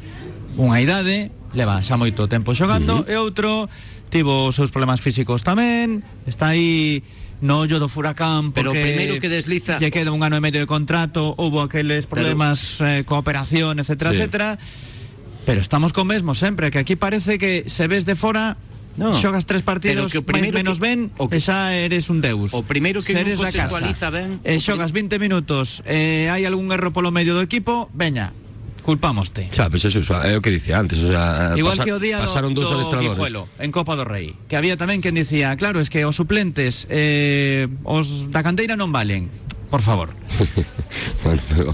unha 0.56 0.78
idade, 0.78 1.32
leva 1.56 1.80
xa 1.82 1.96
moito 1.98 2.28
tempo 2.28 2.54
xogando, 2.56 3.04
e 3.08 3.16
outro 3.18 3.66
tivo 4.12 4.48
os 4.48 4.54
seus 4.56 4.68
problemas 4.70 5.00
físicos 5.00 5.40
tamén, 5.44 6.04
está 6.28 6.52
aí 6.52 7.00
no 7.42 7.58
ollo 7.66 7.82
do 7.82 7.88
furacán 7.90 8.54
Pero 8.54 8.70
primeiro 8.70 9.18
que 9.18 9.26
desliza- 9.26 9.80
lle 9.80 9.90
queda 9.90 10.12
un 10.14 10.22
ano 10.22 10.36
e 10.38 10.42
medio 10.44 10.60
de 10.62 10.68
contrato, 10.68 11.34
houbo 11.40 11.58
aqueles 11.64 12.06
problemas 12.06 12.78
eh, 12.84 13.02
coa 13.08 13.18
operación, 13.18 13.80
etcétera, 13.82 14.12
Sí. 14.12 14.16
etcétera. 14.20 14.48
Pero 15.42 15.58
estamos 15.58 15.90
con 15.90 16.06
mesmo 16.06 16.38
sempre, 16.38 16.70
que 16.70 16.78
aquí 16.78 16.94
parece 16.94 17.34
que 17.40 17.66
se 17.66 17.88
ves 17.90 18.06
de 18.06 18.14
fora 18.14 18.54
No. 18.96 19.16
xogas 19.16 19.48
tres 19.48 19.64
partidos 19.64 20.12
Pero 20.12 20.20
que 20.20 20.20
o 20.20 20.36
máis 20.36 20.52
menos 20.52 20.76
que- 20.76 20.84
ben 20.84 20.98
o 21.16 21.26
que- 21.32 21.40
xa 21.40 21.72
eres 21.72 22.12
un 22.12 22.20
deus. 22.20 22.52
o 22.52 22.60
primeiro 22.60 23.00
que 23.00 23.12
Se 23.12 23.18
non 23.18 23.24
eres 23.24 23.40
da 23.40 23.48
casa, 23.48 23.72
contextualiza 23.72 24.08
ben, 24.12 24.40
e 24.44 24.60
xogas 24.60 24.92
20 24.92 25.16
minutos 25.16 25.80
e 25.88 26.28
hai 26.28 26.44
algún 26.44 26.68
erro 26.76 26.92
polo 26.92 27.08
medio 27.08 27.32
do 27.32 27.40
equipo, 27.40 27.88
veña, 27.96 28.36
culpámoste. 28.84 29.48
Sabes, 29.54 29.86
eso, 29.88 30.02
eso, 30.04 30.12
é 30.20 30.36
o 30.36 30.42
que 30.44 30.50
dicía 30.52 30.76
antes, 30.76 30.98
o 31.00 31.08
sea, 31.08 31.54
Igual 31.56 31.78
pasa- 31.80 31.84
que 31.88 31.92
o 31.96 32.00
día 32.02 32.18
do, 32.20 32.26
pasaron 32.28 32.52
do 32.52 32.66
adestradores. 32.68 33.14
Guijuelo, 33.16 33.48
en 33.62 33.70
Copa 33.72 33.94
do 33.96 34.04
Rei 34.04 34.34
Que 34.50 34.58
había 34.60 34.76
tamén 34.76 35.00
quen 35.00 35.14
dicía 35.16 35.54
Claro, 35.56 35.78
es 35.80 35.88
que 35.88 36.02
os 36.04 36.12
suplentes 36.18 36.84
eh, 36.92 37.70
Os 37.88 38.28
da 38.28 38.42
canteira 38.44 38.74
non 38.76 38.90
valen 38.92 39.30
Por 39.72 39.80
favor 39.86 40.12
bueno, 41.24 41.40
pero 41.48 41.72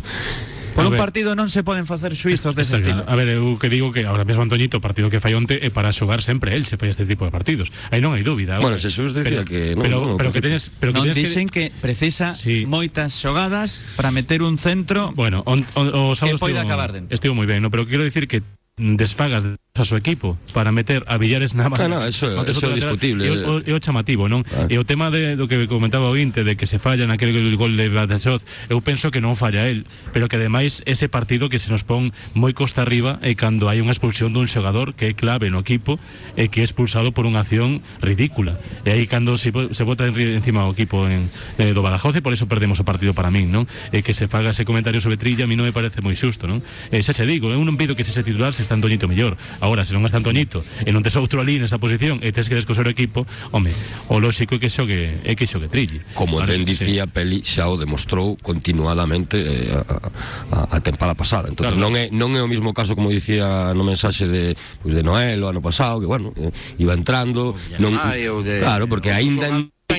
Por 0.79 0.87
un 0.87 0.95
ver. 0.95 1.03
partido 1.03 1.35
non 1.35 1.51
se 1.51 1.67
poden 1.67 1.85
facer 1.91 2.15
xuizos 2.15 2.55
dese 2.55 2.79
estilo 2.79 3.03
claro. 3.03 3.11
A 3.11 3.15
ver, 3.19 3.35
eu 3.35 3.59
que 3.59 3.67
digo 3.67 3.91
que 3.91 4.07
ahora 4.07 4.23
mesmo 4.23 4.47
Antoñito, 4.47 4.79
o 4.79 4.83
partido 4.85 5.11
que 5.11 5.19
fai 5.19 5.35
onte 5.35 5.59
é 5.59 5.75
para 5.75 5.91
xogar 5.91 6.23
sempre 6.23 6.55
el, 6.55 6.63
se 6.71 6.79
fai 6.79 6.87
este 6.95 7.03
tipo 7.03 7.27
de 7.27 7.35
partidos. 7.35 7.75
Aí 7.91 7.99
non 7.99 8.15
hai 8.15 8.23
dúbida. 8.23 8.63
Bueno, 8.63 8.79
Jesús 8.79 9.11
decía 9.11 9.43
que 9.43 9.75
non, 9.75 9.83
pero, 9.83 9.97
non, 9.99 10.15
pero 10.15 10.31
que- 10.31 10.39
que 10.39 10.47
teñes, 10.47 10.71
pero 10.79 10.95
que 10.95 11.03
Non 11.03 11.11
teñes 11.11 11.19
dixen 11.19 11.51
que, 11.51 11.75
precisa 11.83 12.39
Sí. 12.39 12.63
moitas 12.65 13.11
xogadas 13.19 13.83
para 13.99 14.15
meter 14.15 14.47
un 14.47 14.55
centro 14.57 15.11
Bueno, 15.19 15.43
on, 15.51 15.67
on, 15.75 15.91
o 15.91 16.15
sábado 16.15 16.39
poida 16.39 16.63
estivo, 16.63 16.71
acabar 16.71 16.95
dentro. 16.95 17.11
estivo 17.11 17.35
moi 17.35 17.51
ben, 17.51 17.59
no, 17.59 17.75
pero 17.75 17.83
quero 17.85 18.07
dicir 18.07 18.31
que 18.31 18.47
desfagas 18.79 19.43
a 19.81 19.87
su 19.87 19.97
equipo 19.97 20.39
para 20.53 20.73
meter 20.73 21.05
a 21.07 21.17
Villares 21.19 21.55
na 21.55 21.67
Ah, 21.69 21.89
no, 21.89 22.03
eso- 22.05 22.33
eso 22.45 22.71
é 22.71 22.75
discutible. 22.75 23.27
E 23.27 23.31
o, 23.45 23.63
e 23.63 23.73
o 23.73 23.79
chamativo, 23.79 24.27
non? 24.27 24.43
Ah. 24.53 24.67
E 24.69 24.77
o 24.79 24.85
tema 24.85 25.11
de, 25.15 25.37
do 25.39 25.47
que 25.47 25.69
comentaba 25.71 26.11
o 26.11 26.17
Inte 26.19 26.43
de 26.43 26.57
que 26.59 26.67
se 26.67 26.79
falla 26.83 27.07
naquele 27.07 27.33
gol 27.55 27.77
de 27.77 27.89
Badajoz, 27.93 28.43
eu 28.73 28.81
penso 28.81 29.11
que 29.15 29.21
non 29.23 29.37
falla 29.39 29.69
el, 29.71 29.85
pero 30.11 30.27
que 30.27 30.37
ademais 30.41 30.83
ese 30.89 31.07
partido 31.09 31.49
que 31.49 31.59
se 31.63 31.71
nos 31.71 31.85
pon 31.87 32.11
moi 32.35 32.51
costa 32.57 32.83
arriba 32.83 33.19
é 33.23 33.37
cando 33.39 33.69
hai 33.71 33.79
unha 33.79 33.93
expulsión 33.95 34.35
dun 34.35 34.49
xogador 34.51 34.97
que 34.99 35.11
é 35.11 35.15
clave 35.15 35.53
no 35.53 35.61
equipo 35.63 36.01
e 36.35 36.49
que 36.51 36.61
é 36.61 36.65
expulsado 36.67 37.15
por 37.15 37.29
unha 37.29 37.45
acción 37.45 37.81
ridícula. 38.03 38.59
E 38.85 38.91
aí 38.95 39.05
cando 39.07 39.37
se, 39.39 39.53
se 39.53 39.83
bota 39.85 40.09
en, 40.09 40.15
encima 40.17 40.67
o 40.67 40.73
equipo 40.75 41.07
en, 41.07 41.29
eh, 41.61 41.71
do 41.77 41.85
Badajoz 41.85 42.17
e 42.17 42.23
por 42.25 42.33
eso 42.35 42.49
perdemos 42.51 42.81
o 42.81 42.87
partido 42.89 43.13
para 43.15 43.31
min, 43.31 43.53
non? 43.53 43.65
E 43.95 44.03
que 44.03 44.17
se 44.17 44.27
faga 44.27 44.51
ese 44.51 44.65
comentario 44.67 44.99
sobre 45.05 45.21
Trilla 45.21 45.45
a 45.45 45.49
mí 45.51 45.55
non 45.55 45.69
me 45.69 45.75
parece 45.77 46.01
moi 46.03 46.17
xusto, 46.19 46.49
non? 46.49 46.65
E 46.91 46.99
xa 47.05 47.13
che 47.15 47.29
digo, 47.29 47.53
eu 47.53 47.61
non 47.63 47.77
pido 47.79 47.95
que 47.95 48.03
se 48.03 48.11
se 48.11 48.25
titular 48.25 48.51
se 48.57 48.65
está 48.65 48.75
Antoñito 48.79 49.11
mellor. 49.11 49.35
Agora, 49.69 49.85
se 49.85 49.93
non 49.93 50.09
está 50.09 50.17
Antoñito 50.17 50.65
e 50.81 50.89
non 50.97 51.05
tes 51.05 51.13
outro 51.21 51.45
ali 51.45 51.61
nesa 51.61 51.77
posición 51.77 52.25
e 52.25 52.33
tes 52.33 52.49
que 52.49 52.57
descoser 52.57 52.89
o 52.89 52.93
equipo, 52.93 53.29
home, 53.53 53.69
o 54.09 54.17
lóxico 54.17 54.57
é 54.57 54.59
que 54.59 54.73
xogue 54.73 55.21
é 55.29 55.37
que 55.37 55.45
xogue 55.45 55.69
Trilli. 55.69 56.01
Como 56.17 56.41
Vale, 56.41 56.57
ben 56.57 56.65
sí. 56.65 56.73
dicía 56.73 57.05
Peli, 57.05 57.45
xa 57.45 57.69
o 57.69 57.77
demostrou 57.77 58.41
continuadamente 58.41 59.37
eh, 59.37 59.77
a, 59.77 60.73
a, 60.73 60.77
a 60.77 60.79
tempada 60.81 61.13
pasada. 61.13 61.53
Entonces 61.53 61.77
Claro. 61.77 61.85
non 61.85 61.93
é 62.01 62.09
non 62.09 62.33
é 62.33 62.41
o 62.41 62.49
mismo 62.49 62.73
caso 62.73 62.97
como 62.97 63.13
dicía 63.13 63.77
no 63.77 63.85
mensaxe 63.85 64.25
de 64.25 64.57
pois 64.81 64.97
de 64.97 65.05
Noel 65.05 65.45
o 65.45 65.53
ano 65.53 65.61
pasado, 65.61 66.01
que 66.01 66.09
bueno, 66.09 66.33
eh, 66.41 66.49
iba 66.81 66.97
entrando, 66.97 67.53
non 67.77 67.93
de- 68.41 68.65
Claro, 68.65 68.89
porque 68.89 69.13
aínda 69.13 69.53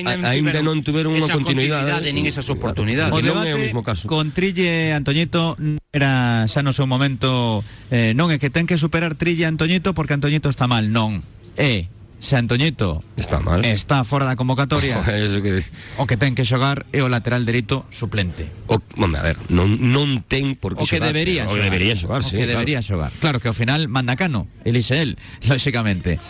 xogadores 0.06 0.24
a- 0.24 0.32
aínda 0.32 0.60
non 0.64 0.80
tuveron 0.80 1.12
unha 1.12 1.26
esa 1.28 1.36
continuidade, 1.36 2.08
nin 2.14 2.24
esas 2.28 2.46
oportunidades. 2.48 3.12
O 3.12 3.20
Que 3.20 3.28
non 3.28 3.40
é 3.44 3.50
debate 3.50 3.54
o 3.56 3.60
mismo 3.60 3.82
caso. 3.84 4.08
con 4.08 4.32
Trille 4.32 4.90
e 4.90 4.96
Antoñito 4.96 5.54
era 5.92 6.46
xa 6.48 6.62
no 6.64 6.70
seu 6.72 6.86
momento 6.88 7.60
eh, 7.92 8.14
non 8.16 8.30
é 8.32 8.38
que 8.40 8.48
ten 8.48 8.64
que 8.68 8.78
superar 8.80 9.14
Trille 9.18 9.44
e 9.44 9.50
Antoñito 9.50 9.92
porque 9.92 10.14
Antoñito 10.16 10.48
está 10.48 10.64
mal, 10.70 10.88
non. 10.94 11.20
É 11.58 11.90
se 12.20 12.36
Antoñito 12.36 13.00
Está 13.16 13.40
mal. 13.40 13.64
está 13.64 14.04
fora 14.04 14.28
da 14.28 14.36
convocatoria, 14.36 15.00
Eso 15.08 15.40
que 15.40 15.64
o 15.96 16.04
que 16.04 16.20
ten 16.20 16.36
que 16.36 16.44
xogar 16.44 16.84
é 16.92 17.00
o 17.00 17.08
lateral 17.08 17.48
dereito 17.48 17.88
suplente. 17.88 18.44
o, 18.68 18.76
home, 19.00 19.16
a 19.16 19.24
ver, 19.24 19.40
non, 19.48 19.72
non 19.80 20.20
ten 20.28 20.52
por 20.52 20.76
que 20.76 20.84
O 20.84 20.86
que 20.86 21.00
xogar, 21.00 21.16
debería 21.16 21.48
o 21.48 21.56
que 21.56 21.56
xogar. 21.56 21.64
debería 21.72 21.94
xogar, 21.96 22.20
O 22.20 22.28
sí, 22.28 22.36
que 22.36 22.44
claro. 22.44 22.52
debería 22.60 22.80
xogar. 22.84 23.10
Claro 23.24 23.40
que 23.40 23.48
ao 23.48 23.56
final 23.56 23.88
manda 23.88 24.20
Cano, 24.20 24.44
elixe 24.68 25.00
el, 25.00 25.16
lóxicamente. 25.48 26.20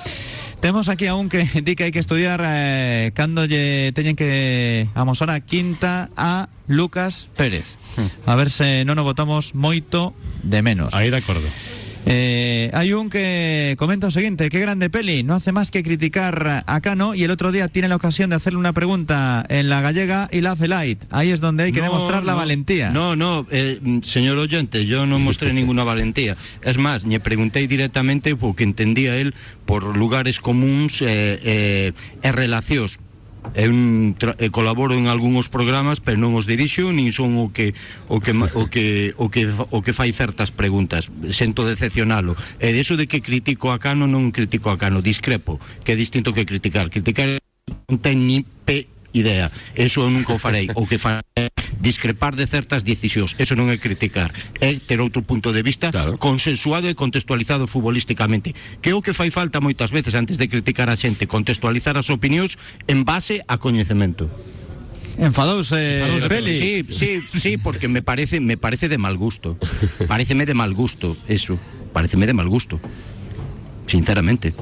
Temos 0.60 0.90
aquí 0.90 1.06
a 1.06 1.14
un 1.14 1.28
que 1.28 1.44
di 1.64 1.72
que 1.72 1.88
hai 1.88 1.92
que 1.92 2.04
estudiar 2.04 2.44
eh, 2.44 3.16
cando 3.16 3.48
lle 3.48 3.96
teñen 3.96 4.12
que 4.12 4.84
amosar 4.92 5.32
a 5.32 5.40
quinta 5.40 6.12
a 6.20 6.52
Lucas 6.68 7.32
Pérez. 7.32 7.80
A 8.28 8.36
ver 8.36 8.52
se 8.52 8.84
non 8.84 9.00
o 9.00 9.04
votamos 9.04 9.56
moito 9.56 10.12
de 10.44 10.60
menos. 10.60 10.92
Aí 10.92 11.08
de 11.08 11.16
acordo. 11.16 11.48
Eh, 12.06 12.70
hay 12.72 12.92
un 12.92 13.10
que 13.10 13.74
comenta 13.78 14.06
lo 14.06 14.10
siguiente, 14.10 14.48
qué 14.48 14.58
grande 14.58 14.88
peli, 14.88 15.22
no 15.22 15.34
hace 15.34 15.52
más 15.52 15.70
que 15.70 15.82
criticar 15.82 16.64
a 16.66 16.80
Cano 16.80 17.14
y 17.14 17.24
el 17.24 17.30
otro 17.30 17.52
día 17.52 17.68
tiene 17.68 17.88
la 17.88 17.96
ocasión 17.96 18.30
de 18.30 18.36
hacerle 18.36 18.58
una 18.58 18.72
pregunta 18.72 19.44
en 19.48 19.68
la 19.68 19.80
gallega 19.80 20.28
y 20.32 20.40
la 20.40 20.52
hace 20.52 20.66
light. 20.66 21.04
Ahí 21.10 21.30
es 21.30 21.40
donde 21.40 21.64
hay 21.64 21.72
que 21.72 21.80
No, 21.80 21.86
demostrar 21.86 22.24
la 22.24 22.32
no, 22.32 22.38
valentía. 22.38 22.90
No, 22.90 23.16
no, 23.16 23.46
eh, 23.50 23.78
señor 24.02 24.38
oyente, 24.38 24.86
yo 24.86 25.06
no 25.06 25.18
mostré 25.18 25.52
ninguna 25.52 25.84
valentía. 25.84 26.36
Es 26.62 26.78
más, 26.78 27.04
le 27.04 27.20
pregunté 27.20 27.66
directamente 27.66 28.34
porque 28.34 28.64
entendía 28.64 29.16
él 29.16 29.34
por 29.66 29.96
lugares 29.96 30.40
comuns 30.40 31.02
eh, 31.02 31.92
eh, 32.22 32.32
relacións. 32.32 32.98
eu 33.54 33.72
eh, 33.72 34.50
colaboro 34.50 34.94
en 34.94 35.08
algúns 35.08 35.48
programas, 35.48 35.98
pero 35.98 36.20
non 36.20 36.36
os 36.36 36.46
dirixo, 36.46 36.92
nin 36.94 37.10
son 37.10 37.34
o 37.40 37.50
que 37.50 37.74
o 38.06 38.20
que 38.22 38.32
o 38.32 38.64
que 38.70 39.14
o 39.16 39.26
que 39.28 39.42
o 39.48 39.78
que 39.82 39.92
fai 39.96 40.12
certas 40.14 40.54
preguntas. 40.54 41.10
Sento 41.34 41.66
decepcionalo. 41.66 42.36
E 42.62 42.70
de 42.70 42.80
eso 42.80 42.94
de 42.94 43.10
que 43.10 43.24
critico 43.24 43.72
a 43.74 43.80
Cano 43.82 44.06
non 44.06 44.30
critico 44.30 44.70
a 44.70 44.78
Cano, 44.78 45.02
discrepo, 45.02 45.58
que 45.82 45.92
é 45.92 45.96
distinto 45.98 46.36
que 46.36 46.46
criticar. 46.46 46.92
Criticar 46.92 47.40
non 47.90 47.98
ten 47.98 48.22
ni 48.22 48.44
pe 48.44 48.86
idea. 49.12 49.50
Eso 49.74 50.06
eu 50.06 50.10
nunca 50.10 50.32
o 50.32 50.38
farei. 50.38 50.70
O 50.78 50.86
que 50.86 50.98
farei 50.98 51.50
discrepar 51.80 52.36
de 52.36 52.46
certas 52.46 52.84
decisións. 52.84 53.34
Eso 53.40 53.56
non 53.56 53.72
é 53.72 53.80
criticar. 53.80 54.30
É 54.60 54.76
ter 54.78 55.00
outro 55.00 55.24
punto 55.24 55.50
de 55.50 55.64
vista 55.64 55.88
Claro. 55.90 56.20
consensuado 56.20 56.86
e 56.86 56.94
contextualizado 56.94 57.64
futbolísticamente. 57.66 58.52
Que 58.84 58.92
é 58.92 58.94
o 58.94 59.00
que 59.02 59.16
fai 59.16 59.32
falta 59.32 59.58
moitas 59.64 59.88
veces 59.90 60.12
antes 60.14 60.36
de 60.36 60.46
criticar 60.46 60.92
a 60.92 60.96
xente, 61.00 61.24
contextualizar 61.26 61.96
as 61.96 62.12
opinións 62.12 62.60
en 62.86 63.02
base 63.08 63.40
a 63.48 63.56
coñecemento. 63.56 64.28
Enfadouse 65.18 65.74
Enfadouse, 65.74 66.28
Peli. 66.28 66.54
Sí, 66.54 66.72
sí, 66.88 67.10
sí, 67.28 67.52
porque 67.58 67.88
me 67.88 68.00
parece 68.00 68.40
me 68.40 68.56
parece 68.56 68.88
de 68.88 68.96
mal 68.96 69.16
gusto. 69.16 69.56
Pareceme 70.06 70.46
de 70.46 70.54
mal 70.54 70.72
gusto 70.72 71.16
eso. 71.28 71.58
Pareceme 71.92 72.28
de 72.28 72.32
mal 72.36 72.48
gusto. 72.48 72.78
Sinceramente. 73.86 74.54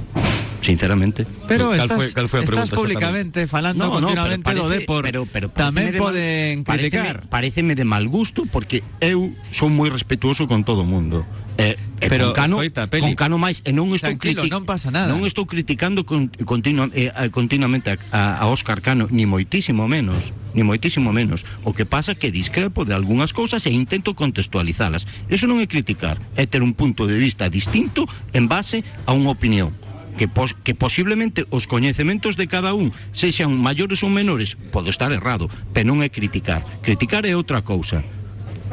Sinceramente. 0.60 1.24
Pero 1.46 1.70
estás, 1.72 2.12
foi 2.26 2.42
a 2.42 2.44
estás 2.44 2.68
pregunta 2.68 2.74
públicamente 2.76 3.46
falando 3.46 3.86
No, 3.86 4.00
no, 4.02 4.10
continuamente 4.10 4.50
do 4.54 4.66
Depor. 4.68 5.02
pero- 5.06 5.24
pero 5.30 5.46
Tamén 5.54 5.94
de 5.94 6.02
mal- 6.02 6.10
poden 6.12 6.66
criticar. 6.66 7.22
Pareceme, 7.30 7.30
pareceme 7.30 7.72
de 7.78 7.86
mal 7.86 8.04
gusto 8.10 8.42
porque 8.50 8.82
eu 8.98 9.30
son 9.54 9.72
moi 9.78 9.86
respetuoso 9.88 10.50
con 10.50 10.66
todo 10.66 10.82
o 10.82 10.88
mundo. 10.88 11.22
E, 11.58 11.74
e 11.98 12.06
Pero, 12.06 12.30
con 12.30 12.38
Cano, 12.38 12.54
escoita, 12.62 12.86
Peli. 12.86 13.02
con 13.02 13.14
Cano 13.18 13.34
máis 13.38 13.62
e 13.66 13.74
non 13.74 13.90
estou 13.94 14.14
Tranquilo, 14.14 14.46
non 14.46 14.62
pasa 14.66 14.90
nada. 14.94 15.10
Non 15.10 15.26
estou 15.26 15.46
criticando 15.46 16.06
con, 16.06 16.30
continua, 16.46 16.86
eh, 16.94 17.10
a- 17.10 17.30
continuamente 17.34 17.90
a, 17.94 17.98
a 18.14 18.44
Óscar 18.46 18.78
Cano 18.82 19.06
ni 19.10 19.26
moitísimo 19.26 19.86
menos, 19.90 20.30
ni 20.54 20.62
moitísimo 20.62 21.10
menos. 21.10 21.42
O 21.66 21.74
que 21.74 21.82
pasa 21.86 22.14
que 22.14 22.30
discrepo 22.30 22.86
de 22.86 22.94
algunhas 22.94 23.34
cousas 23.34 23.66
e 23.66 23.74
intento 23.74 24.14
contextualizalas. 24.14 25.06
Eso 25.30 25.50
non 25.50 25.58
é 25.58 25.66
criticar, 25.66 26.18
é 26.38 26.46
ter 26.46 26.62
un 26.62 26.74
punto 26.78 27.06
de 27.10 27.18
vista 27.18 27.50
distinto 27.50 28.06
en 28.34 28.46
base 28.46 28.86
a 29.06 29.14
unha 29.14 29.34
opinión 29.34 29.74
que, 30.18 30.28
pos, 30.28 30.52
que 30.52 30.74
posiblemente 30.74 31.46
os 31.48 31.70
coñecementos 31.70 32.36
de 32.36 32.50
cada 32.50 32.74
un 32.74 32.92
sexan 33.14 33.54
maiores 33.54 34.04
ou 34.04 34.10
menores, 34.10 34.58
podo 34.74 34.90
estar 34.90 35.14
errado, 35.14 35.48
pero 35.72 35.88
non 35.88 36.04
é 36.04 36.10
criticar. 36.10 36.66
Criticar 36.84 37.24
é 37.24 37.32
outra 37.32 37.64
cousa. 37.64 38.04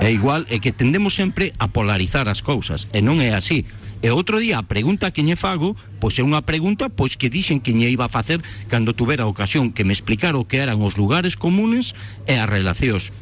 É 0.01 0.11
igual, 0.11 0.43
é 0.51 0.59
que 0.59 0.75
tendemos 0.75 1.15
sempre 1.15 1.55
a 1.55 1.71
polarizar 1.71 2.27
as 2.27 2.43
cousas, 2.43 2.91
e 2.91 2.99
non 2.99 3.23
é 3.23 3.31
así. 3.31 3.63
E 4.03 4.11
outro 4.11 4.43
día 4.43 4.59
a 4.59 4.67
pregunta 4.67 5.13
que 5.13 5.23
lle 5.23 5.39
fago, 5.39 5.77
pois 6.03 6.19
é 6.19 6.23
unha 6.25 6.43
pregunta 6.43 6.91
pois 6.91 7.15
que 7.15 7.31
dixen 7.31 7.63
que 7.63 7.71
lle 7.71 7.87
iba 7.87 8.05
a 8.05 8.11
facer 8.11 8.43
cando 8.67 8.91
tuvera 8.91 9.23
a 9.23 9.31
ocasión 9.31 9.71
que 9.71 9.87
me 9.87 9.95
explicara 9.95 10.35
o 10.35 10.43
que 10.43 10.59
eran 10.59 10.83
os 10.83 10.99
lugares 10.99 11.39
comunes 11.39 11.95
e 12.27 12.35
as 12.35 12.49
relacións. 12.49 13.15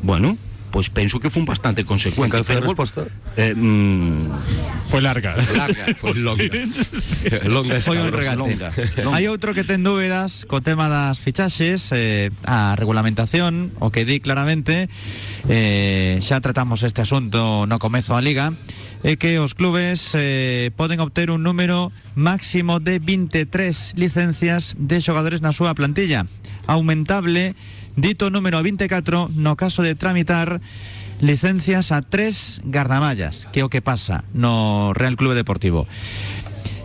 Bueno, 0.00 0.38
pois 0.72 0.88
penso 0.88 1.20
que 1.20 1.28
fun 1.28 1.44
bastante 1.44 1.84
consecuente. 1.84 2.32
Cal 2.32 2.42
foi 2.48 2.56
a 2.56 2.64
pero- 2.64 2.72
resposta? 2.72 3.00
Eh, 3.36 3.52
mm, 3.52 4.88
Foi 4.88 5.00
larga. 5.04 5.36
larga, 5.52 5.92
foi 6.00 6.16
longa. 6.24 6.48
Longa 7.44 7.80
Foi 7.84 8.00
un 8.00 8.08
regate. 8.12 8.36
longa, 8.40 8.68
longa. 9.04 9.12
Hai 9.16 9.28
outro 9.28 9.52
que 9.52 9.62
ten 9.68 9.84
dúbidas 9.84 10.48
co 10.48 10.64
tema 10.64 10.88
das 10.88 11.20
fichaxes, 11.20 11.92
eh, 11.92 12.32
a 12.48 12.72
regulamentación, 12.80 13.70
o 13.84 13.92
que 13.92 14.08
di 14.08 14.18
claramente, 14.24 14.88
eh, 15.52 16.16
xa 16.24 16.40
tratamos 16.40 16.80
este 16.82 17.04
asunto 17.04 17.68
no 17.68 17.76
comezo 17.76 18.16
da 18.16 18.24
liga, 18.24 18.56
é 19.02 19.18
que 19.18 19.42
os 19.42 19.58
clubes 19.58 20.14
eh, 20.14 20.70
poden 20.78 21.02
obter 21.02 21.34
un 21.34 21.42
número 21.42 21.90
máximo 22.14 22.78
de 22.78 23.02
23 23.02 23.98
licencias 23.98 24.78
de 24.78 25.02
xogadores 25.02 25.42
na 25.42 25.50
súa 25.50 25.74
plantilla, 25.74 26.22
aumentable 26.70 27.58
dito 27.98 28.30
número 28.30 28.56
a 28.58 28.62
24 28.62 29.34
no 29.34 29.58
caso 29.58 29.82
de 29.82 29.98
tramitar 29.98 30.62
licencias 31.18 31.90
a 31.90 32.02
tres 32.02 32.62
gardamallas, 32.62 33.50
que 33.50 33.66
o 33.66 33.70
que 33.70 33.82
pasa 33.82 34.22
no 34.34 34.94
Real 34.94 35.18
Clube 35.18 35.34
Deportivo. 35.34 35.90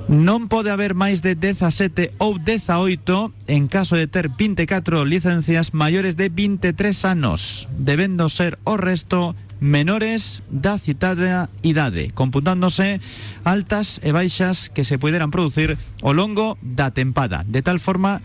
Non 0.08 0.48
pode 0.48 0.72
haber 0.72 0.96
máis 0.96 1.20
de 1.20 1.36
17 1.36 2.16
ou 2.24 2.40
18 2.40 3.52
en 3.52 3.68
caso 3.68 4.00
de 4.00 4.08
ter 4.08 4.32
24 4.32 5.04
licencias 5.04 5.76
maiores 5.76 6.16
de 6.16 6.32
23 6.32 6.72
anos, 7.04 7.68
debendo 7.76 8.32
ser 8.32 8.56
o 8.64 8.80
resto 8.80 9.36
menores 9.60 10.44
da 10.50 10.78
citada 10.78 11.50
idade, 11.64 12.12
computándose 12.14 13.02
altas 13.44 14.00
e 14.06 14.14
baixas 14.14 14.70
que 14.70 14.86
se 14.86 15.02
poderan 15.02 15.34
producir 15.34 15.78
ao 16.06 16.14
longo 16.14 16.58
da 16.62 16.94
tempada, 16.94 17.42
de 17.48 17.62
tal 17.66 17.82
forma 17.82 18.22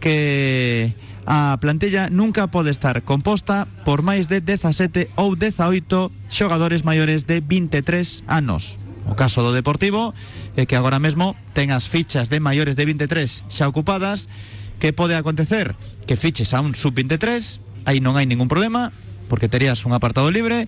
que 0.00 0.96
a 1.28 1.58
plantilla 1.60 2.08
nunca 2.08 2.48
pode 2.48 2.72
estar 2.72 3.04
composta 3.04 3.68
por 3.84 4.00
máis 4.00 4.26
de 4.26 4.40
17 4.40 5.12
ou 5.20 5.36
18 5.36 6.32
xogadores 6.32 6.82
maiores 6.82 7.28
de 7.28 7.44
23 7.44 8.24
anos. 8.26 8.80
O 9.04 9.14
caso 9.14 9.44
do 9.44 9.52
Deportivo 9.52 10.14
que 10.56 10.76
agora 10.76 10.98
mesmo 10.98 11.36
ten 11.52 11.70
as 11.70 11.88
fichas 11.88 12.32
de 12.32 12.40
maiores 12.40 12.74
de 12.74 12.84
23 12.88 13.46
xa 13.52 13.68
ocupadas 13.68 14.32
que 14.80 14.96
pode 14.96 15.12
acontecer? 15.12 15.76
Que 16.08 16.16
fiches 16.16 16.56
a 16.56 16.64
un 16.64 16.72
sub-23 16.72 17.60
aí 17.84 18.00
non 18.00 18.16
hai 18.16 18.24
ningún 18.24 18.48
problema 18.48 18.92
porque 19.30 19.46
terías 19.46 19.86
un 19.86 19.94
apartado 19.94 20.34
libre. 20.34 20.66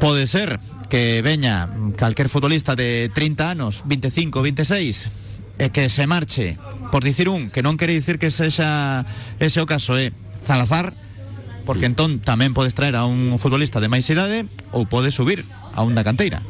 Pode 0.00 0.24
ser 0.24 0.58
que 0.88 1.20
veña 1.20 1.68
calquer 2.00 2.32
futbolista 2.32 2.72
de 2.72 3.12
30 3.12 3.52
anos, 3.52 3.84
25, 3.84 4.40
26 4.40 5.28
e 5.58 5.68
que 5.68 5.90
se 5.92 6.06
marche, 6.08 6.56
por 6.88 7.04
dicir 7.04 7.28
un, 7.28 7.50
que 7.52 7.60
non 7.66 7.76
quere 7.76 7.92
dicir 7.92 8.16
que 8.16 8.32
sexa 8.32 9.04
ese 9.36 9.60
o 9.60 9.68
caso 9.68 9.98
é 9.98 10.14
Salazar, 10.46 10.96
porque 11.68 11.84
entón 11.84 12.24
tamén 12.24 12.56
podes 12.56 12.72
traer 12.72 12.96
a 12.96 13.04
un 13.04 13.36
futbolista 13.36 13.82
de 13.82 13.92
máis 13.92 14.08
idade 14.08 14.48
ou 14.72 14.88
podes 14.88 15.12
subir 15.12 15.44
a 15.76 15.84
un 15.84 15.92
da 15.92 16.06
canteira. 16.06 16.40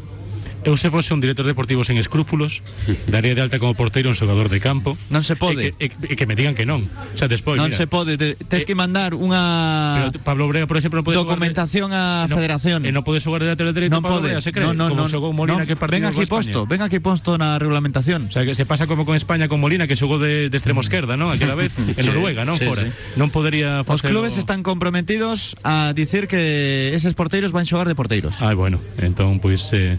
Eu 0.68 0.76
se 0.76 0.92
fose 0.92 1.16
un 1.16 1.24
director 1.24 1.48
deportivo 1.48 1.80
sen 1.80 1.96
escrúpulos, 1.96 2.60
daría 3.08 3.32
de 3.32 3.40
alta 3.40 3.56
como 3.56 3.72
porteiro 3.72 4.12
un 4.12 4.16
xogador 4.18 4.52
de 4.52 4.60
campo. 4.60 5.00
Non 5.08 5.24
se 5.24 5.32
pode. 5.32 5.72
E 5.80 5.88
que, 5.88 6.12
e, 6.12 6.12
e 6.12 6.14
que 6.20 6.28
me 6.28 6.36
digan 6.36 6.52
que 6.52 6.68
non. 6.68 6.84
O 6.84 7.16
sea, 7.16 7.24
despois, 7.24 7.56
non 7.56 7.72
mira, 7.72 7.80
se 7.80 7.88
pode, 7.88 8.20
te, 8.20 8.36
tes 8.36 8.68
que 8.68 8.76
mandar 8.76 9.16
unha 9.16 10.12
Pero 10.12 10.20
Pablo 10.20 10.44
Brea, 10.44 10.68
por 10.68 10.76
exemplo, 10.76 11.00
non 11.00 11.08
pode 11.08 11.16
documentación 11.16 11.88
xogar 11.88 12.28
de, 12.28 12.36
federación. 12.36 12.84
E 12.84 12.92
non 12.92 13.00
pode 13.00 13.24
xogar 13.24 13.40
de 13.40 13.48
lateral 13.48 13.72
dereito 13.72 13.96
non 13.96 14.04
Pablo 14.04 14.20
pode. 14.20 14.36
Brea, 14.36 14.44
se 14.44 14.52
cree, 14.52 14.68
non, 14.68 14.76
non, 14.76 14.92
como 14.92 15.08
non, 15.08 15.08
xogou 15.08 15.32
Molina 15.32 15.64
non. 15.64 15.68
que 15.68 15.72
partido 15.72 16.04
Ven 16.04 16.12
aquí 16.12 16.28
posto, 16.28 16.68
ven 16.68 16.84
aquí 16.84 17.00
posto 17.00 17.40
na 17.40 17.56
regulamentación. 17.56 18.28
O 18.28 18.32
sea, 18.36 18.44
que 18.44 18.52
se 18.52 18.68
pasa 18.68 18.84
como 18.84 19.08
con 19.08 19.16
España 19.16 19.48
con 19.48 19.64
Molina 19.64 19.88
que 19.88 19.96
xogou 19.96 20.20
de, 20.20 20.52
de 20.52 20.56
extremo 20.60 20.84
esquerda, 20.84 21.16
non? 21.16 21.32
Aquela 21.32 21.56
vez 21.56 21.72
en 21.96 22.04
Noruega, 22.04 22.44
non 22.44 22.60
sí, 22.60 22.68
fora. 22.68 22.84
sí. 22.84 22.92
Non 23.16 23.32
podería 23.32 23.80
Os 23.80 23.88
facelo- 23.88 24.20
clubes 24.20 24.36
están 24.36 24.60
comprometidos 24.60 25.56
a 25.64 25.96
dicir 25.96 26.28
que 26.28 26.92
eses 26.92 27.16
porteiros 27.16 27.56
van 27.56 27.64
xogar 27.64 27.88
de 27.88 27.96
porteiros. 27.96 28.44
Ah, 28.44 28.52
bueno, 28.52 28.84
entón 29.00 29.40
pois 29.40 29.64
eh, 29.72 29.96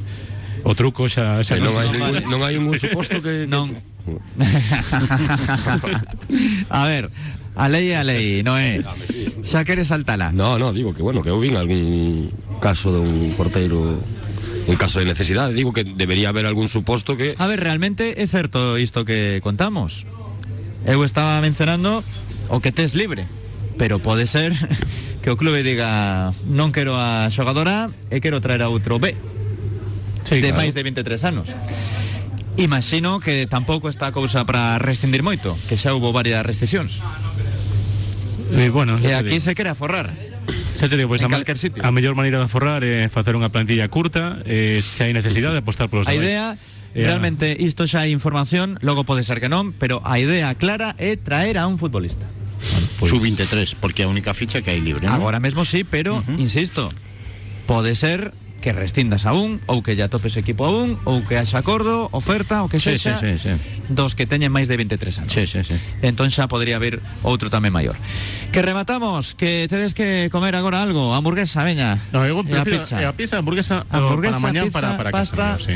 o 0.63 0.75
truco 0.75 1.07
xa 1.07 1.39
xa 1.43 1.55
non 1.59 1.71
hai 1.77 1.87
se- 1.87 1.93
ningún, 1.95 2.15
non 2.29 2.39
hai 2.43 2.55
un 2.59 2.67
suposto 2.75 3.21
que, 3.23 3.45
que 3.45 3.47
Non. 3.47 3.71
a 6.69 6.87
ver, 6.87 7.09
a 7.55 7.67
lei 7.69 7.91
é 7.91 7.97
a 7.97 8.03
lei, 8.03 8.43
non 8.43 8.57
é? 8.57 8.81
Xa 9.45 9.63
queres 9.63 9.87
saltala. 9.91 10.31
No, 10.31 10.57
no, 10.57 10.73
digo 10.73 10.93
que 10.93 11.01
bueno, 11.01 11.21
que 11.21 11.29
eu 11.29 11.39
vin 11.39 11.55
algún 11.55 12.31
caso 12.59 12.91
de 12.91 12.99
un 12.99 13.33
porteiro 13.37 13.99
en 14.69 14.75
caso 14.77 14.99
de 14.99 15.05
necesidade, 15.05 15.53
digo 15.53 15.73
que 15.73 15.83
debería 15.83 16.29
haber 16.29 16.45
algún 16.45 16.67
suposto 16.67 17.17
que 17.17 17.35
A 17.37 17.47
ver, 17.47 17.59
realmente 17.61 18.21
é 18.21 18.25
certo 18.27 18.77
isto 18.77 19.05
que 19.05 19.39
contamos. 19.41 20.05
Eu 20.85 21.03
estaba 21.03 21.41
mencionando 21.41 22.03
o 22.49 22.59
que 22.61 22.71
tes 22.71 22.95
libre, 22.95 23.25
pero 23.77 23.99
pode 23.99 24.25
ser 24.25 24.53
que 25.21 25.29
o 25.29 25.37
clube 25.37 25.61
diga 25.61 26.31
non 26.47 26.71
quero 26.71 26.95
a 26.95 27.27
xogadora 27.33 27.91
e 28.09 28.21
quero 28.23 28.39
traer 28.41 28.63
a 28.63 28.69
outro 28.71 28.97
B 29.01 29.13
Sí, 30.23 30.41
de 30.41 30.49
claro. 30.51 30.63
máis 30.63 30.73
de 30.73 30.83
23 30.83 31.23
anos. 31.23 31.49
Imagino 32.59 33.19
que 33.23 33.47
tampouco 33.47 33.87
está 33.87 34.11
a 34.11 34.13
cousa 34.15 34.43
para 34.43 34.77
rescindir 34.79 35.23
moito, 35.23 35.55
que 35.71 35.79
xa 35.79 35.95
hubo 35.95 36.11
varias 36.11 36.43
rescisións. 36.43 36.99
Eh, 38.51 38.69
bueno, 38.69 38.99
E 38.99 39.13
aquí 39.15 39.39
se 39.39 39.55
quere 39.55 39.69
aforrar. 39.69 40.11
Xa 40.75 40.89
te 40.89 40.97
digo, 40.97 41.07
pois 41.11 41.21
en 41.21 41.31
a, 41.31 41.39
sitio. 41.55 41.85
a 41.85 41.89
mellor 41.91 42.15
maneira 42.15 42.39
de 42.41 42.45
aforrar 42.49 42.83
é 42.83 43.07
facer 43.07 43.37
unha 43.37 43.47
plantilla 43.53 43.87
curta, 43.87 44.41
eh, 44.43 44.83
se 44.83 45.07
hai 45.07 45.13
necesidade 45.15 45.55
de 45.55 45.61
apostar 45.63 45.87
polos 45.87 46.09
A 46.09 46.15
demais. 46.15 46.25
idea 46.25 46.45
E 46.89 47.05
Realmente 47.05 47.53
isto 47.53 47.85
xa 47.85 48.01
hai 48.01 48.09
información, 48.09 48.81
logo 48.81 49.05
pode 49.05 49.21
ser 49.21 49.37
que 49.37 49.45
non, 49.45 49.77
pero 49.77 50.01
a 50.01 50.17
idea 50.17 50.49
clara 50.57 50.97
é 50.97 51.13
traer 51.21 51.61
a 51.61 51.69
un 51.69 51.77
futbolista. 51.77 52.25
Pues, 52.97 53.13
Sub-23, 53.13 53.77
porque 53.77 54.01
é 54.03 54.05
a 54.05 54.11
única 54.11 54.33
ficha 54.33 54.65
que 54.65 54.73
hai 54.73 54.81
libre. 54.81 55.05
¿no? 55.05 55.13
Agora 55.13 55.37
mesmo 55.37 55.63
sí, 55.69 55.85
pero 55.85 56.25
insisto, 56.41 56.89
pode 57.69 57.93
ser 57.93 58.33
que 58.59 58.75
rescindas 58.75 59.25
a 59.25 59.33
un 59.33 59.63
ou 59.71 59.79
que 59.81 59.95
ya 59.95 60.11
topes 60.11 60.35
equipo 60.35 60.67
a 60.67 60.71
un 60.71 60.99
ou 61.07 61.23
que 61.23 61.39
haxa 61.39 61.59
acordo, 61.63 62.11
oferta, 62.11 62.61
o 62.61 62.67
que 62.67 62.77
Sí, 62.79 62.99
sexa 62.99 63.15
sí, 63.17 63.39
sí, 63.39 63.55
sí. 63.55 63.83
dos 63.87 64.13
que 64.13 64.27
teñen 64.27 64.51
máis 64.51 64.67
de 64.67 64.75
23 64.75 65.23
anos. 65.25 65.31
Sí, 65.31 65.47
sí, 65.47 65.63
sí. 65.63 65.75
Entón 66.03 66.27
xa 66.29 66.45
podría 66.51 66.75
haber 66.77 66.99
outro 67.23 67.47
tamén 67.47 67.71
maior. 67.71 67.95
Que 68.51 68.59
rematamos, 68.61 69.33
que 69.33 69.65
tedes 69.71 69.95
que 69.95 70.27
comer 70.29 70.53
agora 70.59 70.83
algo, 70.83 71.15
hamburguesa, 71.15 71.63
veña. 71.63 71.97
No, 72.11 72.27
eu 72.27 72.43
e 72.43 72.55
a 72.59 72.67
pizza. 72.67 72.99
e 72.99 73.05
a 73.07 73.15
pizza, 73.15 73.39
hamburguesa, 73.39 73.87
o 73.87 73.95
Hamburguesa, 73.95 74.37
para 74.37 74.47
mañán 74.51 74.65
pizza, 74.67 74.77
para, 74.79 74.89
para 74.99 75.09
casa, 75.15 75.35
pasta. 75.35 75.45
mío, 75.55 75.63
sí. 75.63 75.75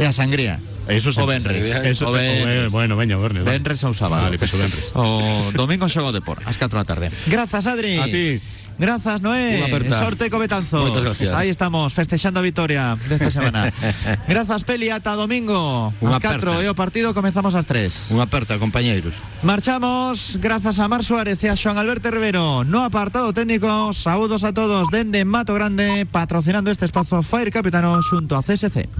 E 0.00 0.04
a 0.08 0.12
sangría. 0.12 0.56
Eso 0.88 1.10
o 1.10 1.12
sempre, 1.12 1.60
Benres. 1.60 1.68
Eso, 1.96 2.08
o 2.08 2.12
Benres. 2.12 2.72
bueno, 2.72 2.96
veña, 2.96 3.14
o 3.16 3.22
Benres. 3.22 3.44
vale. 3.44 3.60
Benres 3.60 3.84
ou 3.84 3.92
sábado. 3.92 4.24
Vale, 4.24 4.40
peso 4.40 4.56
Benres. 4.56 4.90
O 4.96 5.20
domingo 5.52 5.84
xogo 5.88 6.10
de 6.16 6.24
por, 6.24 6.40
ás 6.48 6.56
4 6.56 6.80
da 6.80 6.86
tarde. 6.88 7.12
Grazas, 7.28 7.68
Adri. 7.68 8.00
A 8.00 8.08
ti. 8.08 8.40
Grazas, 8.82 9.22
Noé. 9.22 9.62
Unha 9.62 9.70
aperta. 9.70 9.94
Sorte 9.94 10.26
co 10.26 10.42
Betanzos. 10.42 10.82
Moitas 10.82 11.06
gracias. 11.06 11.30
Aí 11.30 11.54
estamos, 11.54 11.94
festexando 11.94 12.42
a 12.42 12.42
vitória 12.42 12.98
desta 13.06 13.30
semana. 13.30 13.70
Grazas, 14.26 14.66
Peli, 14.66 14.90
ata 14.90 15.14
domingo. 15.14 15.94
Ás 16.02 16.18
4 16.18 16.18
aperta. 16.18 16.66
e 16.66 16.74
partido 16.74 17.14
comezamos 17.14 17.54
ás 17.54 17.62
3. 17.62 18.10
Unha 18.10 18.26
aperta, 18.26 18.58
compañeiros. 18.58 19.14
Marchamos, 19.46 20.42
grazas 20.42 20.82
a 20.82 20.90
Mar 20.90 21.06
Suárez 21.06 21.38
e 21.46 21.48
a 21.48 21.54
Xoan 21.54 21.78
Alberto 21.78 22.10
Rivero. 22.10 22.66
No 22.66 22.82
apartado 22.82 23.30
técnico, 23.30 23.94
saúdos 23.94 24.42
a 24.42 24.50
todos 24.50 24.90
dende 24.90 25.22
Mato 25.22 25.54
Grande, 25.54 26.02
patrocinando 26.10 26.66
este 26.74 26.82
espazo 26.82 27.22
Fire 27.22 27.54
Capitano 27.54 27.94
xunto 28.02 28.34
a 28.34 28.42
CSC. 28.42 28.90